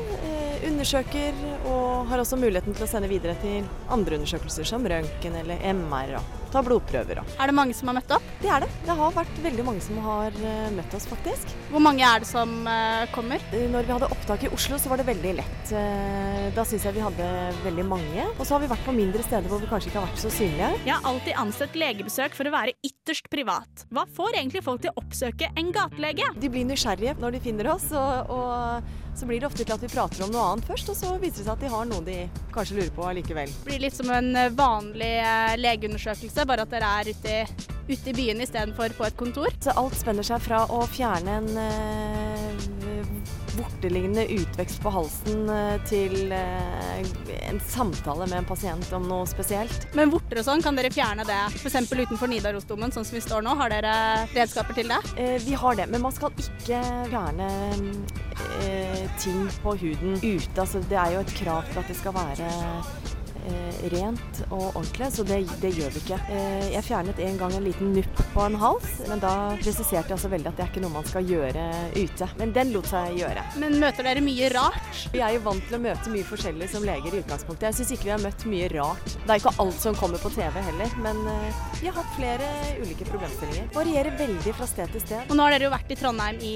Undersøker 0.61 1.33
og 1.65 2.05
har 2.11 2.21
også 2.21 2.37
muligheten 2.37 2.75
til 2.77 2.85
å 2.85 2.89
sende 2.89 3.09
videre 3.09 3.33
til 3.41 3.65
andre 3.89 4.19
undersøkelser 4.19 4.67
som 4.67 4.83
røntgen 4.85 5.35
eller 5.41 5.57
MR. 5.73 6.17
og 6.19 6.37
Ta 6.51 6.61
blodprøver. 6.61 7.17
og- 7.19 7.25
Er 7.39 7.47
det 7.47 7.55
mange 7.55 7.73
som 7.73 7.87
har 7.87 7.95
møtt 7.95 8.11
opp? 8.11 8.21
Det 8.41 8.49
er 8.49 8.59
det. 8.59 8.69
Det 8.85 8.89
har 8.97 9.11
vært 9.11 9.37
veldig 9.41 9.63
mange 9.63 9.81
som 9.81 9.97
har 10.03 10.27
eh, 10.27 10.69
møtt 10.69 10.93
oss, 10.93 11.05
faktisk. 11.07 11.47
Hvor 11.71 11.79
mange 11.79 12.01
er 12.03 12.19
det 12.19 12.27
som 12.27 12.67
eh, 12.67 13.05
kommer? 13.13 13.39
Eh, 13.53 13.69
Når 13.71 13.85
vi 13.87 13.93
hadde 13.93 14.11
opptak 14.11 14.43
i 14.43 14.47
Oslo, 14.49 14.75
så 14.77 14.89
var 14.89 14.97
det 14.97 15.05
veldig 15.05 15.35
lett. 15.37 15.71
Eh, 15.71 16.51
Da 16.53 16.63
syns 16.65 16.83
jeg 16.83 16.93
vi 16.93 16.99
hadde 16.99 17.53
veldig 17.63 17.85
mange. 17.87 18.27
Og 18.37 18.45
så 18.45 18.49
har 18.51 18.59
vi 18.59 18.67
vært 18.67 18.83
på 18.85 18.93
mindre 18.93 19.23
steder 19.23 19.47
hvor 19.47 19.61
vi 19.61 19.67
kanskje 19.67 19.87
ikke 19.87 19.99
har 20.01 20.07
vært 20.09 20.19
så 20.19 20.29
synlige. 20.29 20.85
Jeg 20.85 20.93
har 20.93 21.01
alltid 21.09 21.33
ansett 21.35 21.73
legebesøk 21.73 22.33
for 22.35 22.43
å 22.43 22.51
være 22.51 22.73
ytterst 22.83 23.29
privat. 23.31 23.85
Hva 23.89 24.05
får 24.05 24.33
egentlig 24.35 24.61
folk 24.63 24.81
til 24.81 24.91
å 24.91 25.01
oppsøke 25.01 25.47
en 25.55 25.71
gatelege? 25.71 26.27
De 26.37 26.49
blir 26.49 26.65
nysgjerrige 26.65 27.15
når 27.17 27.31
de 27.31 27.39
finner 27.39 27.67
oss, 27.73 27.89
og, 27.93 28.29
og 28.29 28.83
så 29.15 29.27
blir 29.27 29.41
det 29.41 29.47
ofte 29.47 29.65
til 29.65 29.75
at 29.75 29.83
vi 29.83 29.89
prater 29.91 30.23
om 30.25 30.31
noe 30.33 30.45
annet 30.53 30.67
først, 30.67 30.89
og 30.93 30.97
så 30.97 31.11
viser 31.21 31.41
det 31.41 31.45
seg 31.45 31.53
at 31.53 31.65
de 31.65 31.71
har 31.73 31.89
noe 31.89 32.05
de 32.05 32.17
kanskje 32.55 32.77
lurer 32.79 32.93
på 32.95 33.05
allikevel. 33.09 33.51
Det 33.51 33.67
blir 33.67 33.83
litt 33.83 33.97
som 33.97 34.09
en 34.13 34.31
eh, 34.39 34.53
vanlig 34.55 35.11
eh, 35.19 35.53
legeundersøkelse, 35.59 36.47
bare 36.49 36.65
at 36.65 36.73
dere 36.73 36.93
er 37.01 37.11
ute 37.11 37.35
i, 37.41 37.67
ute 37.91 38.13
i 38.13 38.15
byen 38.17 38.41
istedenfor 38.41 38.95
på 38.97 39.07
et 39.07 39.19
kontor. 39.19 39.51
Så 39.61 39.75
alt 39.77 39.99
spenner 39.99 40.25
seg 40.25 40.41
fra 40.41 40.63
å 40.71 40.81
fjerne 40.89 41.37
en 41.41 41.51
eh, 41.67 43.40
vortelignende 43.57 44.25
utvekst 44.31 44.81
på 44.83 44.91
halsen 44.93 45.49
eh, 45.51 45.75
til 45.89 46.31
eh, 46.35 47.01
en 47.49 47.61
samtale 47.67 48.27
med 48.29 48.41
en 48.41 48.49
pasient 48.49 48.93
om 48.95 49.07
noe 49.09 49.27
spesielt. 49.29 49.87
Men 49.97 50.13
vorter 50.13 50.41
og 50.41 50.47
sånn, 50.47 50.63
kan 50.63 50.77
dere 50.77 50.93
fjerne 50.93 51.25
det 51.27 51.39
f.eks. 51.51 51.91
utenfor 51.91 52.31
Nidarosdomen, 52.31 52.93
sånn 52.95 53.07
som 53.07 53.17
vi 53.17 53.23
står 53.23 53.45
nå? 53.45 53.55
Har 53.59 53.73
dere 53.73 53.93
redskaper 54.33 54.77
til 54.77 54.91
det? 54.91 55.01
Eh, 55.17 55.37
vi 55.43 55.57
har 55.57 55.79
det, 55.79 55.89
men 55.91 56.03
man 56.05 56.15
skal 56.15 56.33
ikke 56.37 56.81
fjerne 57.11 57.49
ting 59.21 59.45
på 59.61 59.75
huden 59.77 60.17
ute. 60.17 60.57
Altså, 60.59 60.81
det 60.89 60.97
er 60.97 61.15
jo 61.15 61.21
et 61.21 61.33
krav 61.37 61.67
til 61.69 61.81
at 61.81 61.91
det 61.91 61.97
skal 61.99 62.15
være 62.15 62.49
rent 63.91 64.41
og 64.49 64.75
ordentlig, 64.75 65.09
så 65.15 65.25
det, 65.27 65.39
det 65.61 65.71
gjør 65.75 65.91
vi 65.95 66.01
ikke. 66.03 66.19
Eh, 66.31 66.67
jeg 66.75 66.85
fjernet 66.85 67.19
en 67.25 67.39
gang 67.39 67.55
en 67.57 67.65
liten 67.65 67.93
nupp 67.95 68.21
på 68.33 68.45
en 68.45 68.57
hals, 68.61 68.89
men 69.09 69.21
da 69.23 69.33
presiserte 69.61 70.11
jeg 70.11 70.17
altså 70.17 70.31
veldig 70.31 70.51
at 70.51 70.59
det 70.59 70.65
er 70.65 70.71
ikke 70.71 70.83
noe 70.83 70.95
man 70.95 71.07
skal 71.07 71.27
gjøre 71.27 71.65
ute. 71.97 72.29
Men 72.39 72.53
den 72.55 72.73
lot 72.75 72.89
seg 72.91 73.17
gjøre. 73.19 73.45
Men 73.61 73.79
møter 73.81 74.07
dere 74.07 74.23
mye 74.25 74.51
rart? 74.53 75.05
Vi 75.13 75.23
er 75.23 75.35
jo 75.35 75.43
vant 75.47 75.65
til 75.67 75.77
å 75.77 75.81
møte 75.81 76.13
mye 76.13 76.27
forskjellig 76.27 76.69
som 76.71 76.85
leger 76.87 77.15
i 77.17 77.23
utgangspunktet. 77.23 77.69
Jeg 77.69 77.79
syns 77.79 77.95
ikke 77.95 78.09
vi 78.09 78.15
har 78.15 78.23
møtt 78.23 78.45
mye 78.49 78.69
rart. 78.75 79.17
Det 79.21 79.35
er 79.35 79.41
ikke 79.41 79.55
alt 79.63 79.79
som 79.81 79.97
kommer 79.97 80.21
på 80.21 80.33
TV 80.35 80.61
heller, 80.69 80.97
men 81.05 81.21
eh, 81.31 81.63
vi 81.81 81.89
har 81.89 81.97
hatt 81.97 82.15
flere 82.17 82.51
ulike 82.81 83.07
problemstillinger. 83.09 83.71
Varierer 83.75 84.17
veldig 84.19 84.55
fra 84.57 84.69
sted 84.69 84.93
til 84.95 85.05
sted. 85.05 85.25
Og 85.29 85.37
nå 85.37 85.47
har 85.47 85.55
dere 85.55 85.69
jo 85.69 85.73
vært 85.73 85.93
i 85.93 85.99
Trondheim 85.99 86.41
i 86.45 86.55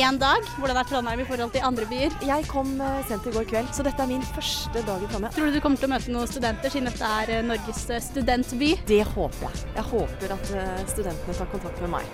én 0.00 0.20
dag. 0.20 0.46
Hvordan 0.58 0.80
er 0.80 0.90
Trondheim 0.90 1.22
i 1.22 1.28
forhold 1.28 1.54
til 1.54 1.66
andre 1.66 1.86
byer? 1.90 2.18
Jeg 2.26 2.48
kom 2.50 2.74
eh, 2.82 3.00
sent 3.10 3.28
i 3.30 3.34
går 3.34 3.48
kveld, 3.50 3.72
så 3.76 3.86
dette 3.86 4.02
er 4.02 4.10
min 4.10 4.24
første 4.34 4.84
dag 4.86 5.02
i 5.02 5.10
Trondheim. 5.10 5.34
Tror 5.36 5.50
du 5.50 5.58
du 5.60 5.62
kommer 5.62 5.80
til 5.80 5.90
å 5.90 5.94
møte 5.94 5.99
noen 6.08 6.28
studenter, 6.28 6.72
siden 6.72 6.88
dette 6.88 7.08
er 7.20 7.32
eh, 7.34 7.44
Norges 7.44 7.82
eh, 7.90 8.00
studentby? 8.00 8.70
Det 8.88 9.02
håper 9.12 9.48
jeg. 9.48 9.64
Jeg 9.76 9.84
håper 9.90 10.34
at 10.36 10.52
eh, 10.56 10.84
studentene 10.88 11.34
tar 11.36 11.50
kontakt 11.52 11.80
med 11.84 11.92
meg. 11.98 12.06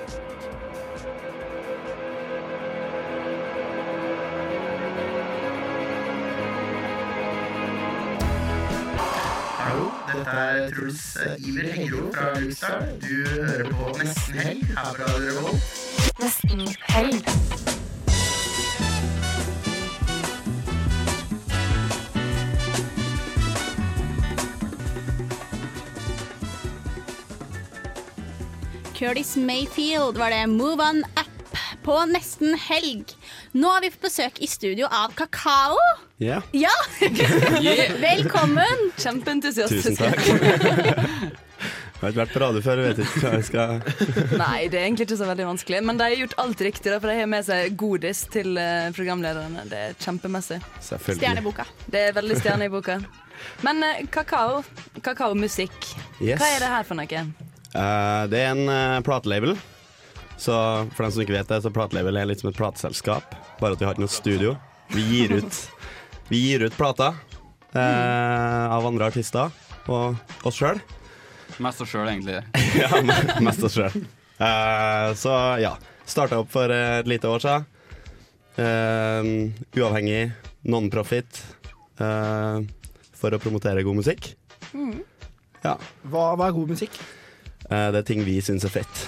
Hallo, 9.61 9.89
dette 10.11 10.37
er 10.43 10.69
Truls 10.75 11.07
Iver 11.39 11.73
Hengro 11.77 12.11
fra 12.17 12.35
Lyngsdal. 12.41 12.91
Du 13.07 13.17
hører 13.31 13.73
på 13.73 13.97
Nesten 14.03 14.43
Helg 14.43 14.69
her 14.73 14.93
fra 14.97 15.11
Radio 15.15 15.41
Revolt. 15.41 15.75
Nesten 16.23 16.69
helg. 16.91 17.76
Curtis 29.07 29.37
Mayfield 29.37 30.19
var 30.19 30.31
det 30.31 30.47
Move 30.47 30.83
On 30.83 30.99
Up 30.99 31.59
på 31.83 31.95
nesten 32.11 32.57
helg. 32.59 33.13
Nå 33.55 33.69
har 33.71 33.85
vi 33.85 33.91
fått 33.95 34.03
besøk 34.09 34.41
i 34.43 34.49
studio 34.51 34.89
av 34.91 35.15
Kakao. 35.15 35.77
Ja. 36.19 36.41
Ja! 36.51 36.73
Yeah. 36.99 37.93
Velkommen! 38.03 38.83
Kjempeentusiastisk. 38.99 39.87
Tusen 39.87 40.01
takk. 40.01 40.27
Jeg 40.27 42.03
har 42.03 42.11
ikke 42.11 42.23
vært 42.25 42.35
på 42.35 42.43
radio 42.43 42.65
før, 42.67 42.83
jeg 42.83 42.97
vet 42.97 43.05
ikke 43.07 43.23
hva 43.23 43.33
jeg 43.37 43.47
skal 43.53 44.37
Nei, 44.43 44.67
det 44.75 44.83
er 44.83 44.89
egentlig 44.89 45.07
ikke 45.07 45.23
så 45.23 45.31
veldig 45.31 45.49
vanskelig. 45.53 45.85
Men 45.87 46.03
de 46.03 46.09
har 46.11 46.19
gjort 46.25 46.39
alt 46.43 46.67
riktig, 46.67 46.91
da, 46.91 46.99
for 46.99 47.15
de 47.15 47.19
har 47.23 47.33
med 47.39 47.47
seg 47.47 47.79
godis 47.79 48.27
til 48.35 48.59
eh, 48.59 48.91
programlederne. 48.99 49.69
Det 49.71 49.85
er 49.87 49.99
kjempemessig. 50.03 50.65
Selvfølgelig. 50.91 51.23
Stjerneboka. 51.23 51.71
Det 51.87 52.09
er 52.11 52.19
veldig 52.19 52.43
stjerne 52.43 52.67
i 52.67 52.75
boka. 52.75 52.99
Men 53.63 53.87
eh, 53.87 54.07
kakao, 54.11 54.65
kakaomusikk, 54.99 55.95
Yes. 56.19 56.41
hva 56.43 56.57
er 56.57 56.65
det 56.67 56.79
her 56.81 56.89
for 56.91 56.99
noe? 56.99 57.29
Eh, 57.77 58.23
Det 58.33 58.41
er 58.41 58.53
en 58.55 58.69
uh, 58.69 59.01
platelabel. 59.07 59.57
Så 60.37 60.53
for 60.93 61.05
dem 61.07 61.13
som 61.13 61.23
ikke 61.25 61.37
vet 61.37 61.49
det, 61.49 61.63
så 61.65 61.73
platelabel 61.73 62.19
er 62.21 62.29
litt 62.29 62.43
som 62.43 62.51
et 62.51 62.59
plateselskap, 62.59 63.37
bare 63.61 63.77
at 63.77 63.81
vi 63.81 63.87
har 63.89 63.97
ikke 63.97 64.05
noe 64.05 64.13
studio. 64.13 64.57
Vi 64.93 65.05
gir 65.09 65.33
ut, 65.41 65.61
vi 66.33 66.43
gir 66.43 66.67
ut 66.67 66.77
plater 66.77 67.17
eh, 67.73 68.67
av 68.77 68.85
andre 68.85 69.09
artister 69.09 69.49
og 69.89 70.45
oss 70.47 70.61
sjøl. 70.61 70.83
Mest 71.65 71.81
oss 71.81 71.89
sjøl, 71.95 72.05
egentlig. 72.11 72.43
ja, 72.83 73.01
mest 73.41 73.65
oss 73.65 73.79
sjøl. 73.79 73.97
så 75.17 75.35
ja. 75.65 75.73
Starta 76.07 76.39
opp 76.39 76.53
for 76.53 76.71
eh, 76.71 77.01
et 77.01 77.09
lite 77.11 77.27
år 77.33 77.43
siden. 77.43 77.65
Eh, 78.63 79.31
uavhengig, 79.77 80.31
non-profit, 80.71 81.41
eh, 81.99 82.61
for 83.17 83.35
å 83.35 83.41
promotere 83.43 83.83
god 83.87 83.99
musikk. 84.05 84.31
Ja. 85.65 85.75
Hva, 86.07 86.35
hva 86.39 86.47
er 86.47 86.55
god 86.55 86.77
musikk? 86.77 86.95
Eh, 87.67 87.87
det 87.91 87.99
er 87.99 88.07
ting 88.07 88.21
vi 88.27 88.37
syns 88.45 88.65
er 88.69 88.71
fett. 88.71 89.01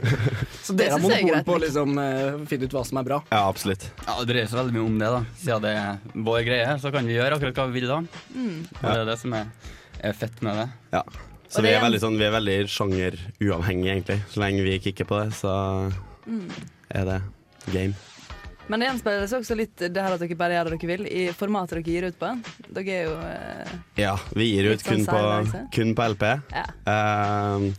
Så 0.66 0.74
dere 0.78 0.94
har 0.94 1.02
monopol 1.02 1.42
på 1.46 1.54
å 1.56 1.60
liksom, 1.62 1.96
uh, 1.98 2.44
finne 2.50 2.68
ut 2.68 2.74
hva 2.76 2.82
som 2.86 3.00
er 3.00 3.06
bra? 3.08 3.20
Ja, 3.32 3.40
absolutt. 3.50 3.88
Ja, 4.06 4.14
Det 4.20 4.28
dreier 4.30 4.50
seg 4.50 4.60
veldig 4.60 4.76
mye 4.76 4.84
om 4.86 4.98
det, 5.00 5.08
da. 5.14 5.20
Siden 5.42 5.64
det 5.66 5.72
er 5.80 6.20
vår 6.28 6.40
greie, 6.46 6.74
så 6.82 6.92
kan 6.94 7.06
vi 7.10 7.16
gjøre 7.18 7.38
akkurat 7.38 7.58
hva 7.60 7.66
vi 7.70 7.80
vil 7.80 7.88
da. 7.90 7.98
Mm. 8.34 8.58
Og 8.80 8.84
det 8.86 8.96
er 9.00 9.08
det 9.10 9.18
som 9.22 9.34
er, 9.38 9.50
er 10.10 10.18
fett 10.18 10.42
med 10.46 10.60
det. 10.62 10.66
Ja. 10.94 11.02
Så 11.46 11.62
det, 11.62 11.68
vi 11.70 11.74
er 11.78 11.82
veldig, 11.86 12.00
sånn, 12.02 12.18
vi 12.18 12.26
er 12.26 12.34
veldig 12.34 12.56
sjangeruavhengige, 12.74 13.92
egentlig. 13.96 14.18
Så 14.32 14.42
lenge 14.42 14.64
vi 14.66 14.78
kikker 14.86 15.06
på 15.10 15.22
det, 15.22 15.28
så 15.38 15.52
Mm. 16.26 16.48
er 16.90 17.04
det 17.06 17.20
game. 17.72 17.94
Men 18.66 18.82
det 18.82 18.88
gjenspeiles 18.88 19.34
også 19.36 19.56
litt 19.58 19.76
det 19.78 20.02
her 20.02 20.16
at 20.16 20.22
dere 20.22 20.38
bare 20.38 20.56
gjør 20.56 20.70
det 20.70 20.78
dere 20.80 20.90
vil, 20.90 21.06
i 21.06 21.26
formatet 21.36 21.78
dere 21.78 21.94
gir 21.94 22.08
ut 22.08 22.18
på. 22.18 22.32
Dere 22.74 22.96
er 22.96 23.04
jo 23.06 23.14
eh, 23.22 23.76
Ja, 24.00 24.16
vi 24.34 24.48
gir 24.50 24.72
ut 24.72 24.82
kun 24.86 25.04
sånn 25.06 25.52
på, 25.52 25.62
kun 25.76 25.94
på 25.98 26.08
LP. 26.14 26.26
Ja. 26.50 26.66
Uh, 26.88 27.70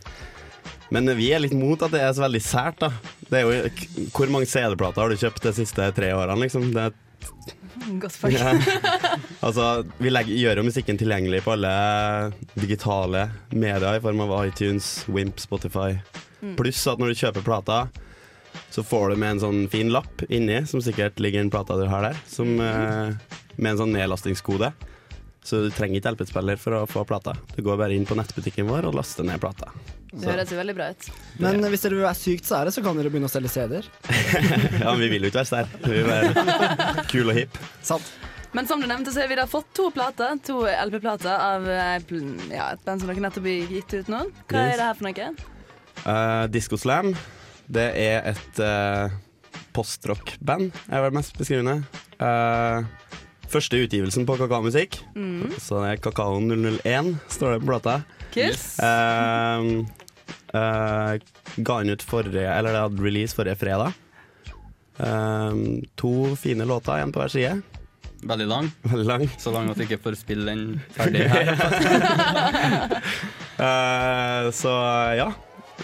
men 0.94 1.12
vi 1.18 1.28
er 1.36 1.42
litt 1.44 1.56
mot 1.56 1.82
at 1.84 1.92
det 1.92 2.00
er 2.00 2.14
så 2.16 2.24
veldig 2.24 2.40
sært, 2.40 2.80
da. 2.80 2.88
Det 3.28 3.42
er 3.42 3.44
jo, 3.44 4.08
hvor 4.16 4.32
mange 4.32 4.48
CD-plater 4.48 5.04
har 5.04 5.12
du 5.12 5.20
kjøpt 5.20 5.44
de 5.44 5.52
siste 5.60 5.90
tre 5.96 6.14
årene, 6.16 6.40
liksom? 6.46 6.70
Det, 6.72 6.88
Godt 8.02 8.16
poeng. 8.20 8.34
Ja. 8.34 8.54
altså, 9.46 9.68
vi 10.00 10.12
legger, 10.12 10.40
gjør 10.40 10.62
jo 10.62 10.66
musikken 10.70 10.98
tilgjengelig 11.00 11.42
på 11.44 11.54
alle 11.54 11.72
digitale 12.56 13.28
medier 13.52 13.98
i 13.98 14.02
form 14.04 14.24
av 14.24 14.34
iTunes, 14.46 14.90
Wimp, 15.08 15.40
Spotify. 15.42 15.98
Mm. 16.40 16.56
Pluss 16.58 16.84
at 16.90 17.00
når 17.00 17.12
du 17.12 17.20
kjøper 17.20 17.44
plata, 17.46 17.82
så 18.70 18.82
får 18.86 19.10
du 19.10 19.16
med 19.22 19.36
en 19.36 19.40
sånn 19.42 19.64
fin 19.72 19.90
lapp 19.94 20.22
inni, 20.28 20.60
som 20.66 20.82
sikkert 20.84 21.18
ligger 21.22 21.40
i 21.40 21.46
den 21.46 21.50
plata 21.54 21.76
du 21.78 21.86
har 21.90 22.02
der, 22.10 22.16
som, 22.28 22.54
eh, 22.60 23.14
med 23.56 23.72
en 23.72 23.78
sånn 23.84 23.92
nedlastingskode. 23.96 24.72
Så 25.48 25.62
du 25.64 25.70
trenger 25.72 26.00
ikke 26.02 26.10
LP-spiller 26.12 26.58
for 26.60 26.76
å 26.76 26.86
få 26.90 27.06
plata. 27.08 27.32
Du 27.56 27.62
går 27.64 27.78
bare 27.80 27.94
inn 27.96 28.04
på 28.04 28.16
nettbutikken 28.18 28.66
vår 28.68 28.84
og 28.90 28.98
laster 28.98 29.24
ned 29.24 29.40
plata. 29.40 29.70
Det 30.12 30.28
høres 30.28 30.50
veldig 30.52 30.74
bra 30.76 30.90
ut. 30.92 31.06
Men 31.40 31.60
hvis 31.68 31.82
dere 31.84 31.96
vil 31.96 32.04
være 32.04 32.18
sykt 32.18 32.44
sære, 32.48 32.72
så 32.72 32.82
kan 32.84 32.96
dere 32.96 33.08
begynne 33.12 33.28
å 33.28 33.32
selge 33.32 33.48
CD-er. 33.52 33.88
ja, 34.82 34.90
men 34.92 35.00
vi 35.04 35.08
vil 35.14 35.24
jo 35.24 35.30
ikke 35.30 35.40
være 35.40 35.50
sære. 35.52 35.80
Vi 35.84 35.94
vil 35.94 36.08
være 36.08 37.04
kul 37.12 37.30
og 37.32 37.38
hipp. 37.38 37.58
Sant. 37.84 38.10
Men 38.56 38.66
som 38.68 38.80
du 38.80 38.86
nevnte, 38.88 39.12
så 39.12 39.20
har 39.22 39.28
vi 39.28 39.36
da 39.36 39.44
fått 39.48 39.68
to 39.76 39.90
plater, 39.92 40.36
to 40.44 40.62
LP-plater 40.66 41.32
av 41.32 41.66
eh, 41.68 41.98
ja, 42.52 42.70
et 42.72 42.84
band 42.86 43.02
som 43.02 43.10
dere 43.10 43.24
nettopp 43.26 43.44
har 43.48 43.72
gitt 43.74 43.92
ut 43.98 44.08
nå. 44.12 44.22
Hva 44.48 44.62
Yes. 44.64 44.72
er 44.72 44.80
det 44.80 44.86
her 44.88 44.96
for 45.00 45.08
noe? 45.08 45.28
Uh, 46.04 46.46
Disco 46.52 46.78
Slam, 46.80 47.12
det 47.68 47.86
er 48.00 48.28
et 48.32 48.60
uh, 48.64 49.12
postrock-band, 49.76 50.70
er 50.88 51.02
vel 51.04 51.14
mest 51.18 51.36
beskrivende. 51.38 51.82
Uh, 52.20 52.82
første 53.48 53.78
utgivelsen 53.84 54.26
på 54.28 54.36
Kakaomusikk, 54.40 54.98
Mm. 55.16 55.52
så 55.60 55.82
det 55.84 55.90
er 55.94 56.02
Kakao 56.04 56.38
001, 56.40 57.14
står 57.32 57.54
det 57.56 57.60
på 57.62 57.70
plata. 57.72 57.98
Kiss. 58.34 58.76
Uh, 58.80 59.84
uh, 60.52 61.16
ga 61.60 61.78
den 61.82 61.94
ut 61.96 62.02
forrige, 62.04 62.48
eller 62.48 62.72
det 62.74 62.84
hadde 62.86 63.04
release 63.04 63.36
forrige 63.36 63.56
fredag. 63.60 63.92
Uh, 64.98 65.80
to 65.96 66.34
fine 66.36 66.64
låter, 66.66 66.98
én 67.04 67.12
på 67.14 67.20
hver 67.22 67.30
side. 67.32 67.58
Veldig 68.26 68.46
lang. 68.50 68.66
Veldig 68.82 69.06
lang. 69.06 69.28
Så 69.38 69.52
lang 69.54 69.68
at 69.70 69.78
du 69.78 69.84
ikke 69.84 70.00
får 70.02 70.16
spille 70.18 70.48
den 70.50 70.80
ferdig 70.96 71.28
her. 71.30 71.52
Eh, 73.58 74.50
så 74.54 74.70
ja. 75.18 75.24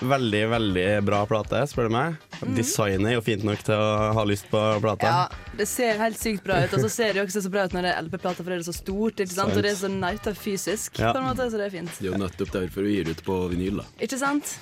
Veldig, 0.01 0.43
veldig 0.51 0.87
bra 1.07 1.21
plate, 1.29 1.61
spør 1.71 1.89
du 1.89 1.95
meg. 1.95 2.17
Designet 2.57 3.13
er 3.13 3.17
jo 3.19 3.23
fint 3.25 3.45
nok 3.47 3.63
til 3.65 3.79
å 3.79 4.15
ha 4.17 4.25
lyst 4.27 4.49
på 4.51 4.63
plata. 4.83 5.11
Ja, 5.11 5.53
det 5.59 5.69
ser 5.71 6.01
helt 6.01 6.19
sykt 6.19 6.43
bra 6.47 6.59
ut. 6.65 6.75
Og 6.75 6.83
så 6.87 6.91
ser 6.93 7.15
det 7.15 7.23
jo 7.23 7.27
også 7.29 7.45
så 7.45 7.53
bra 7.53 7.67
ut 7.69 7.77
når 7.77 7.87
det 7.87 7.93
er 7.93 8.09
LP-plater, 8.09 8.43
for 8.43 8.51
det 8.51 8.59
er 8.59 8.67
så 8.67 8.77
stort. 8.77 9.23
Ikke 9.23 9.37
sant? 9.37 9.55
Og 9.55 9.63
det 9.63 9.71
er 9.75 9.79
så 9.79 9.93
nauta 9.93 10.35
fysisk, 10.35 10.99
Ja. 10.99 11.13
på 11.13 11.23
en 11.23 11.29
måte, 11.29 11.47
så 11.51 11.61
det 11.61 11.69
er 11.69 11.75
fint. 11.77 11.95
Det 11.99 12.09
er 12.09 12.13
jo 12.13 12.23
nettopp 12.25 12.53
derfor 12.57 12.89
vi 12.89 12.97
gir 12.99 13.13
ut 13.13 13.25
på 13.25 13.39
vinyl, 13.53 13.83
da. 13.83 13.89
Ikke 14.09 14.19
sant? 14.19 14.57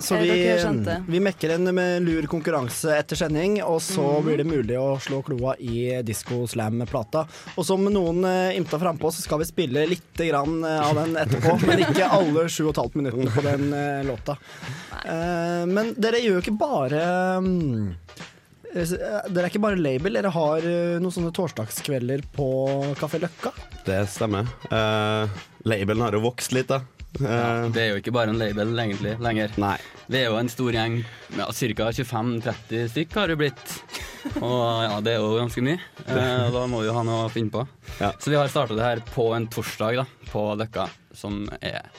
Så 0.00 0.20
Eh, 0.20 0.26
vi, 0.26 0.96
vi 1.06 1.20
mekker 1.20 1.54
en 1.54 1.74
med 1.74 2.02
lur 2.02 2.26
konkurranse 2.30 2.92
etter 2.98 3.18
sending, 3.18 3.58
og 3.64 3.80
så 3.82 4.04
mm. 4.04 4.26
blir 4.26 4.40
det 4.40 4.46
mulig 4.48 4.78
å 4.78 4.98
slå 5.02 5.20
kloa 5.26 5.56
i 5.58 6.02
Disco 6.06 6.42
Slam-plata. 6.50 7.26
Og 7.56 7.66
som 7.66 7.84
noen 7.84 8.24
uh, 8.24 8.56
ymta 8.56 8.80
frampå, 8.80 9.10
så 9.14 9.24
skal 9.24 9.42
vi 9.42 9.48
spille 9.48 9.86
litt 9.90 10.20
grann 10.20 10.60
eh, 10.64 10.80
av 10.84 10.98
den 11.00 11.16
etterpå, 11.20 11.56
men 11.66 11.84
ikke 11.86 12.08
alle 12.10 12.46
sju 12.52 12.66
og 12.66 12.74
et 12.74 12.82
halvt 12.82 12.98
minuttene 13.00 13.34
på 13.34 13.44
den 13.46 13.72
eh, 13.76 14.02
låta. 14.08 14.36
Eh, 15.04 15.64
men 15.70 15.94
dere 16.00 16.20
gjør 16.22 16.38
jo 16.38 16.44
ikke 16.44 16.56
bare 16.60 17.02
mm, 17.44 17.90
eh, 18.74 18.94
dere 18.94 19.44
er 19.44 19.50
ikke 19.50 19.62
bare 19.62 19.80
label, 19.80 20.18
dere 20.18 20.32
har 20.34 20.66
eh, 20.66 20.96
noen 21.02 21.14
sånne 21.14 21.34
torsdagskvelder 21.36 22.24
på 22.36 22.48
Kafé 23.00 23.22
Løkka. 23.22 23.52
Det 23.86 24.00
stemmer. 24.12 24.48
Uh, 24.70 25.26
labelen 25.68 26.04
har 26.04 26.16
jo 26.16 26.24
vokst 26.28 26.54
litt, 26.56 26.70
da. 26.70 26.82
Ja, 27.18 27.66
det 27.66 27.80
er 27.82 27.88
jo 27.90 27.98
ikke 27.98 28.12
bare 28.14 28.30
en 28.30 28.38
label 28.38 28.70
egentlig 28.78 29.16
lenger. 29.18 29.50
Nei. 29.58 29.74
Vi 30.10 30.20
er 30.20 30.28
jo 30.28 30.36
en 30.38 30.50
stor 30.52 30.76
gjeng. 30.76 31.00
Ja, 31.34 31.48
Ca. 31.50 31.88
25-30 31.90 32.86
stykk 32.92 33.16
har 33.18 33.32
det 33.32 33.38
blitt. 33.40 33.74
Og 34.38 34.62
ja, 34.84 34.94
det 35.02 35.16
er 35.16 35.24
jo 35.24 35.34
ganske 35.40 35.64
mye. 35.64 35.80
Uh, 36.06 36.46
da 36.54 36.64
må 36.70 36.84
vi 36.84 36.90
jo 36.90 36.94
ha 36.94 37.04
noe 37.06 37.26
å 37.26 37.32
finne 37.32 37.50
på. 37.54 37.66
Så 37.98 38.30
vi 38.30 38.38
har 38.38 38.50
starta 38.52 38.78
det 38.78 38.86
her 38.86 39.02
på 39.10 39.30
en 39.34 39.50
torsdag 39.50 40.02
da, 40.04 40.06
på 40.30 40.44
Løkka, 40.60 40.86
som 41.16 41.42
er 41.58 41.90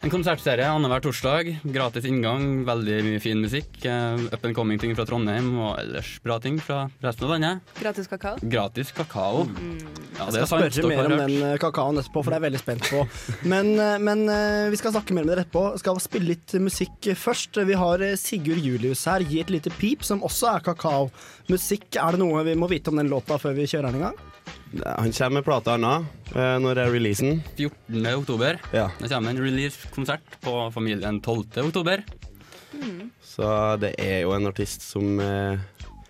en 0.00 0.12
konsertserie 0.12 0.66
annenhver 0.70 1.02
torsdag. 1.02 1.48
Gratis 1.74 2.04
inngang, 2.06 2.62
veldig 2.66 2.98
mye 3.06 3.22
fin 3.22 3.40
musikk. 3.42 3.70
Uh, 3.82 4.28
up 4.30 4.44
and 4.46 4.54
coming 4.54 4.78
ting 4.78 4.94
fra 4.94 5.06
Trondheim 5.08 5.50
og 5.58 5.72
ellers 5.80 6.12
bra 6.22 6.36
ting 6.42 6.60
fra 6.62 6.84
resten 7.02 7.26
av 7.26 7.32
landet. 7.34 7.72
Gratis 7.80 8.10
kakao. 8.10 8.38
Gratis 8.42 8.92
kakao. 8.94 9.42
Ja, 9.48 10.28
Jeg 10.28 10.36
det 10.36 10.42
er 10.44 10.46
skal 10.50 10.70
spørre 10.70 10.92
mer 10.92 11.10
om 11.10 11.16
den 11.24 11.36
eh, 11.48 11.56
kakaoen 11.62 11.98
etterpå, 11.98 12.22
for 12.22 12.30
det 12.30 12.38
er 12.38 12.40
jeg 12.40 12.46
veldig 12.46 12.62
spent 12.62 12.88
på. 12.92 13.02
Men, 13.52 13.72
eh, 13.78 13.98
men 14.02 14.24
uh, 14.30 14.70
vi 14.70 14.78
skal 14.78 14.94
snakke 14.94 15.14
mer 15.16 15.26
med 15.26 15.34
dere 15.34 15.46
etterpå. 15.46 15.64
Skal 15.82 16.00
spille 16.02 16.32
litt 16.32 16.54
musikk 16.62 17.10
først. 17.18 17.58
Vi 17.68 17.78
har 17.78 18.04
Sigurd 18.20 18.62
Julius 18.62 19.06
her, 19.10 19.26
Gi 19.28 19.42
et 19.42 19.52
lite 19.52 19.74
pip, 19.78 20.06
som 20.06 20.22
også 20.26 20.54
er 20.54 20.66
kakao. 20.70 21.10
Musikk, 21.50 21.90
er 21.98 22.14
det 22.14 22.22
noe 22.22 22.46
vi 22.46 22.58
må 22.58 22.70
vite 22.70 22.92
om 22.92 23.02
den 23.02 23.10
låta 23.10 23.38
før 23.40 23.56
vi 23.58 23.66
kjører 23.66 23.90
den 23.90 24.02
i 24.02 24.06
gang? 24.06 24.26
Han 24.84 25.12
kommer 25.12 25.40
med 25.40 25.44
plata 25.46 25.74
Anna. 25.78 25.94
Eh, 26.34 26.54
Når 26.62 26.82
er 26.84 26.92
releasen? 26.92 27.42
14. 27.56 28.06
oktober. 28.14 28.58
Ja. 28.72 28.88
Det 28.98 29.08
kommer 29.12 29.30
en 29.30 29.42
release-konsert 29.42 30.38
på 30.44 30.56
Familien 30.74 31.20
12. 31.20 31.44
oktober. 31.68 32.04
Så 33.24 33.76
det 33.80 33.94
er 33.98 34.22
jo 34.26 34.34
en 34.36 34.46
artist 34.50 34.82
som 34.84 35.20
eh, 35.22 35.58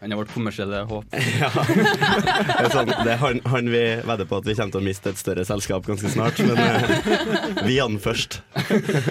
Han 0.00 0.12
er 0.12 0.18
vårt 0.18 0.32
kommersielle 0.34 0.80
håp. 0.90 1.04
ja. 1.42 1.50
Det 1.50 2.64
er, 2.64 2.70
sånn, 2.72 2.90
det 3.04 3.14
er 3.14 3.20
han, 3.22 3.40
han 3.50 3.70
vi 3.72 3.82
vedder 4.06 4.28
på 4.30 4.40
at 4.40 4.46
vi 4.46 4.56
kommer 4.58 4.74
til 4.76 4.82
å 4.82 4.86
miste 4.86 5.12
et 5.14 5.20
større 5.20 5.46
selskap 5.48 5.86
ganske 5.86 6.10
snart, 6.12 6.38
men 6.46 6.58
eh, 6.58 7.62
vi 7.66 7.78
hadde 7.78 7.96
den 7.96 8.02
først. 8.02 8.40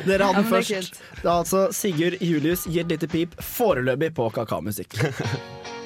Dere 0.07 0.29
hadde 0.29 0.43
den 0.43 0.45
er 0.45 0.51
først. 0.51 1.01
Det 1.21 1.25
er 1.25 1.33
altså 1.37 1.67
Sigurd 1.75 2.19
Julius, 2.23 2.67
gir 2.71 2.85
et 2.85 2.95
lite 2.95 3.11
pip, 3.11 3.35
foreløpig 3.55 4.13
på 4.17 4.29
kakaomusikk. 4.39 4.99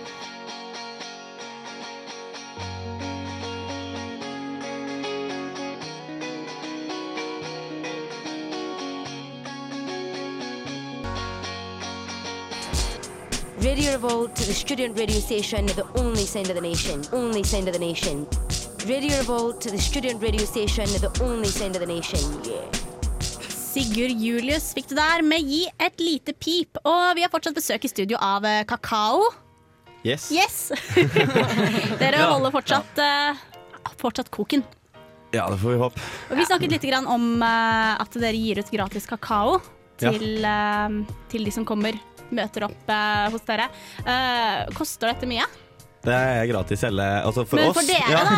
Radio 13.61 13.91
Revolt 13.93 14.35
to 14.35 14.43
the 14.45 14.53
student 14.53 14.97
radio 14.97 15.19
station, 15.19 15.65
the 15.67 15.85
only 15.95 16.25
sound 16.25 16.49
of 16.49 16.55
the 16.55 16.61
nation. 16.61 17.01
Only 17.13 17.43
sound 17.43 17.67
of 17.67 17.73
the 17.73 17.79
nation. 17.79 18.25
Radio 18.87 19.17
Revolt 19.19 19.61
to 19.61 19.69
the 19.71 19.77
student 19.77 20.21
radio 20.21 20.45
station, 20.45 20.85
the 20.99 21.11
only 21.23 21.47
sound 21.47 21.75
of 21.75 21.81
the 21.81 21.87
nation. 21.87 22.19
Yeah. 22.43 22.65
Sigurd 23.71 24.17
Julius 24.19 24.71
fikk 24.75 24.89
du 24.91 24.95
der 24.97 25.21
med 25.23 25.45
Gi 25.47 25.61
et 25.79 26.01
lite 26.01 26.33
pip. 26.33 26.79
Og 26.83 27.13
vi 27.15 27.23
har 27.23 27.31
fortsatt 27.31 27.55
besøk 27.55 27.85
i 27.87 27.91
studio 27.91 28.17
av 28.19 28.43
eh, 28.49 28.63
Kakao. 28.67 29.29
Yes. 30.03 30.31
Yes! 30.33 30.57
Dere 32.01 32.17
Ja. 32.17 32.31
holder 32.33 32.51
fortsatt, 32.55 32.97
uh, 32.97 33.91
fortsatt 34.01 34.31
koken. 34.33 34.63
Ja, 35.31 35.45
det 35.53 35.61
får 35.61 35.75
vi 35.77 35.79
håpe. 35.79 36.01
Og 36.33 36.39
vi 36.41 36.47
snakket 36.49 36.73
litt 36.73 36.87
grann 36.89 37.05
om 37.07 37.37
uh, 37.39 37.93
at 38.01 38.17
dere 38.19 38.35
gir 38.35 38.59
ut 38.59 38.73
gratis 38.73 39.05
kakao 39.07 39.59
Ja. 40.01 40.09
til, 40.09 40.41
eh, 40.41 40.95
til 41.29 41.43
de 41.45 41.51
som 41.53 41.61
kommer, 41.69 41.93
møter 42.35 42.67
opp 42.67 42.89
eh, 42.91 43.27
hos 43.33 43.45
dere. 43.47 43.67
Eh, 44.05 44.71
koster 44.77 45.11
dette 45.11 45.29
mye? 45.29 45.45
Det 46.01 46.15
er 46.17 46.47
gratis 46.49 46.81
hele 46.81 47.03
Altså 47.21 47.43
for 47.45 47.59
Men 47.59 47.69
oss. 47.69 47.77
for 47.77 47.85
dere, 47.85 48.09
ja. 48.09 48.21
da? 48.25 48.37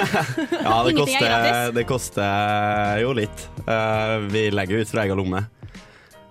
ja, 0.66 0.76
det 0.82 0.90
er 0.90 0.98
koster, 0.98 1.72
det 1.76 1.86
koster 1.86 3.00
jo 3.04 3.14
litt. 3.14 3.46
Uh, 3.62 4.26
vi 4.32 4.48
legger 4.50 4.82
ut 4.82 4.90
fra 4.90 5.04
egen 5.06 5.20
lomme. 5.22 5.44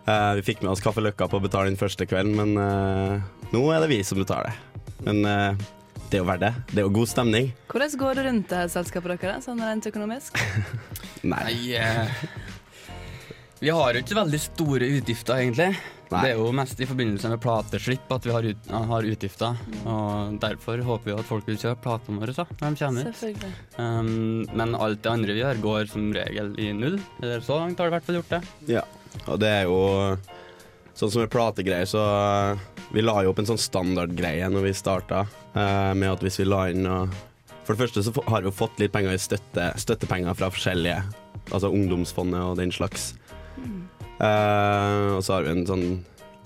Uh, 0.04 0.36
vi 0.42 0.44
fikk 0.50 0.66
med 0.66 0.74
oss 0.74 0.84
Kaffe 0.84 1.04
Løkka 1.06 1.30
på 1.32 1.40
å 1.40 1.46
betale 1.46 1.72
den 1.72 1.80
første 1.80 2.04
kvelden, 2.10 2.36
men 2.36 2.60
uh, 2.60 3.48
nå 3.54 3.64
er 3.72 3.86
det 3.86 3.92
vi 3.94 4.04
som 4.04 4.20
betaler. 4.20 4.58
Men 5.06 5.24
det 6.10 6.18
er 6.18 6.24
jo 6.24 6.26
verdt 6.26 6.42
det. 6.42 6.54
Det 6.72 6.82
er 6.82 6.88
jo 6.88 6.92
god 6.96 7.10
stemning. 7.12 7.50
Hvordan 7.70 7.98
går 8.02 8.16
det 8.18 8.24
rundt 8.26 8.50
det 8.50 8.62
selskapet 8.74 9.22
deres, 9.22 9.46
sånn 9.46 9.60
rent 9.62 9.86
økonomisk? 9.86 10.40
Nei. 11.34 11.76
eh, 11.78 12.10
vi 13.62 13.70
har 13.70 13.94
jo 13.94 14.02
ikke 14.02 14.18
veldig 14.18 14.40
store 14.42 14.90
utgifter, 14.98 15.44
egentlig. 15.44 15.70
Det 16.10 16.32
er 16.32 16.39
jo 16.39 16.49
mest 16.57 16.80
i 16.82 16.88
forbindelse 16.89 17.30
med 17.30 17.41
plateslipp 17.43 18.14
at 18.16 18.26
vi 18.26 18.34
har, 18.34 18.45
ut, 18.49 18.72
har 18.89 19.07
utgifter. 19.12 19.60
Og 19.84 20.39
derfor 20.41 20.82
håper 20.88 21.12
vi 21.12 21.18
at 21.20 21.28
folk 21.30 21.45
vil 21.45 21.60
kjøpe 21.62 21.84
platene 21.86 22.24
våre 22.24 22.34
da, 22.34 22.47
når 22.49 22.74
de 22.74 22.82
kommer 22.82 23.12
ut. 23.12 23.45
Um, 23.78 24.10
men 24.57 24.74
alt 24.74 25.03
det 25.05 25.12
andre 25.14 25.36
vi 25.38 25.43
gjør, 25.43 25.62
går 25.68 25.91
som 25.91 26.10
regel 26.16 26.51
i 26.57 26.72
null. 26.74 26.97
Eller 27.22 27.45
så 27.45 27.60
langt 27.62 27.78
har 27.78 27.89
det 27.89 27.93
i 27.93 27.97
hvert 27.99 28.10
fall 28.10 28.20
gjort 28.22 28.34
det. 28.34 28.41
Ja, 28.74 28.86
og 29.28 29.41
det 29.43 29.53
er 29.62 29.70
jo 29.70 29.82
Sånn 30.99 31.14
som 31.14 31.22
med 31.24 31.32
plategreier, 31.32 31.88
så 31.88 32.01
eh, 32.03 32.62
Vi 32.91 33.03
la 33.05 33.22
jo 33.24 33.32
opp 33.32 33.39
en 33.39 33.47
sånn 33.47 33.62
standardgreie 33.62 34.49
når 34.51 34.66
vi 34.66 34.74
starta, 34.76 35.22
uh, 35.55 35.93
med 35.95 36.10
at 36.12 36.26
hvis 36.26 36.41
vi 36.41 36.47
la 36.49 36.66
inn 36.74 36.89
og 36.89 37.14
For 37.64 37.72
det 37.72 37.86
første 37.86 38.03
så 38.03 38.12
har 38.28 38.43
vi 38.43 38.49
jo 38.49 38.57
fått 38.57 38.82
litt 38.82 38.91
penger 38.91 39.16
i 39.16 39.22
støtte, 39.22 39.70
støttepenger 39.80 40.36
fra 40.36 40.49
forskjellige, 40.51 40.99
altså 41.53 41.70
Ungdomsfondet 41.72 42.41
og 42.41 42.57
den 42.60 42.74
slags. 42.74 43.14
Eh, 43.62 43.99
og 44.20 45.22
så 45.24 45.36
har 45.36 45.45
vi 45.45 45.53
en 45.53 45.67
sånn 45.67 45.86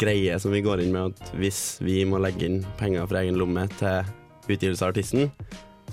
greie 0.02 0.38
som 0.42 0.54
vi 0.54 0.62
går 0.66 0.84
inn 0.84 0.94
med 0.94 1.14
at 1.14 1.34
hvis 1.40 1.80
vi 1.84 2.02
må 2.06 2.20
legge 2.22 2.48
inn 2.48 2.62
penger 2.80 3.08
fra 3.10 3.24
egen 3.24 3.38
lomme 3.40 3.66
til 3.80 4.04
utgivelse 4.50 4.84
av 4.84 4.94
artisten, 4.94 5.32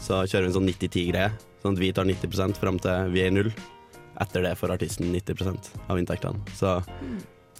så 0.00 0.22
kjører 0.24 0.46
vi 0.46 0.50
en 0.50 0.56
sånn 0.58 0.70
90-10-greie. 0.70 1.32
Sånn 1.60 1.76
at 1.76 1.82
vi 1.82 1.92
tar 1.94 2.08
90 2.08 2.56
fram 2.60 2.80
til 2.80 3.12
vi 3.12 3.24
er 3.24 3.30
i 3.30 3.34
null. 3.34 3.50
Etter 4.20 4.44
det 4.44 4.56
får 4.60 4.74
artisten 4.76 5.12
90% 5.12 5.70
av 5.88 6.00
inntektene. 6.00 6.40
Så 6.56 6.78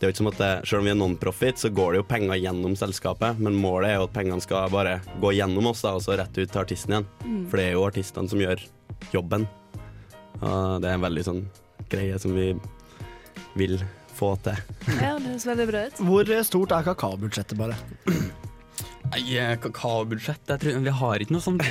det 0.00 0.06
er 0.06 0.08
jo 0.08 0.14
ikke 0.14 0.22
som 0.22 0.30
at 0.30 0.40
det, 0.40 0.50
Selv 0.68 0.80
om 0.80 0.88
vi 0.88 0.92
er 0.94 0.96
non-profit, 0.96 1.60
så 1.60 1.68
går 1.68 1.92
det 1.92 2.00
jo 2.00 2.08
penger 2.08 2.40
gjennom 2.40 2.76
selskapet, 2.76 3.40
men 3.40 3.56
målet 3.60 3.90
er 3.90 3.98
jo 4.00 4.06
at 4.08 4.14
pengene 4.16 4.40
skal 4.40 4.72
bare 4.72 4.98
gå 5.20 5.34
gjennom 5.36 5.68
oss 5.68 5.84
da, 5.84 5.92
og 5.96 6.04
så 6.04 6.16
rett 6.16 6.32
ut 6.38 6.48
til 6.48 6.62
artisten 6.62 6.96
igjen. 6.96 7.08
Mm. 7.24 7.42
For 7.50 7.60
det 7.60 7.66
er 7.66 7.76
jo 7.76 7.84
artistene 7.84 8.32
som 8.32 8.40
gjør 8.40 8.64
jobben. 9.12 9.44
Og 10.40 10.80
det 10.80 10.88
er 10.88 10.96
en 10.96 11.04
veldig 11.04 11.26
sånn 11.26 11.42
greie 11.92 12.16
som 12.22 12.32
vi 12.32 12.54
vil 13.60 13.76
få 14.20 14.34
til. 14.44 14.60
Ja, 15.00 15.16
det 15.16 15.32
høres 15.32 15.48
veldig 15.48 15.66
bra 15.72 15.82
ut. 15.88 16.04
Hvor 16.10 16.30
stort 16.46 16.76
er 16.76 16.86
kakaobudsjettet, 16.92 17.58
bare? 17.60 17.76
Nei, 19.10 19.22
eh, 19.40 19.56
kakaobudsjett 19.58 20.52
jeg 20.52 20.62
tror, 20.62 20.78
Vi 20.84 20.92
har 21.00 21.22
ikke 21.24 21.34
noe 21.34 21.42
sånt. 21.42 21.64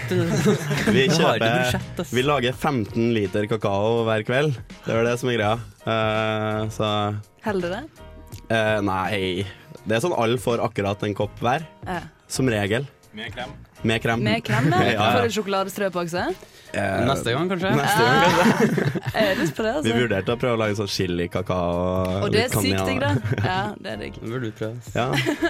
Vi 0.96 1.06
kjøper 1.08 1.46
budsjett. 1.46 2.02
Vi 2.12 2.26
lager 2.26 2.56
15 2.58 3.14
liter 3.16 3.48
kakao 3.52 4.04
hver 4.08 4.26
kveld. 4.28 4.60
Det 4.84 4.96
er 4.96 5.08
det 5.08 5.16
som 5.22 5.32
er 5.32 5.40
greia. 5.40 5.56
Uh, 5.86 6.68
så 6.74 6.92
Holder 7.46 7.78
det? 7.78 7.82
Uh, 8.50 8.80
Nei. 8.84 9.48
Det 9.86 9.96
er 9.96 10.04
sånn 10.04 10.18
alle 10.20 10.42
får 10.42 10.66
akkurat 10.66 11.08
en 11.08 11.16
kopp 11.18 11.40
hver. 11.44 11.64
Ja. 11.88 12.02
Som 12.30 12.52
regel. 12.52 12.90
Med 13.16 13.32
krem. 13.34 13.56
Med 13.82 14.02
krem. 14.04 14.24
Med 14.24 14.44
krem, 14.44 14.70
ja. 14.74 14.82
ja, 14.84 14.94
ja. 14.98 15.10
Får 15.16 15.30
du 15.30 15.36
sjokoladestrø 15.38 15.90
på 15.94 16.02
også? 16.04 16.26
Eh, 16.70 17.06
Neste 17.08 17.34
gang, 17.34 17.50
kanskje? 17.50 17.72
Neste 17.80 18.06
gang, 18.06 18.20
kanskje. 18.26 19.02
Jeg 19.10 19.28
har 19.30 19.40
lyst 19.40 19.56
på 19.58 19.66
det, 19.66 19.72
Vi 19.72 19.80
altså. 19.80 19.96
vurderte 20.04 20.36
å 20.36 20.40
prøve 20.42 20.58
å 20.58 20.62
lage 20.62 20.78
sånn 20.78 20.92
chili-kakao. 20.94 21.72
Og 22.26 22.30
det 22.36 22.44
er 22.46 22.54
sykt 22.54 22.84
digg, 22.86 23.02
da. 23.02 23.14
Ja, 23.42 23.60
det 23.80 23.96
er 23.96 24.02
digg. 24.04 24.20
Burde 24.22 24.52
du 24.52 24.58
prøve. 24.60 24.78
Ja. 24.94 25.08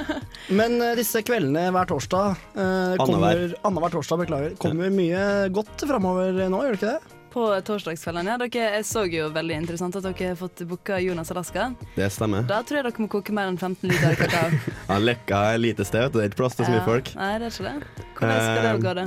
Men 0.61 0.77
uh, 0.80 0.93
disse 0.99 1.23
kveldene 1.27 1.67
hver 1.75 1.89
torsdag 1.91 2.39
uh, 2.55 2.95
kommer. 3.01 3.47
Annenhver 3.67 3.97
torsdag, 3.97 4.23
beklager. 4.23 4.57
Kommer 4.61 4.93
mye 4.93 5.23
godt 5.53 5.88
framover 5.89 6.45
nå, 6.47 6.63
gjør 6.67 6.77
det 6.77 6.82
ikke 6.82 6.93
det? 6.95 7.18
På 7.30 7.43
Torsdagsfellene. 7.61 8.38
Dere, 8.41 8.69
jeg 8.80 8.86
så 8.89 9.03
jo 9.05 9.27
veldig 9.36 9.57
interessant 9.61 9.95
at 9.99 10.05
dere 10.07 10.32
har 10.32 10.38
fått 10.39 10.63
booka 10.69 10.97
Jonas 11.03 11.30
Alaska. 11.32 11.67
Det 11.95 12.07
stemmer. 12.11 12.47
Da 12.49 12.61
tror 12.65 12.80
jeg 12.80 12.88
dere 12.88 13.03
må 13.05 13.09
koke 13.13 13.36
mer 13.38 13.51
enn 13.51 13.59
15 13.61 13.86
liter 13.91 14.15
kakao. 14.17 14.49
Ja, 14.89 14.97
Løkka 15.03 15.41
er 15.53 15.61
lite 15.61 15.86
sted, 15.86 16.07
vet 16.07 16.15
du. 16.15 16.17
det 16.19 16.25
er 16.25 16.32
ikke 16.32 16.41
plass 16.41 16.57
til 16.57 16.65
så 16.65 16.73
mye 16.73 16.86
folk. 16.88 17.11
Nei, 17.19 17.30
det 17.38 17.51
er 17.51 17.53
ikke 17.53 17.67
det. 17.69 18.03
Hvordan 18.17 18.41
skal 18.41 18.63
det 18.65 18.73
Eh, 18.73 18.82
gå, 18.88 18.95
da? 18.97 19.05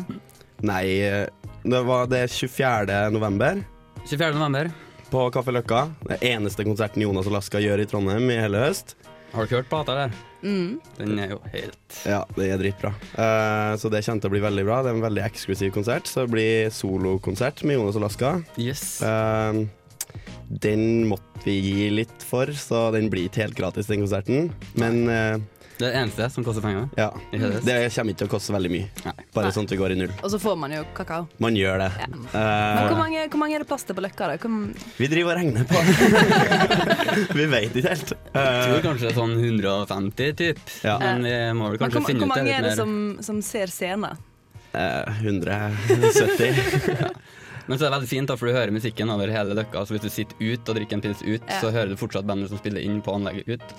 Nei, 0.62 0.84
det, 1.66 1.82
var, 1.90 2.06
det 2.12 2.22
er 2.28 2.30
24. 2.30 3.00
november. 3.16 3.64
24. 4.06 4.32
november. 4.38 4.70
På 5.12 5.26
Kaffe 5.34 5.52
Løkka. 5.52 5.82
Det 6.06 6.16
er 6.20 6.36
eneste 6.38 6.64
konserten 6.64 7.02
Jonas 7.02 7.26
Alaska 7.28 7.58
gjør 7.60 7.82
i 7.82 7.88
Trondheim 7.90 8.30
i 8.32 8.38
hele 8.40 8.62
høst. 8.62 8.94
Har 9.32 9.46
du 9.46 9.54
hørt 9.56 9.68
plata 9.70 9.94
der? 9.96 10.16
Mm. 10.42 10.80
Den 10.98 11.18
er 11.22 11.30
jo 11.32 11.38
helt 11.52 12.00
Ja, 12.04 12.22
det 12.36 12.48
er 12.52 12.58
dritbra. 12.60 12.90
Uh, 13.14 13.72
så 13.80 13.88
det 13.92 14.02
kommer 14.04 14.20
til 14.20 14.28
å 14.28 14.34
bli 14.34 14.42
veldig 14.44 14.64
bra. 14.68 14.80
Det 14.84 14.92
er 14.92 14.98
en 14.98 15.06
veldig 15.06 15.22
eksklusiv 15.24 15.72
konsert. 15.72 16.10
Så 16.10 16.26
det 16.26 16.34
blir 16.34 16.72
solokonsert 16.74 17.62
med 17.64 17.78
Jonas 17.78 17.96
Alaska. 17.96 18.34
Yes. 18.60 19.00
Uh, 19.00 19.64
den 20.52 21.08
måtte 21.08 21.46
vi 21.46 21.54
gi 21.64 21.88
litt 21.90 22.24
for, 22.28 22.50
så 22.52 22.90
den 22.92 23.08
blir 23.12 23.30
ikke 23.30 23.46
helt 23.46 23.56
gratis, 23.56 23.88
den 23.88 24.02
konserten. 24.04 24.50
Men 24.78 25.08
eh, 25.08 25.40
Det 25.82 25.88
er 25.88 25.96
det 25.96 26.00
eneste 26.04 26.26
som 26.30 26.44
koster 26.46 26.62
penger. 26.62 26.84
ja, 26.94 27.08
det 27.32 27.38
kommer 27.90 28.12
ikke 28.12 28.18
til 28.20 28.28
å 28.28 28.30
koste 28.30 28.52
veldig 28.54 28.70
mye. 28.70 28.86
Bare 29.34 29.48
Nei. 29.48 29.54
sånn 29.56 29.66
at 29.66 29.72
det 29.72 29.78
går 29.80 29.94
i 29.94 29.96
null. 29.98 30.12
Og 30.22 30.30
så 30.30 30.38
får 30.38 30.54
man 30.62 30.70
jo 30.76 30.82
kakao. 30.94 31.24
Man 31.42 31.58
gjør 31.58 31.82
det. 31.82 31.88
Men 32.06 32.20
Eh, 32.32 32.86
hvor 32.86 32.98
mange, 33.00 33.24
hvor 33.32 33.40
mange 33.42 33.56
er 33.56 33.64
det 33.64 33.68
plass 33.68 33.82
til 33.88 33.96
på 33.98 34.04
Løkka? 34.04 34.28
da? 34.30 34.36
Hvor, 34.38 34.50
vi 35.00 35.08
driver 35.10 35.34
og 35.34 35.38
regner 35.40 35.64
på 35.66 35.74
Vi 37.40 37.46
vet 37.50 37.74
ikke 37.74 37.88
helt. 37.88 38.14
Jeg 38.14 38.62
tror 38.62 38.80
kanskje 38.86 39.08
det 39.08 39.10
er 39.10 39.18
sånn 39.18 39.34
150 39.42 40.38
typ. 40.38 40.62
Ja. 40.86 40.96
Men 41.02 41.26
vi 41.26 41.34
må 41.58 41.72
vel 41.72 41.82
men 41.82 41.82
kanskje 41.82 41.98
hvor, 41.98 42.08
finne 42.12 42.22
hvor 42.22 42.30
ut 42.30 42.38
det 42.38 42.46
mange 42.46 42.54
er 42.54 42.62
det 42.68 42.76
som, 42.78 43.18
som 43.26 43.42
ser 43.42 43.66
scenen? 43.74 44.22
Uh, 44.72 45.02
170. 45.18 46.54
Men 47.68 47.78
så 47.78 47.84
er 47.86 47.90
det 47.90 47.96
veldig 47.98 48.10
fint, 48.10 48.28
da, 48.28 48.36
for 48.36 48.48
du 48.50 48.56
hører 48.56 48.72
musikken 48.74 49.10
over 49.14 49.30
hele 49.32 49.54
løkka. 49.58 49.84
Så 49.86 49.94
hvis 49.94 50.02
du 50.06 50.10
sitter 50.10 50.36
ut 50.42 50.68
og 50.72 50.76
drikker 50.78 50.98
en 50.98 51.04
pils 51.04 51.22
ut, 51.22 51.42
Ja. 51.48 51.60
så 51.60 51.70
hører 51.74 51.88
du 51.92 51.96
fortsatt 52.00 52.26
bandet 52.26 52.48
som 52.50 52.58
spiller 52.58 52.80
inn 52.82 53.00
på 53.02 53.14
anlegget 53.14 53.48
ut. 53.48 53.74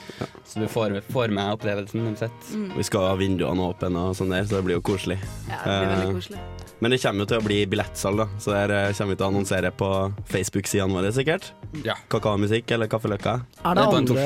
Så 0.45 0.59
du 0.63 0.67
får, 0.67 1.01
får 1.11 1.29
med 1.35 1.53
opplevelsen 1.57 2.05
uansett. 2.07 2.51
Mm. 2.53 2.71
Vi 2.77 2.83
skal 2.87 3.07
ha 3.09 3.15
vinduene 3.19 3.65
åpne 3.73 4.07
og 4.09 4.15
sånn 4.15 4.29
der, 4.31 4.43
så 4.47 4.57
det 4.59 4.63
blir 4.69 4.79
jo 4.79 4.85
koselig. 4.93 5.19
Ja, 5.49 5.59
det 5.65 5.79
blir 5.79 5.93
veldig 5.95 6.09
Eh, 6.09 6.15
koselig. 6.19 6.39
Men 6.83 6.91
det 6.91 6.99
kommer 7.01 7.23
jo 7.23 7.25
til 7.31 7.37
å 7.39 7.43
bli 7.45 7.57
billettsalg, 7.71 8.17
da. 8.17 8.25
Så 8.43 8.51
der 8.51 8.71
eh, 8.75 8.93
kommer 8.97 9.13
vi 9.13 9.19
til 9.19 9.25
å 9.25 9.29
annonsere 9.31 9.69
på 9.71 9.89
Facebook-sidene 10.27 10.97
våre, 10.97 11.11
sikkert. 11.15 11.51
Ja. 11.85 11.95
Kakaomusikk 12.11 12.71
eller 12.75 12.87
Kaffeløkka. 12.91 13.37
Er 13.63 13.75
det, 13.79 13.85
andre, 13.87 14.25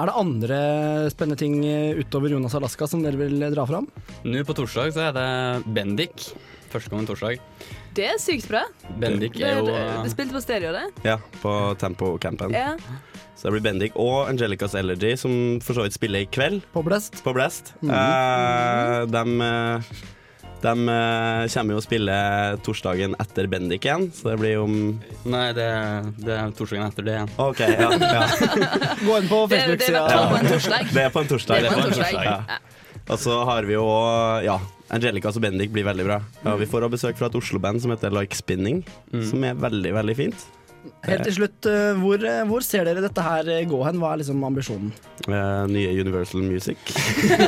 er 0.00 0.08
det 0.08 0.14
andre 0.16 1.10
spennende 1.12 1.38
ting 1.38 1.58
utover 2.00 2.32
Jonas 2.32 2.54
Alaska 2.54 2.86
som 2.88 3.02
dere 3.04 3.16
vil 3.20 3.36
dra 3.52 3.66
fram? 3.68 3.88
Nå 4.24 4.44
på 4.48 4.56
torsdag 4.56 4.94
så 4.96 5.08
er 5.10 5.12
det 5.18 5.28
Bendik 5.74 6.30
Førstkommende 6.72 7.12
torsdag. 7.12 7.40
Det 7.96 8.06
er 8.08 8.20
sykt 8.22 8.48
bra. 8.48 8.62
Bendik 9.00 9.36
er 9.40 9.58
jo 9.58 9.66
Du 9.68 9.72
det 9.72 10.12
spilte 10.14 10.36
på 10.36 10.40
stereo, 10.44 10.72
det. 10.72 10.86
Ja, 11.04 11.18
på 11.42 11.52
Tempo-campen. 11.80 12.56
Ja. 12.56 12.72
Så 13.36 13.48
det 13.48 13.58
blir 13.58 13.66
Bendik 13.66 13.98
og 14.00 14.30
Angelicas 14.30 14.76
Elegy, 14.78 15.16
som 15.20 15.60
for 15.64 15.76
så 15.76 15.84
vidt 15.84 15.98
spiller 15.98 16.24
i 16.24 16.30
kveld. 16.30 16.62
På 16.72 16.84
Blest. 16.86 17.20
På 17.24 17.34
Blest. 17.36 17.74
Mhm. 17.82 17.92
Eh, 17.92 19.06
de 19.12 19.22
eh, 19.48 19.92
de 20.62 20.88
eh, 20.88 21.48
kommer 21.50 21.74
jo 21.74 21.80
å 21.80 21.82
spille 21.82 22.16
torsdagen 22.62 23.16
etter 23.22 23.48
Bendik 23.50 23.82
igjen, 23.88 24.04
så 24.14 24.30
det 24.30 24.36
blir 24.38 24.60
om 24.62 24.76
Nei, 25.26 25.48
det, 25.56 25.66
det 26.22 26.36
er 26.36 26.52
torsdagen 26.54 26.86
etter 26.86 27.08
det 27.08 27.16
igjen. 27.16 27.32
OK, 27.42 27.62
ja. 27.66 27.88
ja. 27.98 28.22
Gå 29.08 29.16
inn 29.18 29.26
på 29.30 29.40
Facebook-sida. 29.50 30.04
Det, 30.06 30.20
det, 30.20 30.28
på 30.30 30.38
en 30.38 30.52
torsdag. 30.52 30.92
Det 30.92 31.02
er 31.02 31.16
på 31.16 31.24
en 31.24 31.32
torsdag. 31.32 31.66
Det 31.66 31.72
er 31.72 31.74
på 31.74 31.82
en 31.82 31.96
torsdag. 31.98 32.30
Ja. 32.30 32.60
Og 33.02 33.18
så 33.18 33.40
har 33.48 33.66
vi 33.66 33.74
jo 33.74 33.86
Ja, 34.46 34.60
Angelicas 34.92 35.38
og 35.38 35.44
Bendik 35.46 35.72
blir 35.72 35.86
veldig 35.88 36.04
bra. 36.04 36.18
Ja, 36.44 36.56
vi 36.60 36.66
får 36.68 36.84
også 36.84 36.96
besøk 36.96 37.20
fra 37.20 37.30
et 37.30 37.36
Oslo-band 37.38 37.80
som 37.80 37.94
heter 37.94 38.12
Like 38.12 38.36
Spinning, 38.36 38.82
som 39.24 39.44
er 39.48 39.56
veldig, 39.56 39.94
veldig 39.96 40.16
fint. 40.18 40.42
Helt 41.02 41.24
til 41.26 41.34
slutt, 41.34 41.66
eh, 41.66 41.98
hvor, 41.98 42.22
eh, 42.26 42.42
hvor 42.46 42.62
ser 42.62 42.86
dere 42.86 43.02
dette 43.02 43.22
her 43.22 43.48
eh, 43.50 43.64
gå 43.66 43.78
hen? 43.86 43.98
Hva 44.02 44.12
er 44.12 44.20
liksom 44.22 44.42
ambisjonen? 44.46 44.92
Eh, 45.26 45.64
nye 45.70 45.92
Universal 45.98 46.42
Music. 46.46 46.78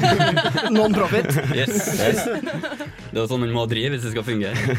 Non-profit. 0.74 1.30
Yes. 1.54 1.94
yes. 1.98 2.24
Det 3.10 3.22
er 3.22 3.28
sånn 3.30 3.44
man 3.44 3.54
må 3.54 3.64
drive 3.70 3.94
hvis 3.94 4.06
det 4.06 4.14
skal 4.14 4.26
fungere. 4.26 4.76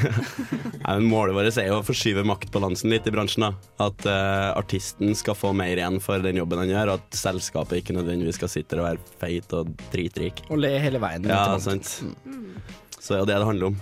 Nei, 0.86 0.95
men 0.99 1.08
målet 1.10 1.36
vårt 1.38 1.60
er 1.60 1.70
jo 1.72 1.80
å 1.80 1.86
forskyve 1.88 2.26
maktbalansen 2.28 2.91
litt 2.91 3.08
i 3.08 3.16
bransjen. 3.16 3.47
da 3.47 3.88
At 3.88 4.08
uh, 4.08 4.51
artisten 4.60 5.16
skal 5.18 5.38
få 5.39 5.53
mer 5.58 5.80
igjen 5.80 6.01
for 6.03 6.24
den 6.24 6.39
jobben 6.39 6.62
han 6.62 6.72
gjør, 6.72 6.93
og 6.93 6.99
at 7.01 7.20
selskapet 7.20 7.82
ikke 7.82 7.95
nødvendigvis 7.97 8.39
skal 8.41 8.51
sitte 8.51 8.80
og 8.80 8.89
være 8.89 9.20
feit 9.24 9.56
og 9.58 9.72
dritrik. 9.93 10.43
Og 10.49 10.62
le 10.62 10.76
hele 10.84 11.01
veien. 11.03 11.28
Ja, 11.32 11.47
sant. 11.64 11.97
Mm. 12.28 12.60
Så 12.99 13.14
det 13.14 13.18
er 13.18 13.24
jo 13.24 13.30
det 13.32 13.39
det 13.39 13.49
handler 13.53 13.72
om. 13.72 13.80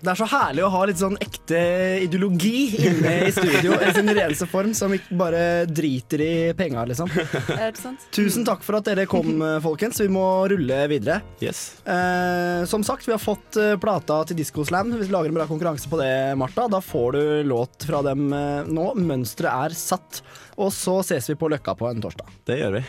Det 0.00 0.12
er 0.12 0.20
så 0.20 0.28
herlig 0.30 0.64
å 0.64 0.70
ha 0.72 0.82
litt 0.88 1.00
sånn 1.00 1.18
ekte 1.20 1.60
ideologi 2.06 2.70
inne 2.88 3.14
i 3.26 3.32
studio 3.34 3.76
i 3.76 3.92
sin 3.96 4.08
reneste 4.08 4.48
form, 4.48 4.72
som 4.76 4.94
ikke 4.96 5.18
bare 5.20 5.42
driter 5.68 6.24
i 6.24 6.32
penga, 6.56 6.86
liksom. 6.88 7.10
Er 7.56 7.74
det 7.74 7.82
sant? 7.82 8.06
Tusen 8.14 8.46
takk 8.48 8.64
for 8.64 8.80
at 8.80 8.88
dere 8.88 9.04
kom, 9.10 9.42
folkens. 9.64 10.00
Vi 10.00 10.08
må 10.12 10.24
rulle 10.50 10.80
videre. 10.90 11.20
Yes. 11.44 11.82
Eh, 11.84 12.64
som 12.70 12.84
sagt, 12.86 13.08
vi 13.08 13.12
har 13.12 13.20
fått 13.20 13.60
eh, 13.60 13.76
plata 13.80 14.22
til 14.24 14.40
Diskoslam. 14.40 14.70
Slam. 14.70 15.00
Vi 15.00 15.06
lager 15.12 15.28
en 15.28 15.34
bra 15.34 15.46
konkurranse 15.46 15.88
på 15.90 15.98
det, 16.00 16.36
Martha. 16.36 16.68
Da 16.68 16.80
får 16.80 17.12
du 17.12 17.42
låt 17.42 17.84
fra 17.86 18.02
dem 18.02 18.32
eh, 18.32 18.62
nå. 18.68 18.92
Mønsteret 18.94 19.70
er 19.70 19.76
satt. 19.76 20.22
Og 20.60 20.72
så 20.74 21.00
ses 21.06 21.30
vi 21.30 21.38
på 21.40 21.50
Løkka 21.50 21.74
på 21.74 21.90
en 21.90 22.02
torsdag. 22.04 22.40
Det 22.46 22.60
gjør 22.60 22.80
vi. 22.80 22.86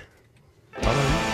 Disco 0.81 1.30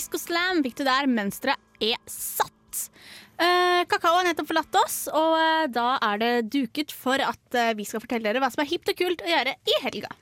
Slam 0.00 0.62
fikk 0.64 0.78
du 0.80 0.84
der. 0.88 1.06
Mønsteret 1.10 1.58
er 1.82 1.98
satt. 2.06 2.88
Eh, 3.42 3.82
kakao 3.90 4.16
har 4.18 4.26
nettopp 4.26 4.48
forlatt 4.48 4.76
oss, 4.80 4.96
og 5.10 5.36
eh, 5.40 5.68
da 5.72 5.96
er 6.12 6.20
det 6.20 6.32
duket 6.52 6.92
for 6.94 7.18
at 7.18 7.58
eh, 7.58 7.72
vi 7.74 7.84
skal 7.88 8.02
fortelle 8.04 8.28
dere 8.28 8.42
hva 8.42 8.52
som 8.52 8.62
er 8.62 8.70
hipt 8.70 8.92
og 8.92 8.98
kult 8.98 9.24
å 9.24 9.30
gjøre 9.30 9.56
i 9.66 9.78
helga. 9.82 10.12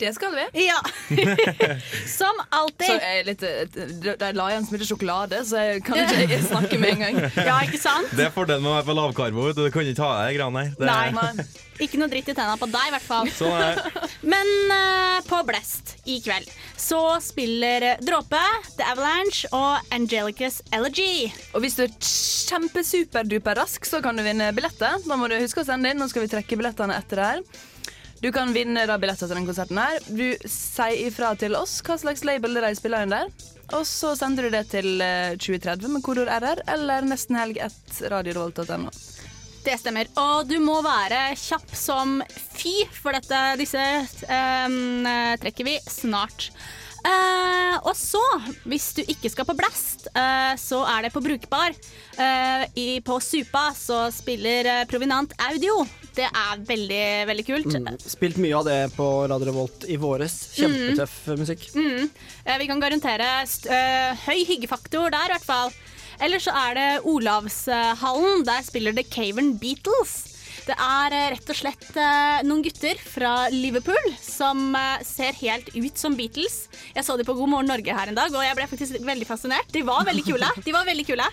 Det 0.00 0.10
skal 0.16 0.32
vi. 0.34 0.64
Ja. 0.66 0.78
Som 2.18 2.38
alltid. 2.50 2.86
Så 2.88 2.94
jeg 2.98 3.18
er 3.20 3.26
litt, 3.28 3.42
eh, 3.46 4.14
de 4.18 4.30
la 4.34 4.46
igjen 4.50 4.66
så 4.66 4.80
sjokolade, 4.88 5.42
så 5.46 5.60
jeg 5.62 5.82
kan 5.86 6.00
ikke 6.02 6.24
jeg 6.26 6.46
snakke 6.48 6.78
med 6.82 6.94
en 6.96 7.02
gang. 7.04 7.20
Ja, 7.48 7.58
ikke 7.62 7.78
sant? 7.80 8.10
Det 8.16 8.26
er 8.26 8.32
fordelen 8.34 8.64
med 8.64 8.72
å 8.72 8.78
være 8.80 8.88
på 8.88 8.96
lavkarbo. 8.98 9.44
vet 9.50 9.60
Du 9.60 9.68
kan 9.70 9.84
ikke 9.86 10.00
ta 10.00 10.08
av 10.10 10.24
deg 10.24 10.32
de 10.34 10.40
greiene 10.40 10.64
der. 10.64 10.74
Det- 10.80 10.88
Nei. 10.90 11.46
Ikke 11.82 11.98
noe 11.98 12.10
dritt 12.12 12.28
i 12.30 12.34
tenna 12.36 12.54
på 12.60 12.66
deg, 12.70 12.88
i 12.90 12.92
hvert 12.94 13.06
fall. 13.06 13.30
Sånn 13.34 13.54
er. 13.58 13.78
Men 14.34 14.50
uh, 14.70 15.22
på 15.26 15.40
Blest 15.48 15.96
i 16.06 16.18
kveld 16.22 16.50
så 16.78 16.98
spiller 17.22 17.86
Dråpe, 18.02 18.42
The 18.76 18.86
Avalanche 18.92 19.48
og 19.54 19.92
Angelicas 19.94 20.60
Elegy. 20.74 21.28
Og 21.54 21.62
hvis 21.64 21.78
du 21.78 21.84
er 21.86 21.94
kjempesuperduper 22.02 23.58
rask, 23.62 23.86
så 23.88 24.02
kan 24.04 24.18
du 24.18 24.24
vinne 24.26 24.50
billetter. 24.56 24.98
Da 25.06 25.18
må 25.18 25.30
du 25.30 25.38
huske 25.40 25.62
å 25.62 25.66
sende 25.68 25.90
inn. 25.90 26.00
Nå 26.02 26.08
skal 26.10 26.26
vi 26.26 26.32
trekke 26.34 26.58
billettene 26.60 26.98
etter 26.98 27.22
det 27.22 27.28
her. 27.32 27.44
Du 28.22 28.28
kan 28.30 28.52
vinne 28.54 28.84
da 28.86 28.94
billetter 29.02 29.26
til 29.26 29.34
den 29.34 29.46
konserten 29.48 29.78
her. 29.82 29.96
Du 30.06 30.28
sier 30.46 31.08
ifra 31.08 31.32
til 31.34 31.56
oss 31.58 31.80
hva 31.82 31.96
slags 31.98 32.22
label 32.22 32.54
de 32.54 32.70
spiller 32.78 33.02
under. 33.08 33.32
Og 33.74 33.82
så 33.88 34.12
sender 34.18 34.46
du 34.46 34.54
det 34.54 34.66
til 34.70 35.02
eh, 35.02 35.34
2030 35.34 35.90
med 35.90 36.04
kodord 36.06 36.30
RR 36.30 36.62
eller 36.70 37.08
nestenhelg1radiorevolt.no. 37.08 38.92
Det 39.66 39.74
stemmer. 39.78 40.06
Og 40.18 40.46
du 40.46 40.56
må 40.62 40.78
være 40.86 41.32
kjapp 41.38 41.74
som 41.74 42.20
fy, 42.30 42.84
for 42.94 43.14
dette, 43.14 43.42
disse 43.58 43.82
um, 44.26 45.06
trekker 45.42 45.66
vi 45.66 45.76
snart. 45.90 46.50
Eh, 47.02 47.76
og 47.82 47.94
så, 47.98 48.22
hvis 48.68 48.92
du 48.94 49.02
ikke 49.02 49.30
skal 49.32 49.46
på 49.48 49.56
Blast, 49.58 50.06
uh, 50.14 50.54
så 50.60 50.82
er 50.86 51.06
det 51.06 51.12
på 51.14 51.22
Brukbar. 51.24 51.74
Uh, 52.14 52.64
i, 52.78 52.86
på 53.04 53.18
Supa 53.22 53.70
så 53.76 54.04
spiller 54.14 54.86
Provinant 54.90 55.34
Audio. 55.48 55.82
Det 56.12 56.28
er 56.28 56.64
veldig, 56.68 57.04
veldig 57.30 57.46
kult. 57.48 57.70
Mm. 57.72 57.94
Spilt 58.04 58.38
mye 58.42 58.58
av 58.58 58.66
det 58.68 58.80
på 58.94 59.06
Radio 59.32 59.48
Revolt 59.48 59.86
i 59.88 59.96
våres. 60.00 60.34
Kjempetøff 60.58 61.14
musikk. 61.40 61.70
Mm. 61.72 62.10
Vi 62.60 62.68
kan 62.68 62.82
garantere 62.82 63.30
høy 64.26 64.42
hyggefaktor 64.44 65.08
der, 65.14 65.30
i 65.30 65.32
hvert 65.32 65.48
fall. 65.48 65.72
Eller 66.22 66.42
så 66.42 66.52
er 66.68 66.76
det 66.76 66.90
Olavshallen. 67.08 68.44
Der 68.44 68.60
spiller 68.66 68.92
The 68.92 69.06
Cavern 69.08 69.56
Beatles. 69.56 70.31
Det 70.62 70.74
er 70.78 71.14
eh, 71.16 71.28
rett 71.34 71.50
og 71.50 71.58
slett 71.58 71.88
eh, 71.98 72.42
noen 72.46 72.62
gutter 72.62 72.98
fra 73.02 73.32
Liverpool 73.50 74.12
som 74.22 74.76
eh, 74.78 75.00
ser 75.06 75.34
helt 75.40 75.72
ut 75.74 75.98
som 75.98 76.14
Beatles. 76.18 76.68
Jeg 76.94 77.06
så 77.06 77.16
dem 77.18 77.26
på 77.26 77.34
God 77.38 77.50
morgen 77.50 77.70
Norge 77.72 77.96
her 77.96 78.12
en 78.12 78.18
dag, 78.18 78.30
og 78.30 78.44
jeg 78.46 78.58
ble 78.58 78.68
faktisk 78.70 79.00
veldig 79.02 79.26
fascinert. 79.28 79.72
De 79.74 79.82
var 79.86 80.06
veldig 80.06 80.24
kule. 80.28 80.52
De 80.62 80.74
var 80.76 80.86
veldig 80.86 81.06
kule. 81.08 81.26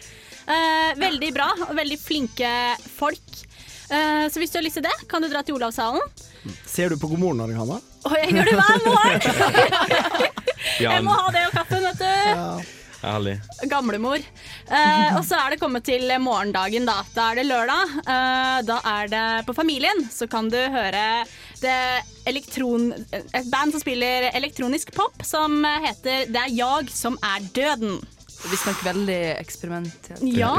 Eh, 0.49 0.89
veldig 0.97 1.29
bra 1.35 1.51
og 1.67 1.75
veldig 1.77 1.99
flinke 2.01 2.49
folk. 2.97 3.43
Eh, 3.89 4.25
så 4.29 4.41
hvis 4.41 4.53
du 4.53 4.59
har 4.59 4.65
lyst 4.65 4.79
til 4.81 4.87
det, 4.89 4.95
kan 5.11 5.21
du 5.21 5.29
dra 5.29 5.45
til 5.45 5.59
Olavshallen. 5.59 6.01
Ser 6.65 6.89
du 6.89 6.97
på 6.97 7.11
God 7.11 7.21
morgen 7.21 7.43
Norge, 7.43 7.59
Hanna? 7.59 7.79
Å, 8.07 8.15
jeg 8.23 8.33
gjør 8.33 8.49
det 8.49 8.57
hver 8.57 8.83
morgen! 8.89 10.35
Jeg 10.79 11.05
må 11.05 11.15
ha 11.15 11.31
det 11.35 11.45
og 11.49 11.55
kaffen, 11.55 11.85
vet 11.85 12.01
du. 12.01 12.77
Herlig. 12.99 13.37
Gamlemor. 13.71 14.19
Eh, 14.19 15.15
og 15.15 15.23
så 15.27 15.39
er 15.39 15.53
det 15.53 15.59
kommet 15.61 15.85
til 15.87 16.11
morgendagen, 16.19 16.87
da. 16.89 16.97
Da 17.15 17.29
er 17.31 17.39
det 17.39 17.47
lørdag. 17.47 17.95
Eh, 18.03 18.59
da 18.67 18.79
er 18.93 19.11
det 19.13 19.25
på 19.47 19.55
Familien. 19.55 20.03
Så 20.11 20.27
kan 20.27 20.51
du 20.51 20.59
høre 20.59 21.25
elektron... 22.29 22.91
et 23.15 23.51
band 23.51 23.75
som 23.75 23.81
spiller 23.81 24.29
elektronisk 24.33 24.93
pop, 24.95 25.23
som 25.23 25.63
heter 25.85 26.27
Det 26.31 26.45
er 26.45 26.55
jag 26.55 26.91
som 26.91 27.17
er 27.23 27.43
døden. 27.55 27.99
Visstnok 28.47 28.79
veldig 28.85 29.17
eksperimentelt. 29.35 30.21
Ja. 30.23 30.53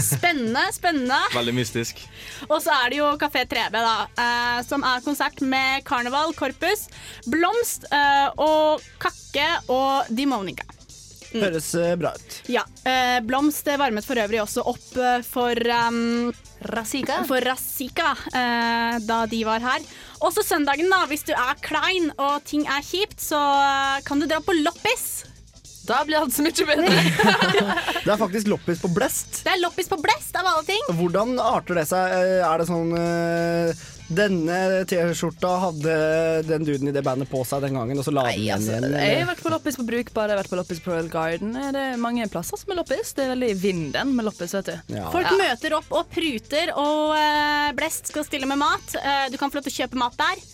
Spennende, 0.00 0.62
spennende. 0.72 1.18
Veldig 1.34 1.54
mystisk. 1.58 2.00
Og 2.48 2.56
så 2.64 2.72
er 2.80 2.94
det 2.94 3.00
jo 3.02 3.10
Kafé 3.20 3.42
3B, 3.50 3.76
da, 3.76 3.96
eh, 4.24 4.62
som 4.64 4.86
er 4.88 5.02
konsert 5.04 5.42
med 5.44 5.84
Karneval, 5.84 6.32
Korpus, 6.38 6.86
Blomst 7.28 7.84
eh, 7.92 8.30
og 8.40 8.80
Kakke 9.04 9.50
og 9.68 10.08
Dimonica. 10.16 10.64
Høres 11.34 11.68
eh, 11.74 11.92
bra 11.98 12.14
ut. 12.14 12.40
Ja. 12.48 12.62
eh, 12.86 13.18
Blomst 13.26 13.66
varmet 13.76 14.06
for 14.06 14.16
øvrig 14.22 14.40
også 14.42 14.62
opp 14.70 14.88
for 15.26 15.58
um, 15.90 16.30
Razika. 16.72 17.20
For 17.28 17.42
Razika 17.44 18.14
eh, 18.32 18.96
da 19.04 19.24
de 19.28 19.42
var 19.44 19.60
her. 19.60 19.84
Også 20.24 20.44
søndagen, 20.46 20.88
da. 20.88 21.02
Hvis 21.10 21.26
du 21.28 21.34
er 21.36 21.58
klein 21.60 22.12
og 22.16 22.40
ting 22.48 22.64
er 22.70 22.80
kjipt, 22.86 23.18
så 23.20 23.42
kan 24.06 24.22
du 24.22 24.28
dra 24.30 24.38
på 24.40 24.54
loppis. 24.62 25.24
Da 25.84 25.98
blir 26.08 26.16
alt 26.20 26.32
så 26.32 26.44
mye 26.44 26.64
bedre. 26.68 26.92
Det 28.04 28.12
er 28.14 28.20
faktisk 28.20 28.48
loppis 28.48 28.80
på 28.80 28.88
Blest. 28.94 29.42
Det 29.44 29.52
er 29.52 29.60
loppis 29.60 29.90
på 29.90 29.98
Blest, 30.00 30.32
av 30.40 30.46
alle 30.48 30.64
ting. 30.68 30.80
Hvordan 30.96 31.34
arter 31.42 31.76
det 31.82 31.86
seg? 31.90 32.14
Eh, 32.16 32.40
Er 32.44 32.62
det 32.62 32.66
sånn 32.70 32.94
eh, 32.98 33.82
Denne 34.14 34.56
T-skjorta 34.88 35.50
hadde 35.62 35.92
den 36.44 36.66
duden 36.68 36.90
i 36.90 36.92
det 36.92 37.00
bandet 37.06 37.30
på 37.32 37.40
seg 37.48 37.62
den 37.64 37.76
gangen, 37.78 37.96
og 38.00 38.04
så 38.04 38.12
la 38.12 38.26
den 38.28 38.42
igjen 38.42 38.66
igjen? 38.66 38.86
Jeg 39.00 39.22
har 39.22 39.30
vært 39.30 39.40
på 39.46 39.52
loppis 39.54 39.78
på 39.80 39.86
Brukbar, 39.88 40.28
jeg 40.28 40.36
har 40.36 40.42
vært 40.42 40.52
på 40.52 40.58
loppis 40.60 40.82
på 40.84 40.92
Royal 40.92 41.08
Garden. 41.12 41.56
Det 41.72 41.84
er 41.94 41.96
mange 42.00 42.26
plasser 42.32 42.60
som 42.60 42.74
er 42.74 42.80
loppis. 42.82 43.14
Det 43.16 43.24
er 43.24 43.32
veldig 43.32 43.48
i 43.54 43.56
vinden 43.64 44.12
med 44.18 44.28
loppis, 44.28 44.52
vet 44.58 44.68
du. 44.74 45.00
Folk 45.14 45.32
møter 45.40 45.78
opp 45.80 45.88
og 46.00 46.12
pruter, 46.12 46.74
og 46.76 47.16
eh, 47.16 47.72
Blest 47.80 48.12
skal 48.12 48.28
stille 48.28 48.48
med 48.50 48.60
mat. 48.60 48.96
Eh, 49.00 49.26
du 49.32 49.40
kan 49.40 49.48
få 49.52 49.60
lov 49.60 49.68
til 49.70 49.72
å 49.76 49.78
kjøpe 49.82 50.00
mat 50.04 50.20
der. 50.20 50.44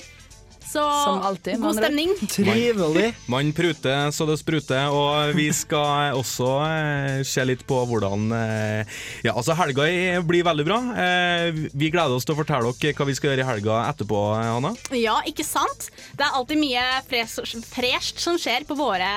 Så 0.71 0.83
Som 1.05 1.23
alltid, 1.27 1.59
god 1.61 1.77
stemning. 1.81 2.13
Trivelig. 2.31 3.15
Man 3.27 3.53
pruter 3.53 4.11
så 4.15 4.27
det 4.29 4.37
spruter, 4.39 4.87
og 4.95 5.35
vi 5.35 5.49
skal 5.55 6.15
også 6.15 6.51
eh, 6.63 7.23
se 7.27 7.43
litt 7.49 7.65
på 7.67 7.81
hvordan 7.91 8.31
eh, 8.37 9.01
Ja, 9.27 9.35
altså 9.35 9.57
helga 9.59 9.89
blir 10.27 10.47
veldig 10.47 10.67
bra. 10.69 10.79
Eh, 10.95 11.51
vi 11.75 11.91
gleder 11.91 12.15
oss 12.15 12.29
til 12.29 12.37
å 12.37 12.41
fortelle 12.41 12.71
dere 12.71 12.95
hva 12.95 13.09
vi 13.09 13.17
skal 13.19 13.33
gjøre 13.33 13.43
i 13.43 13.49
helga 13.51 13.81
etterpå, 13.89 14.21
eh, 14.39 14.51
Hanna. 14.55 14.75
Ja, 14.95 15.19
ikke 15.27 15.47
sant? 15.47 15.91
Det 16.15 16.27
er 16.27 16.39
alltid 16.39 16.63
mye 16.63 16.87
fresht 17.11 18.23
som 18.23 18.39
skjer 18.39 18.69
på 18.69 18.79
våre 18.79 19.11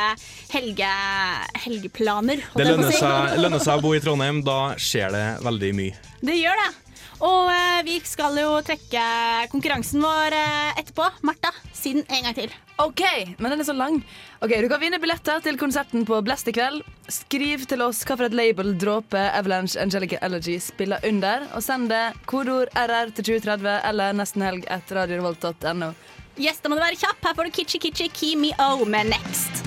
helge 0.55 0.89
helgeplaner. 1.67 2.41
Det 2.57 2.65
lønner 2.65 2.97
seg, 2.97 3.37
lønner 3.43 3.61
seg 3.61 3.77
å 3.77 3.85
bo 3.85 3.93
i 3.93 4.01
Trondheim, 4.03 4.41
da 4.45 4.73
skjer 4.81 5.13
det 5.13 5.27
veldig 5.45 5.75
mye. 5.77 6.09
Det 6.23 6.39
gjør 6.39 6.65
det. 6.65 6.71
Og 7.21 7.49
eh, 7.53 7.81
vi 7.85 7.99
skal 8.07 8.37
jo 8.41 8.55
trekke 8.65 9.03
konkurransen 9.51 10.01
vår 10.03 10.35
eh, 10.37 10.79
etterpå. 10.81 11.05
Martha, 11.27 11.51
si 11.75 11.93
den 11.97 12.05
en 12.09 12.27
gang 12.27 12.37
til. 12.37 12.53
OK, 12.81 13.03
men 13.37 13.53
den 13.53 13.61
er 13.61 13.67
så 13.67 13.75
lang. 13.77 13.99
Ok, 14.41 14.55
Du 14.63 14.69
kan 14.71 14.81
vinne 14.81 14.99
billetter 14.99 15.43
til 15.45 15.59
konserten 15.61 16.05
på 16.09 16.19
Blest 16.25 16.49
i 16.49 16.55
kveld. 16.55 16.81
Skriv 17.11 17.67
til 17.69 17.83
oss 17.85 18.01
hvilket 18.07 18.31
et 18.31 18.37
label 18.39 18.73
Dråpe 18.81 19.21
Avalanche 19.37 19.79
Angelica 19.81 20.17
Allergy 20.25 20.57
spiller 20.63 21.03
under, 21.07 21.45
og 21.53 21.63
send 21.63 21.91
det 21.93 22.03
kodeord 22.25 22.73
RR 22.73 23.13
til 23.13 23.29
2030 23.35 23.77
eller 23.91 24.17
nesten 24.17 24.45
helg 24.47 24.65
etter 24.71 25.03
radiorevolt.no. 25.03 25.93
Yes, 26.41 26.63
da 26.63 26.71
må 26.71 26.79
du 26.79 26.81
være 26.81 26.97
kjapp. 26.97 27.21
Her 27.27 27.37
får 27.37 27.49
du 27.49 27.55
Kitchi 27.59 27.79
Kitchi 27.83 28.09
Kimi 28.09 28.55
O 28.57 28.85
med 28.89 29.13
Next. 29.13 29.62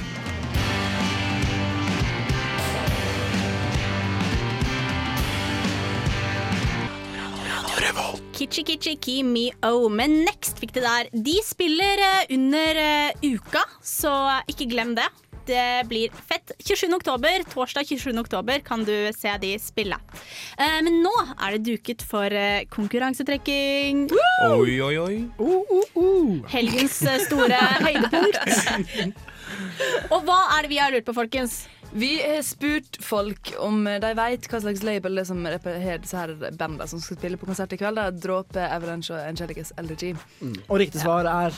Kitchi 8.36 8.62
Kitchi 8.68 8.98
Kimi 9.00 9.46
O 9.64 9.88
med 9.88 10.12
Next 10.26 10.58
fikk 10.60 10.74
det 10.76 10.82
der. 10.84 11.06
De 11.24 11.38
spiller 11.40 12.02
eh, 12.04 12.34
under 12.36 12.80
eh, 12.82 13.22
uka, 13.32 13.62
så 13.80 14.10
ikke 14.52 14.66
glem 14.74 14.90
det. 14.98 15.06
Det 15.48 15.86
blir 15.88 16.12
fett. 16.28 16.52
27. 16.60 16.90
oktober, 16.98 17.46
torsdag 17.48 17.88
27. 17.88 18.10
oktober 18.20 18.60
kan 18.66 18.84
du 18.84 18.92
se 19.16 19.32
de 19.40 19.54
spille. 19.62 19.96
Eh, 20.58 20.76
men 20.84 21.00
nå 21.00 21.14
er 21.32 21.56
det 21.56 21.62
duket 21.70 22.04
for 22.04 22.28
konkurransetrekking. 22.76 24.04
Oi, 24.50 24.76
oi, 24.84 24.92
oi. 25.00 26.42
Helgens 26.52 26.98
eh, 27.08 27.22
store 27.24 27.62
høydepunkt. 27.86 29.24
Og 30.12 30.28
hva 30.28 30.42
er 30.58 30.66
det 30.66 30.74
vi 30.74 30.82
har 30.82 30.92
lurt 30.92 31.08
på, 31.08 31.16
folkens? 31.16 31.62
Vi 31.92 32.10
har 32.22 32.42
spurt 32.42 32.98
folk 33.00 33.52
om 33.62 33.84
de 33.84 34.10
vet 34.18 34.48
hva 34.50 34.60
slags 34.60 34.82
label 34.84 35.16
det 35.16 35.24
er 35.24 35.28
som 35.30 35.44
har 35.46 36.02
disse 36.02 36.18
her 36.18 36.34
bandene 36.58 36.88
som 36.90 37.00
skal 37.00 37.16
spille 37.20 37.38
på 37.40 37.48
konsert 37.48 37.72
i 37.72 37.78
kveld. 37.80 37.96
Det 37.96 38.04
er 38.10 38.18
Dråpe, 38.26 38.66
Avalanche 38.66 39.14
og 39.14 39.22
Angelicas 39.22 39.72
Mm. 39.76 40.54
Og 40.68 40.78
riktig 40.80 41.00
svar 41.00 41.24
er 41.30 41.56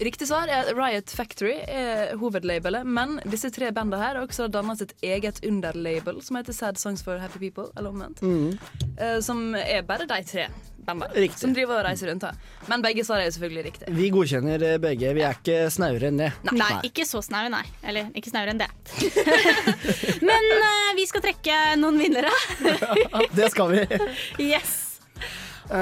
Riktig 0.00 0.26
svar 0.26 0.48
er 0.50 0.72
Riot 0.74 1.10
Factory 1.14 1.52
er 1.70 2.16
hovedlabelet, 2.18 2.86
men 2.86 3.20
disse 3.30 3.50
tre 3.54 3.68
bandene 3.74 4.00
her 4.00 4.16
har 4.16 4.24
også 4.24 4.48
dannet 4.50 4.80
sitt 4.80 4.94
eget 5.06 5.38
underlabel 5.46 6.18
som 6.24 6.38
heter 6.38 6.56
Sad 6.56 6.80
Songs 6.80 7.02
for 7.04 7.20
Happy 7.22 7.38
People, 7.38 7.68
eller 7.76 7.90
omvendt. 7.94 8.22
Mm. 8.22 8.58
Eh, 8.98 9.20
Som 9.22 9.54
er 9.54 9.82
bare 9.86 10.06
de 10.10 10.18
tre 10.26 10.48
Riktig. 11.14 11.40
som 11.40 11.54
driver 11.56 11.78
og 11.80 11.84
reiser 11.86 12.10
rundt 12.10 12.26
her. 12.28 12.38
Men 12.70 12.84
begge 12.84 13.04
svar 13.06 13.22
er 13.22 13.28
jo 13.28 13.34
selvfølgelig 13.36 13.64
riktig. 13.68 13.94
Vi 13.96 14.10
godkjenner 14.14 14.64
eh, 14.68 14.78
begge. 14.82 15.12
Vi 15.16 15.24
er 15.26 15.38
ikke 15.38 15.58
snauere 15.74 16.10
enn 16.10 16.20
det. 16.20 16.30
Nei, 16.52 16.70
ikke 16.90 17.06
så 17.08 17.22
snaue, 17.24 17.50
nei. 17.52 17.64
Eller 17.82 18.10
ikke 18.16 18.32
snauere 18.32 18.54
enn 18.54 18.62
det. 18.62 18.70
Men 20.28 20.50
uh, 20.60 20.90
vi 20.98 21.06
skal 21.10 21.24
trekke 21.24 21.60
noen 21.80 22.00
vinnere. 22.00 22.32
Det 23.38 23.50
skal 23.54 23.72
vi. 23.72 23.84
Yes. 24.54 24.80
Eh, 25.64 25.74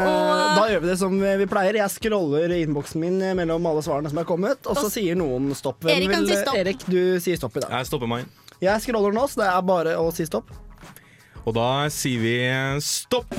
da 0.55 0.67
gjør 0.71 0.83
vi 0.85 0.89
det 0.93 0.99
som 1.01 1.15
vi 1.19 1.47
pleier. 1.51 1.79
Jeg 1.81 1.91
scroller 1.97 2.53
innboksen 2.61 3.03
min 3.03 3.19
mellom 3.39 3.67
alle 3.67 3.83
svarene 3.85 4.13
som 4.13 4.21
er 4.23 4.29
kommet, 4.29 4.69
og 4.71 4.79
så 4.79 4.91
sier 4.93 5.19
noen 5.19 5.51
stopp. 5.59 5.83
Hvem 5.83 5.97
Erik 5.97 6.13
vil- 6.15 6.29
si 6.29 6.39
stopp. 6.39 6.59
Erik, 6.61 6.85
du 6.87 7.01
sier 7.21 7.41
stopp 7.41 7.59
i 7.59 7.65
dag. 7.65 7.75
Jeg 7.81 7.91
stopper 7.91 8.11
meg. 8.11 8.29
Jeg 8.63 8.85
scroller 8.85 9.15
nå, 9.17 9.27
så 9.27 9.43
det 9.43 9.49
er 9.51 9.65
bare 9.67 9.97
å 9.99 10.07
si 10.15 10.27
stopp. 10.29 10.53
Og 11.43 11.57
da 11.57 11.89
sier 11.91 12.23
vi 12.23 12.37
stopp. 12.87 13.35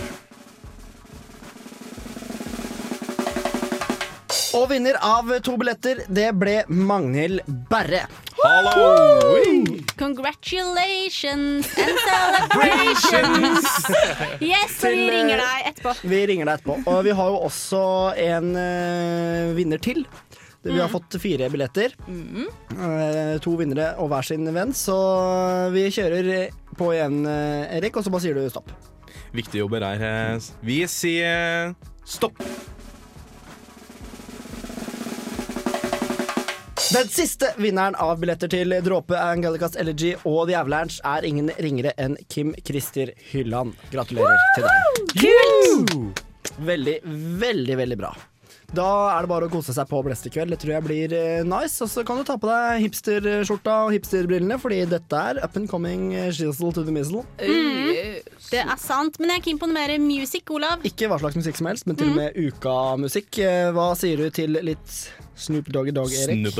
Og 4.54 4.68
vinner 4.70 4.98
av 5.02 5.32
to 5.46 5.56
billetter, 5.58 6.04
det 6.14 6.28
ble 6.38 6.60
Magnhild 6.70 7.42
Berre. 7.72 8.04
Hallo! 8.44 9.64
Congratulations 9.98 11.70
and 11.80 11.98
celebrations. 12.04 13.66
Yes, 14.44 14.76
så 14.78 14.92
vi 14.94 15.08
eh, 15.08 15.14
ringer 15.16 15.42
deg 15.42 15.70
etterpå. 15.72 15.96
Vi 16.12 16.20
ringer 16.30 16.50
deg 16.50 16.60
etterpå. 16.60 16.76
Og 16.92 17.00
vi 17.08 17.16
har 17.18 17.32
jo 17.34 17.40
også 17.48 17.82
en 18.28 18.52
uh, 18.54 19.54
vinner 19.58 19.82
til. 19.82 20.04
Vi 20.64 20.78
har 20.78 20.88
Mm. 20.88 20.94
fått 20.94 21.18
fire 21.20 21.50
billetter. 21.52 21.92
Eh, 22.08 23.34
to 23.44 23.52
vinnere 23.60 23.90
og 24.00 24.08
hver 24.14 24.24
sin 24.24 24.46
venn, 24.56 24.72
så 24.72 24.96
vi 25.74 25.90
kjører 25.92 26.54
på 26.80 26.88
igjen, 26.96 27.18
eh, 27.28 27.74
Erik, 27.82 27.98
og 28.00 28.06
så 28.06 28.14
bare 28.14 28.24
sier 28.24 28.38
du 28.38 28.46
stopp. 28.48 28.72
Viktig 29.36 29.60
jobber 29.60 29.84
her. 29.84 30.40
Vi 30.64 30.78
sier 30.88 31.74
stopp. 32.08 32.40
Den 36.94 37.08
siste 37.10 37.48
vinneren 37.58 37.96
av 37.98 38.20
billetter 38.22 38.52
til 38.52 38.76
Dråpe, 38.86 39.16
Angelicas 39.18 39.74
Elegy 39.82 40.12
og 40.30 40.44
The 40.50 40.60
Avalanche 40.60 41.00
er 41.08 41.26
ingen 41.26 41.50
ringere 41.64 41.94
enn 41.98 42.20
Kim 42.30 42.52
Christer 42.68 43.10
Hylland. 43.32 43.74
Gratulerer 43.94 44.44
til 44.54 44.68
deg. 44.68 45.16
Kult! 45.24 46.22
Veldig, 46.62 47.00
veldig, 47.42 47.80
veldig 47.80 47.98
bra. 47.98 48.12
Da 48.74 48.86
er 49.14 49.26
det 49.26 49.30
bare 49.30 49.48
å 49.48 49.52
kose 49.54 49.74
seg 49.74 49.86
på 49.90 50.00
Blest 50.06 50.26
i 50.26 50.32
kveld. 50.34 50.54
Det 50.54 50.60
tror 50.64 50.74
jeg 50.76 50.86
blir 50.86 51.16
eh, 51.18 51.42
nice. 51.46 51.78
Og 51.86 51.90
så 51.90 52.04
kan 52.06 52.18
du 52.18 52.26
ta 52.26 52.38
på 52.42 52.50
deg 52.50 52.82
hipsterskjorta 52.88 53.76
og 53.88 53.94
hipsterbrillene, 53.94 54.58
fordi 54.62 54.80
dette 54.90 55.20
er 55.34 55.42
up 55.46 55.58
and 55.60 55.70
coming 55.70 56.08
eh, 56.18 56.32
shizzle 56.34 56.74
to 56.74 56.86
the 56.86 56.94
mizzle. 56.94 57.22
Mm. 57.42 58.22
Det 58.50 58.62
er 58.64 58.78
sant, 58.82 59.18
men 59.22 59.34
jeg 59.34 59.42
er 59.42 59.46
keen 59.50 59.62
på 59.62 59.70
noe 59.70 59.78
mer 59.78 59.94
musikk, 60.02 60.54
Olav. 60.58 60.86
Ikke 60.90 61.10
hva 61.10 61.18
slags 61.22 61.38
musikk 61.38 61.62
som 61.62 61.70
helst, 61.70 61.90
men 61.90 61.98
til 61.98 62.14
og 62.14 62.18
med 62.22 62.38
ukamusikk. 62.38 63.42
Eh, 63.46 63.70
Hva 63.74 63.92
sier 63.98 64.26
du 64.26 64.34
til 64.34 64.58
litt 64.62 64.98
Snoop 65.36 65.70
Doggy 65.74 65.92
Dog, 65.92 66.12
Erik? 66.14 66.46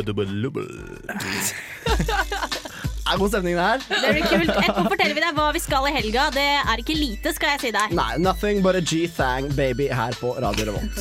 Er 3.04 3.18
god 3.20 3.30
stemning 3.30 3.58
det 3.58 3.64
her? 3.64 3.82
Det 3.90 4.12
blir 4.16 4.26
kult. 4.32 4.50
Etterpå 4.50 4.84
forteller 4.88 5.18
vi 5.18 5.22
deg 5.26 5.36
hva 5.38 5.48
vi 5.54 5.62
skal 5.62 5.88
i 5.90 5.92
helga. 5.94 6.30
Det 6.34 6.46
er 6.64 6.82
ikke 6.82 6.96
lite, 6.96 7.34
skal 7.36 7.54
jeg 7.54 7.60
si 7.66 7.72
deg. 7.76 7.96
Nei, 8.00 8.14
nothing 8.24 8.64
but 8.64 8.80
a 8.80 8.82
G-thang 8.82 9.52
baby 9.58 9.90
her 9.92 10.16
på 10.22 10.32
Radio 10.40 10.72
Revolt. 10.72 10.96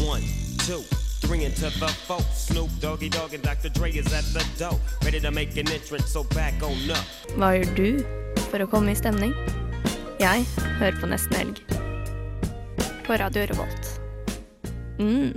One, 0.00 0.24
two, 0.64 0.80
Bringing 1.28 1.52
to 1.60 1.70
the 1.80 1.88
four. 2.06 2.20
Snoop 2.34 2.70
Doggy 2.80 3.08
Dogg 3.10 3.34
and 3.34 3.42
Dr. 3.42 3.68
Dre 3.68 3.90
is 3.90 4.06
at 4.12 4.24
the 4.32 4.44
door. 4.58 4.78
Ready 5.04 5.20
to 5.20 5.30
make 5.30 5.56
an 5.56 5.68
entrance, 5.70 6.12
so 6.12 6.24
back 6.34 6.62
on 6.62 6.90
up. 6.90 7.04
Hva 7.36 7.52
gjør 7.56 7.74
du 7.76 7.88
for 8.50 8.62
å 8.62 8.68
komme 8.70 8.94
i 8.94 8.98
stemning? 8.98 9.34
Jeg 10.22 10.46
hører 10.78 10.96
på 11.00 11.10
Nesten 11.10 11.36
Helg. 11.36 11.60
På 13.06 13.18
Radio 13.20 13.44
Revolt. 13.50 13.90
Mm. 14.98 15.34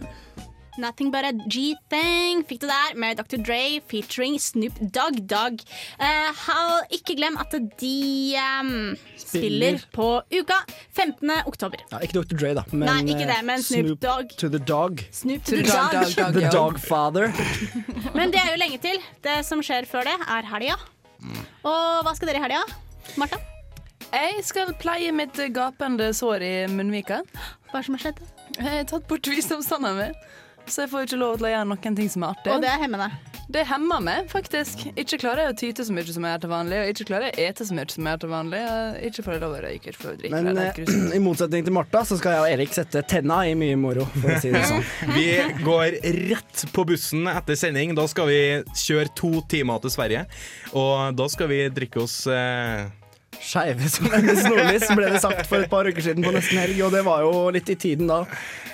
Nothing 0.80 1.10
but 1.12 1.26
a 1.28 1.32
G-thing 1.52 2.44
fikk 2.48 2.62
du 2.64 2.68
der 2.70 2.96
med 3.00 3.18
Dr. 3.20 3.42
Dre 3.44 3.82
featuring 3.92 4.38
Snoop 4.40 4.78
Dogg 4.96 5.18
Dogg. 5.28 5.60
Uh, 6.00 6.30
ha- 6.46 6.86
ikke 6.96 7.18
glem 7.20 7.36
at 7.42 7.52
de 7.82 7.96
um, 8.40 8.72
spiller 9.20 9.82
på 9.96 10.08
uka 10.32 10.62
15. 10.96 11.34
oktober. 11.46 11.84
Ja, 11.92 12.00
ikke 12.06 12.22
Dr. 12.22 12.38
Dre, 12.40 12.54
da. 12.62 12.64
Men, 12.72 12.88
Nei, 12.88 13.00
ikke 13.12 13.28
det, 13.28 13.38
eh, 13.42 13.46
men 13.52 13.64
Snoop 13.66 14.00
Dogg. 14.06 14.32
to 14.40 14.48
the 14.50 14.60
dog. 14.60 15.04
Snoop 15.12 15.44
to 15.44 15.60
the 15.60 15.68
dog. 15.68 16.34
The 16.40 16.50
Dogfather. 16.54 17.30
Men 18.18 18.32
det 18.32 18.40
er 18.42 18.54
jo 18.54 18.58
lenge 18.62 18.80
til. 18.82 18.98
Det 19.24 19.40
som 19.46 19.62
skjer 19.66 19.86
før 19.90 20.08
det, 20.08 20.16
er 20.32 20.48
helga. 20.54 20.80
Og 21.68 22.04
hva 22.08 22.16
skal 22.16 22.32
dere 22.32 22.40
i 22.40 22.46
helga? 22.48 22.64
Martha? 23.20 23.40
Jeg 24.10 24.42
skal 24.48 24.72
pleie 24.80 25.12
mitt 25.14 25.38
gapende 25.54 26.08
sår 26.18 26.42
i 26.46 26.54
munnvika. 26.72 27.20
Hva 27.70 27.84
som 27.86 27.98
har 27.98 28.08
skjedd? 28.08 28.22
Jeg 28.58 28.66
har 28.66 28.88
tatt 28.90 29.06
bort 29.10 29.28
visdomstanna 29.30 29.92
mi, 29.94 30.08
så 30.72 30.86
jeg 30.86 30.94
får 30.94 31.10
ikke 31.10 31.20
lov 31.20 31.40
til 31.40 31.50
å 31.50 31.54
gjøre 31.56 31.68
noen 31.74 32.00
ting 32.00 32.14
som 32.14 32.26
er 32.26 32.38
artig. 32.38 32.54
Og 32.54 32.64
det 32.64 32.72
er 32.72 32.82
hemmende. 32.84 33.10
Det 33.50 33.64
hemmer 33.66 34.02
meg, 34.06 34.28
faktisk. 34.30 34.84
Ikke 34.94 35.18
klarer 35.18 35.48
jeg 35.48 35.54
å 35.54 35.58
tyte 35.58 35.86
så 35.88 35.94
mye 35.96 36.06
som 36.06 36.26
jeg 36.26 36.36
gjør 36.36 36.42
til 36.44 36.52
vanlig, 36.52 36.82
og 36.84 36.92
ikke 36.92 37.06
klarer 37.10 37.32
jeg 37.32 37.34
å 37.34 37.46
ete 37.48 37.66
så 37.66 37.74
mye 37.74 37.90
som 37.90 38.06
jeg 38.06 38.14
gjør 38.14 38.22
til 38.22 38.32
vanlig. 38.36 38.60
og 38.70 39.00
Ikke 39.08 39.26
får 39.26 39.34
jeg 39.34 39.42
lov 39.42 39.56
å 39.56 39.62
røyke, 39.64 39.80
ikke 39.94 40.02
får 40.04 40.12
jeg 40.12 40.20
drikke. 40.20 40.42
Men 40.46 40.62
eh, 40.62 41.16
i 41.18 41.22
motsetning 41.26 41.66
til 41.66 41.74
Martha, 41.74 42.04
så 42.06 42.20
skal 42.20 42.36
jeg 42.36 42.44
og 42.44 42.54
Erik 42.54 42.78
sette 42.78 43.02
tenna 43.10 43.40
i 43.50 43.56
mye 43.58 43.80
moro. 43.82 44.06
For 44.20 44.36
å 44.36 44.38
si 44.44 44.54
det 44.54 44.62
sånn. 44.70 44.86
Vi 45.18 45.26
går 45.66 45.98
rett 46.30 46.66
på 46.76 46.86
bussen 46.92 47.26
etter 47.34 47.58
sending. 47.58 47.98
Da 47.98 48.06
skal 48.12 48.30
vi 48.30 48.40
kjøre 48.84 49.10
to 49.18 49.34
timer 49.50 49.82
til 49.82 49.98
Sverige. 49.98 50.28
Og 50.78 51.18
da 51.18 51.26
skal 51.34 51.50
vi 51.50 51.64
drikke 51.74 52.04
oss 52.06 52.22
eh, 52.30 52.86
Skeive 53.40 53.88
som 53.90 54.10
hennes 54.12 54.44
nordlys, 54.46 54.88
ble 54.96 55.10
det 55.14 55.22
sagt 55.24 55.48
for 55.50 55.64
et 55.64 55.70
par 55.72 55.88
uker 55.88 56.04
siden 56.04 56.26
på 56.26 56.32
nesten 56.36 56.60
helg, 56.60 56.80
og 56.86 56.92
det 56.94 57.02
var 57.08 57.24
jo 57.26 57.46
litt 57.56 57.70
i 57.72 57.76
tiden 57.80 58.10
da. 58.10 58.22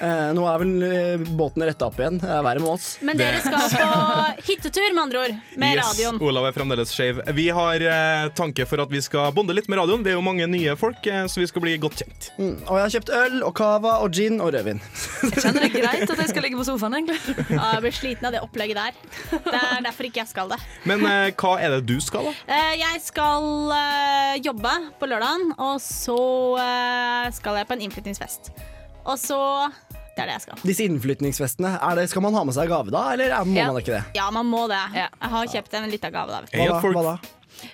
Eh, 0.01 0.31
nå 0.35 0.43
er 0.51 0.57
vel 0.59 0.71
eh, 0.87 1.25
båten 1.39 1.63
retta 1.63 1.87
opp 1.87 1.99
igjen. 2.01 2.17
Det 2.19 2.27
er 2.27 2.41
verre 2.43 2.63
med 2.63 2.71
oss. 2.73 2.87
Men 3.05 3.19
dere 3.19 3.39
skal 3.43 3.69
på 3.71 4.47
hyttetur, 4.49 4.87
med 4.95 5.03
andre 5.05 5.21
ord, 5.27 5.35
med 5.61 5.77
yes, 5.77 5.85
radioen. 5.91 6.19
Olav 6.25 6.49
er 6.49 6.55
fremdeles 6.57 6.91
skeiv. 6.95 7.21
Vi 7.37 7.45
har 7.55 7.85
eh, 7.85 8.25
tanke 8.35 8.65
for 8.67 8.83
at 8.83 8.91
vi 8.91 9.01
skal 9.05 9.31
bonde 9.37 9.55
litt 9.55 9.69
med 9.71 9.79
radioen. 9.79 10.03
Det 10.05 10.11
er 10.13 10.17
jo 10.17 10.25
mange 10.25 10.47
nye 10.51 10.75
folk, 10.79 11.05
eh, 11.07 11.23
så 11.31 11.39
vi 11.43 11.47
skal 11.51 11.63
bli 11.63 11.77
godt 11.85 12.01
kjent. 12.03 12.29
Mm, 12.41 12.55
og 12.65 12.73
jeg 12.79 12.83
har 12.87 12.95
kjøpt 12.97 13.13
øl 13.21 13.37
og 13.47 13.55
cava 13.61 13.95
og 14.03 14.17
gin 14.17 14.41
og 14.43 14.51
rødvin. 14.57 14.81
Jeg 15.29 15.45
kjenner 15.45 15.67
det 15.67 15.71
greit 15.77 16.09
at 16.09 16.23
jeg 16.25 16.33
skal 16.33 16.45
ligge 16.49 16.59
på 16.59 16.67
sofaen, 16.67 16.97
egentlig. 16.99 17.19
Ja, 17.55 17.71
jeg 17.77 17.85
blir 17.85 17.95
sliten 18.01 18.27
av 18.27 18.35
det 18.35 18.41
opplegget 18.43 18.81
der. 18.81 18.99
Det 19.45 19.55
er 19.61 19.85
derfor 19.85 20.09
ikke 20.09 20.23
jeg 20.23 20.31
skal 20.33 20.51
det. 20.51 20.59
Men 20.89 21.05
eh, 21.07 21.29
hva 21.39 21.55
er 21.61 21.77
det 21.77 21.85
du 21.87 21.95
skal, 22.03 22.27
da? 22.31 22.35
Eh, 22.51 22.73
Jeg 22.81 23.01
skal 23.05 23.47
eh, 23.79 24.35
jobbe 24.55 24.73
på 24.99 25.07
lørdagen, 25.09 25.51
og 25.59 25.79
så 25.83 26.15
eh, 26.59 27.29
skal 27.35 27.57
jeg 27.59 27.67
på 27.67 27.75
en 27.75 27.81
innflyttingsfest. 27.85 28.51
Og 29.05 29.17
så 29.21 29.37
Det 30.15 30.23
er 30.23 30.27
det 30.29 30.35
jeg 30.37 30.41
skal. 30.45 30.59
Disse 30.63 30.83
innflytningsfestene, 30.87 31.73
er 31.83 31.95
det, 31.99 32.05
skal 32.09 32.21
man 32.23 32.33
ha 32.33 32.43
med 32.47 32.55
seg 32.55 32.69
gave 32.71 32.89
da, 32.93 33.11
eller 33.11 33.33
er- 33.35 33.43
må 33.43 33.55
Ja. 33.57 33.65
man 33.67 33.81
ikke 33.81 33.97
det? 33.97 34.03
Ja, 34.15 34.29
man 34.31 34.45
må 34.47 34.67
det. 34.71 34.79
Jeg 34.95 35.09
har 35.19 35.45
kjøpt 35.45 35.73
en 35.73 35.89
liten 35.91 36.11
gave. 36.11 36.27
da. 36.31 36.41
Hva 36.55 36.67
da? 36.69 36.79
Hva 36.79 37.03
da? 37.03 37.17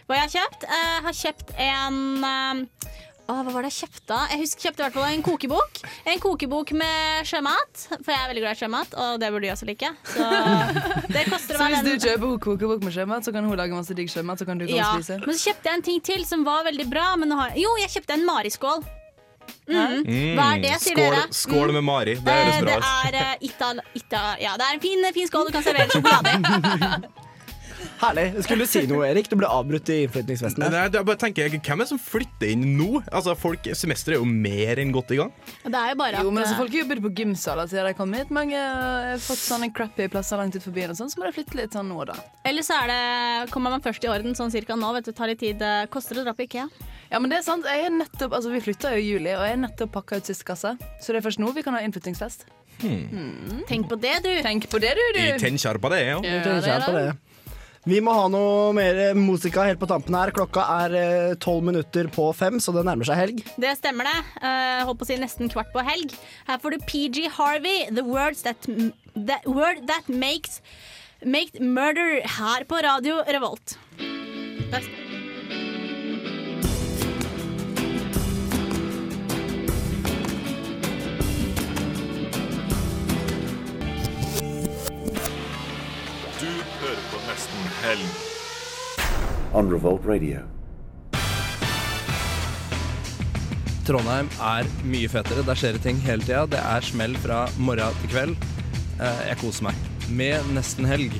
Hva 0.07 0.15
jeg 0.15 0.21
har 0.25 0.33
kjøpt? 0.33 0.63
Eh, 0.63 0.89
Jeg 0.95 1.03
har 1.03 1.13
kjøpt 1.13 1.53
en 1.59 2.23
eh, 2.23 2.65
Åh, 3.31 3.41
hva 3.45 3.51
var 3.55 3.63
det 3.63 3.71
jeg 3.71 3.85
kjøpte? 3.85 4.15
Jeg 4.33 4.41
husker 4.41 4.59
jeg 4.59 4.65
kjøpte 4.67 4.81
i 4.81 4.85
hvert 4.85 4.95
fall 4.97 5.15
en 5.15 5.23
kokebok. 5.23 5.81
En 6.11 6.21
kokebok 6.23 6.73
med 6.75 7.27
sjømat, 7.29 7.83
for 7.93 8.11
jeg 8.11 8.19
er 8.19 8.31
veldig 8.31 8.43
glad 8.43 8.57
i 8.57 8.61
sjømat, 8.61 8.95
og 9.03 9.19
det 9.21 9.29
burde 9.31 9.45
de 9.45 9.51
også 9.53 9.67
like. 9.69 9.91
Så 10.11 10.27
det 11.13 11.25
Så 11.31 11.69
hvis 11.71 11.85
du 11.85 11.91
kjøper 11.93 12.07
kjøper 12.07 12.39
kokebok 12.45 12.83
med 12.83 12.95
sjømat, 12.95 13.27
så 13.27 13.31
kan 13.35 13.47
hun 13.47 13.59
lage 13.59 13.77
masse 13.77 13.95
digg 13.95 14.11
sjømat, 14.11 14.41
så 14.41 14.47
kan 14.49 14.59
du 14.59 14.65
gå 14.67 14.75
Ja, 14.75 14.91
og 14.97 15.05
spise? 15.05 15.21
men 15.23 15.37
så 15.37 15.51
kjøpte 15.51 15.69
jeg 15.71 15.79
en 15.79 15.85
ting 15.87 16.01
til 16.11 16.25
som 16.27 16.43
var 16.47 16.65
veldig 16.67 16.89
bra. 16.91 17.13
Men 17.21 17.31
nå 17.31 17.39
har... 17.39 17.55
Jo, 17.59 17.71
jeg 17.81 17.93
kjøpte 17.95 18.19
en 18.19 18.25
mariskål. 18.27 18.83
Mm. 19.71 20.35
Hva 20.35 20.45
er 20.55 20.61
det, 20.63 20.75
sier 20.81 20.97
skål, 20.97 21.15
dere? 21.15 21.23
Skål 21.35 21.73
med 21.77 21.83
Mari. 21.87 22.15
Det 22.19 22.35
høres 22.35 22.61
bra 22.65 22.77
bra 22.81 23.11
det 23.15 23.23
er 23.23 23.33
uh, 23.35 23.47
Ital... 23.47 23.81
Ita, 23.95 24.21
ja, 24.41 24.55
det 24.59 24.67
er 24.67 24.77
en 24.77 24.83
fin, 24.83 25.07
fin 25.15 25.29
skål 25.29 25.47
du 25.49 25.55
kan 25.55 25.65
servere 25.65 25.91
sjokolade 25.95 26.35
i. 26.35 27.29
Herlig. 28.01 28.23
Skulle 28.41 28.65
du 28.65 28.69
si 28.69 28.81
noe, 28.89 29.05
Erik? 29.11 29.27
Du 29.29 29.35
ble 29.37 29.45
avbrutt 29.45 29.89
i 29.93 29.99
innflytningsfesten. 30.07 30.63
Nei, 30.73 30.85
jeg 30.89 31.05
bare 31.05 31.19
tenker, 31.21 31.51
Hvem 31.53 31.83
er 31.83 31.85
det 31.85 31.89
som 31.91 31.99
flytter 32.01 32.49
inn 32.55 32.63
nå? 32.79 33.03
Altså, 33.13 33.35
folk, 33.37 33.67
Semesteret 33.77 34.17
er 34.17 34.23
jo 34.23 34.25
mer 34.25 34.81
enn 34.81 34.93
godt 34.95 35.13
i 35.13 35.19
gang. 35.19 35.29
Det 35.61 35.77
er 35.77 35.91
jo 35.91 35.97
bare 35.99 36.17
at 36.17 36.25
Jo, 36.25 36.31
men 36.33 36.41
altså, 36.41 36.55
eh, 36.55 36.61
Folk 36.63 36.77
jobber 36.79 37.01
på 37.05 37.11
gymsaler 37.19 37.69
siden 37.69 37.89
de 37.91 37.93
kom 37.99 38.15
hit. 38.17 38.31
Mange 38.33 38.57
har 38.57 39.21
fått 39.21 39.43
sånne 39.43 39.69
crappy 39.75 40.07
plasser 40.11 40.41
langt 40.41 40.57
ut 40.57 40.65
forbi, 40.65 40.87
og 40.89 40.97
sånn, 40.97 41.11
så 41.13 41.21
må 41.21 41.29
de 41.29 41.35
flytte 41.37 41.59
litt 41.59 41.77
sånn 41.77 41.91
nå 41.91 41.99
og 42.01 42.09
da. 42.09 42.17
Eller 42.49 42.65
så 42.65 42.79
er 42.81 42.89
det, 42.89 43.51
kommer 43.53 43.75
man 43.75 43.85
først 43.85 44.07
i 44.07 44.09
orden 44.09 44.33
sånn 44.37 44.53
cirka 44.53 44.79
nå. 44.79 44.89
Vet 44.97 45.11
du, 45.11 45.13
tar 45.13 45.29
litt 45.29 45.43
tid. 45.43 45.61
Koster 45.93 46.17
det 46.17 46.25
å 46.25 46.29
dra 46.31 46.35
på 46.37 46.47
Ikea? 46.49 46.67
Ja, 47.11 47.19
men 47.19 47.29
det 47.29 47.41
er 47.41 47.45
sant. 47.45 47.69
Jeg 47.69 47.85
er 47.85 47.93
nettopp, 47.93 48.33
altså, 48.33 48.49
vi 48.49 48.63
flytta 48.65 48.95
jo 48.95 49.03
i 49.03 49.09
juli, 49.11 49.35
og 49.35 49.45
jeg 49.45 49.59
er 49.59 49.61
nettopp 49.67 49.93
pakka 49.99 50.17
ut 50.17 50.33
siste 50.33 50.47
kasse. 50.47 50.73
Så 51.03 51.13
det 51.13 51.21
er 51.21 51.29
først 51.29 51.43
nå 51.43 51.53
vi 51.53 51.61
kan 51.65 51.77
ha 51.77 51.85
innflyttingsfest. 51.85 52.47
Hmm. 52.81 53.61
Tenk 53.69 53.85
på 53.91 53.97
det, 54.01 54.15
du. 54.25 54.31
Tenk 54.41 54.65
på 54.71 54.79
det, 54.81 54.95
du, 54.97 55.03
du. 55.13 55.19
Jeg 55.21 55.41
tenker 55.43 55.77
på 55.77 55.91
det, 55.93 55.99
ja. 56.07 56.17
På 56.17 56.95
det. 56.97 57.11
Vi 57.89 57.97
må 58.03 58.13
ha 58.13 58.27
noe 58.29 58.73
mer 58.77 58.99
musika 59.17 59.63
helt 59.65 59.81
på 59.81 59.89
tampen 59.89 60.13
her. 60.13 60.29
Klokka 60.35 60.65
er 60.83 61.35
tolv 61.41 61.65
minutter 61.65 62.11
på 62.13 62.27
fem, 62.37 62.59
så 62.61 62.73
det 62.75 62.85
nærmer 62.85 63.07
seg 63.09 63.17
helg. 63.17 63.41
Det 63.57 63.73
stemmer 63.79 64.05
det. 64.05 64.17
Uh, 64.37 64.85
holdt 64.85 65.01
på 65.01 65.07
å 65.07 65.09
si 65.09 65.17
nesten 65.21 65.49
kvart 65.49 65.73
på 65.73 65.81
helg. 65.87 66.13
Her 66.49 66.61
får 66.61 66.75
du 66.77 66.85
PG 66.85 67.25
Harvey, 67.39 67.87
The 67.89 68.05
That, 68.45 68.69
the 69.15 69.41
word 69.49 69.87
that 69.89 70.09
Makes 70.09 70.61
Make 71.25 71.61
Murder, 71.61 72.21
her 72.37 72.65
på 72.69 72.81
Radio 72.81 73.21
Revolt. 73.27 73.77
Der- 74.71 75.00
Helg. 87.91 88.11
on 89.53 89.67
Revolt 89.71 90.05
Radio. 90.07 90.39
Trondheim 93.83 94.29
er 94.39 94.69
mye 94.87 95.09
fetere. 95.11 95.43
Der 95.43 95.59
skjer 95.59 95.75
det 95.75 95.81
ting 95.83 95.99
hele 96.05 96.23
tida. 96.23 96.45
Det 96.53 96.61
er 96.61 96.85
smell 96.87 97.17
fra 97.19 97.41
morgen 97.59 97.97
til 98.03 98.13
kveld. 98.13 98.47
Eh, 99.01 99.23
Jeg 99.31 99.41
koser 99.43 99.67
meg 99.67 99.75
med 100.07 100.53
nesten 100.55 100.87
helg. 100.87 101.17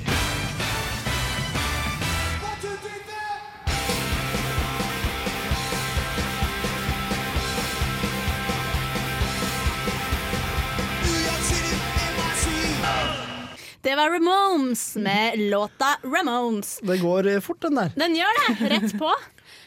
Det 13.92 13.96
var 13.96 14.10
Ramones 14.10 14.96
med 14.96 15.38
låta 15.38 15.86
Ramones. 16.02 16.80
Det 16.82 16.98
går 16.98 17.26
eh, 17.26 17.40
fort, 17.40 17.60
den 17.60 17.74
der. 17.74 17.90
Den 17.96 18.14
gjør 18.16 18.38
det, 18.38 18.68
rett 18.70 18.94
på. 18.98 19.10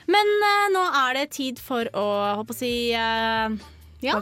Men 0.10 0.32
uh, 0.42 0.64
nå 0.74 0.82
er 0.98 1.20
det 1.20 1.26
tid 1.36 1.62
for 1.62 1.86
å 1.94 2.06
håper 2.40 2.56
å 2.56 2.58
si 2.58 2.72
uh, 2.98 3.54
ja, 4.02 4.16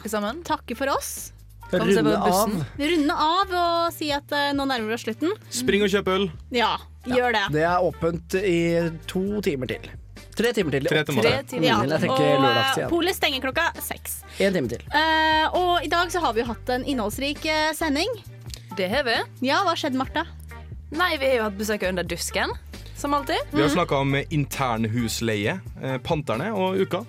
takke 0.43 0.75
for 0.75 0.91
oss. 0.91 1.31
Runde 1.71 2.17
av. 2.19 2.51
Runde 2.81 3.15
av 3.15 3.55
og 3.61 3.95
si 3.95 4.11
at 4.11 4.27
uh, 4.35 4.49
nå 4.51 4.67
nærmer 4.73 4.91
vi 4.91 4.97
oss 4.97 5.07
slutten. 5.07 5.31
Spring 5.47 5.87
og 5.87 5.95
kjøp 5.95 6.11
øl. 6.17 6.27
Ja, 6.51 6.73
gjør 7.07 7.39
det. 7.39 7.45
Det 7.55 7.63
er 7.71 7.87
åpent 7.87 8.35
i 8.43 8.59
to 9.07 9.39
timer 9.47 9.71
til. 9.71 9.87
Tre 10.35 10.51
timer 10.51 10.81
til. 10.81 10.91
Tre 10.91 11.07
timer 11.07 11.29
Tre 11.29 11.41
timer. 11.47 11.69
Ja, 11.71 11.79
og 12.11 12.91
polet 12.91 13.15
stenger 13.15 13.47
klokka 13.47 13.71
seks. 13.79 14.19
En 14.35 14.51
time 14.51 14.67
til. 14.75 14.83
Uh, 14.91 15.47
og 15.63 15.75
i 15.87 15.95
dag 15.95 16.11
så 16.11 16.27
har 16.27 16.35
vi 16.35 16.43
jo 16.43 16.51
hatt 16.51 16.75
en 16.75 16.83
innholdsrik 16.83 17.47
sending. 17.79 18.19
Det 18.77 18.87
har 18.89 19.03
vi. 19.03 19.15
Ja, 19.47 19.59
hva 19.67 19.75
skjedde, 19.77 19.97
Martha? 19.99 20.23
Nei, 20.93 21.11
vi 21.21 21.27
har 21.29 21.35
jo 21.35 21.43
hatt 21.47 21.57
besøk 21.59 21.83
av 21.85 21.91
Under 21.93 22.05
dusken, 22.09 22.53
som 22.97 23.13
alltid. 23.13 23.35
Vi 23.51 23.61
har 23.61 23.69
snakka 23.69 23.99
om 24.01 24.15
internhusleie, 24.29 25.59
eh, 25.81 25.97
Panterne 26.01 26.51
og 26.53 26.77
Uka. 26.81 27.03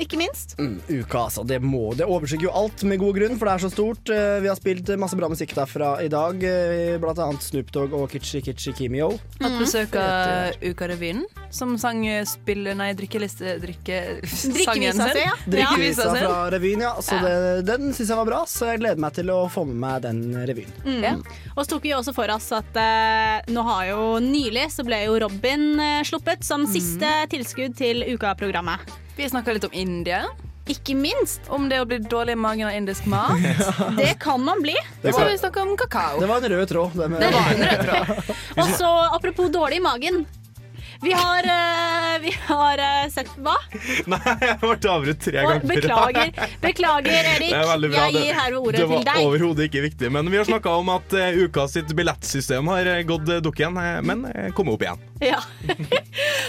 Ikke 0.00 0.16
minst. 0.16 0.54
Mm, 0.58 0.78
uka, 0.88 1.26
altså. 1.26 1.44
Det, 1.46 1.58
må, 1.62 1.92
det 1.98 2.06
overskygger 2.08 2.48
jo 2.48 2.52
alt 2.56 2.82
med 2.88 2.98
god 3.02 3.16
grunn, 3.18 3.36
for 3.38 3.48
det 3.48 3.54
er 3.58 3.62
så 3.66 3.70
stort. 3.72 4.08
Eh, 4.12 4.38
Vi 4.42 4.48
har 4.48 4.56
spilt 4.58 4.88
masse 4.98 5.16
bra 5.18 5.28
musikk 5.28 5.52
derfra 5.56 5.92
i 6.04 6.08
dag, 6.12 6.42
eh, 6.48 6.96
blant 7.02 7.18
annet 7.22 7.42
Snoop 7.44 7.70
Dogg 7.74 7.92
og 7.98 8.08
Kitchi 8.12 8.40
Kitchi 8.42 8.72
Kimio. 8.78 9.10
Hatt 9.42 9.58
besøk 9.60 9.96
av 10.00 10.56
Ukarevyen, 10.64 11.24
som 11.52 11.76
sang 11.78 12.04
eh, 12.08 12.24
spille, 12.28 12.74
nei, 12.78 12.92
drikkeliste 12.98 13.58
drikke, 13.62 14.00
Drikkevisa 14.56 15.10
si, 15.12 15.24
ja. 15.26 15.36
Drikkevisa 15.46 16.08
ja. 16.08 16.14
fra 16.22 16.38
revyen, 16.56 16.86
ja. 16.88 16.94
Så 17.02 17.18
Ja. 17.18 17.22
det, 17.28 17.66
den 17.68 17.92
syns 17.92 18.08
jeg 18.08 18.16
var 18.22 18.26
bra, 18.30 18.42
så 18.48 18.72
jeg 18.72 18.80
gleder 18.82 19.02
meg 19.04 19.12
til 19.18 19.30
å 19.34 19.42
få 19.52 19.66
med 19.68 19.76
meg 19.82 20.02
den 20.06 20.22
revyen. 20.48 20.72
Mm. 20.86 21.22
Og 21.56 21.64
så 21.64 21.74
tok 21.74 21.82
vi 21.84 21.92
også 21.96 22.14
for 22.16 22.30
oss 22.32 22.48
at 22.56 22.76
eh, 22.80 23.52
nå 23.52 23.62
har 23.68 23.86
jo 23.92 24.02
nylig 24.24 24.68
så 24.72 24.84
ble 24.86 25.02
jo 25.04 25.18
Robin 25.26 25.68
eh, 25.82 26.00
sluppet 26.08 26.44
som 26.46 26.64
siste 26.70 27.08
tilskudd 27.32 27.76
til 27.78 28.04
Uka-programmet. 28.14 28.80
Vi 29.22 29.28
snakka 29.28 29.52
litt 29.52 29.64
om 29.64 29.72
India. 29.72 30.24
Ikke 30.66 30.96
minst. 30.98 31.40
Om 31.46 31.68
det 31.70 31.76
å 31.78 31.84
bli 31.86 32.00
dårlig 32.02 32.34
i 32.34 32.38
magen 32.42 32.66
av 32.66 32.74
indisk 32.74 33.06
mat. 33.06 33.38
Det 34.00 34.16
kan 34.18 34.42
man 34.42 34.58
bli. 34.62 34.74
Og 34.74 35.12
så 35.14 35.20
har 35.20 35.28
vi 35.30 35.36
snakka 35.38 35.62
om 35.62 35.76
kakao. 35.78 36.18
Det 36.18 36.26
var 36.26 36.42
en 36.42 36.50
rød 36.50 36.68
tråd. 36.68 36.96
Det 36.98 37.08
Det 37.22 37.28
var 37.30 37.52
en 37.52 37.62
rød 37.62 37.84
tråd. 37.86 38.32
Og 38.64 38.72
så 38.80 38.88
apropos 39.14 39.52
dårlig 39.54 39.78
i 39.78 39.84
magen. 39.84 40.24
Vi 41.02 41.12
har, 41.12 41.46
uh, 41.46 42.18
vi 42.22 42.34
har 42.46 42.82
uh, 42.82 43.10
sett 43.10 43.30
Hva? 43.42 43.54
Nei, 44.10 44.20
jeg 44.42 44.58
ble 44.62 44.90
avbrutt 44.90 45.22
tre 45.22 45.38
ganger. 45.38 45.64
beklager. 45.70 46.34
Beklager, 46.66 47.30
Erik. 47.36 47.54
Er 47.54 47.86
bra. 47.86 48.04
Jeg 48.06 48.18
gir 48.18 48.42
herved 48.42 48.58
ordet 48.58 48.82
til 48.82 48.92
deg. 48.92 49.06
det 49.06 49.16
var 49.16 49.30
overhodet 49.30 49.70
ikke 49.70 49.86
viktig. 49.86 50.12
Men 50.18 50.34
vi 50.34 50.42
har 50.42 50.50
snakka 50.50 50.74
om 50.82 50.90
at 50.98 51.14
uh, 51.14 51.42
uka 51.46 51.70
sitt 51.70 51.94
billettsystem 51.94 52.74
har 52.74 52.90
eh, 52.96 53.02
gått 53.06 53.30
uh, 53.30 53.38
dukken, 53.42 53.78
eh, 53.82 53.98
men 54.02 54.26
uh, 54.26 54.50
kommet 54.54 54.78
opp 54.78 54.86
igjen. 54.86 55.08
Ja. 55.32 55.38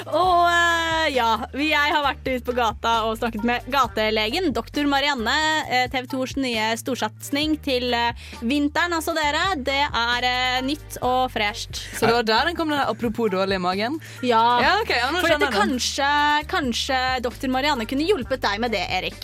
og 0.09 0.47
uh, 0.49 1.05
ja, 1.13 1.28
vi- 1.53 1.69
jeg 1.69 1.91
har 1.93 2.03
vært 2.05 2.26
ute 2.26 2.45
på 2.47 2.55
gata 2.57 2.93
og 3.07 3.17
snakket 3.19 3.43
med 3.47 3.65
gatelegen, 3.71 4.47
doktor 4.55 4.88
Marianne. 4.89 5.34
eh, 5.69 5.86
TV 5.93 6.07
2s 6.11 6.34
nye 6.41 6.65
storsatsing 6.80 7.53
til 7.63 7.93
eh, 7.93 8.13
vinteren, 8.41 8.95
altså 8.97 9.13
dere. 9.15 9.43
Det 9.63 9.78
er 9.86 10.28
uh, 10.28 10.59
nytt 10.65 10.97
og 11.05 11.30
fresht. 11.34 11.84
Så 11.97 12.07
det 12.09 12.15
var 12.17 12.26
der 12.28 12.49
den 12.49 12.57
kom, 12.57 12.71
den 12.74 12.82
apropos 12.82 13.30
dårlig 13.34 13.59
i 13.59 13.63
magen? 13.63 13.99
Ja, 14.26 14.41
Ja, 14.63 14.74
okay, 14.82 14.97
ja, 15.03 15.09
for 15.13 15.30
dette 15.36 15.51
kanskje, 15.53 16.09
kanskje 16.51 16.99
doktor 17.26 17.51
Marianne 17.53 17.86
kunne 17.89 18.07
hjulpet 18.07 18.41
deg 18.43 18.59
med 18.63 18.74
det, 18.76 18.84
Erik. 18.89 19.19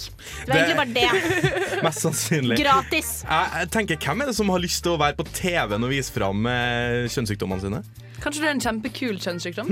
Det 0.45 0.51
var 0.51 0.53
Det- 0.53 0.59
egentlig 0.59 0.77
bare 0.77 0.93
det. 0.93 1.83
Mest 1.87 2.05
sannsynlig. 2.05 2.59
Gratis. 2.61 3.11
Jeg, 3.25 3.49
jeg 3.63 3.71
tenker, 3.75 3.97
Hvem 4.05 4.21
er 4.23 4.29
det 4.31 4.35
som 4.37 4.49
har 4.53 4.61
lyst 4.63 4.83
til 4.85 4.93
å 4.95 4.99
være 5.01 5.17
på 5.19 5.25
TV-en 5.33 5.83
og 5.85 5.91
vise 5.91 6.13
fram 6.13 6.45
eh, 6.49 7.07
kjønnssykdommene 7.11 7.61
sine? 7.65 7.81
Kanskje 8.23 8.41
du 8.43 8.47
er 8.47 8.51
en 8.55 8.61
kjempekul 8.63 9.19
kjønnssykdom? 9.23 9.69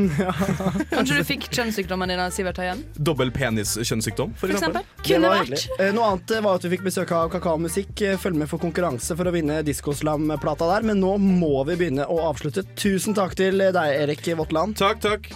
Kanskje 0.96 1.18
du 1.20 1.24
fikk 1.28 1.48
kjønnssykdommen 1.54 2.12
din 2.14 2.22
av 2.24 2.32
Sivert 2.36 2.60
Høien? 2.62 2.84
Dobbel 2.98 3.32
penis-kjønnssykdom, 3.36 4.34
for, 4.38 4.48
For 4.48 4.56
eksempel. 4.56 4.86
eksempel. 5.02 5.08
Det 5.08 5.32
var 5.32 5.42
hyggelig. 5.44 5.64
Eh, 5.80 5.92
Noe 5.96 6.12
annet 6.14 6.36
eh, 6.38 6.44
var 6.46 6.60
at 6.60 6.68
vi 6.68 6.72
fikk 6.76 6.86
besøk 6.88 7.12
av 7.18 7.32
Kakaomusikk. 7.34 7.94
Eh, 8.08 8.18
Følg 8.22 8.40
med 8.40 8.50
for 8.52 8.62
konkurranse 8.64 9.18
for 9.20 9.28
å 9.30 9.34
vinne 9.36 9.60
Diskoslam-plata 9.68 10.70
der. 10.76 10.88
Men 10.92 11.02
nå 11.04 11.16
må 11.22 11.54
vi 11.70 11.76
begynne 11.82 12.08
å 12.08 12.22
avslutte. 12.30 12.64
Tusen 12.80 13.18
takk 13.18 13.36
til 13.40 13.60
deg, 13.60 13.78
Erik 14.04 14.24
Våtland. 14.40 14.78
Takk, 14.80 15.04
takk. 15.04 15.30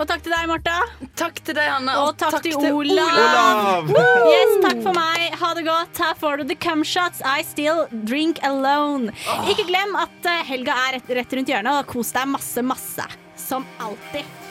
Og 0.00 0.06
takk 0.08 0.22
til 0.24 0.32
deg, 0.32 0.46
Martha. 0.50 0.76
Takk 1.20 1.40
til 1.44 1.56
deg, 1.58 1.68
Hanne. 1.68 1.96
Og 2.02 2.14
takk, 2.20 2.38
til 2.44 2.56
til 2.56 2.76
Olav. 2.78 3.12
Olav. 3.12 3.90
Yes, 4.32 4.54
takk 4.64 4.80
for 4.84 4.96
meg. 4.96 5.36
Ha 5.42 5.52
det 5.58 5.64
godt. 5.68 6.02
Her 6.02 6.14
får 6.20 6.40
du 6.42 6.44
The 6.52 6.58
Cum 6.64 6.84
Shots. 6.86 7.22
I 7.24 7.44
Still 7.46 7.84
Drink 8.08 8.40
Alone. 8.46 9.12
Ikke 9.52 9.66
glem 9.68 9.96
at 10.00 10.30
eh, 10.32 10.44
helga 10.48 10.76
er 10.88 10.98
rett, 10.98 11.12
rett 11.20 11.36
rundt 11.38 11.52
hjørnet, 11.52 11.82
og 11.82 11.90
kos 11.92 12.14
deg 12.16 12.30
masse, 12.32 12.64
masse. 12.66 13.08
Som 13.38 13.68
alltid. 13.82 14.41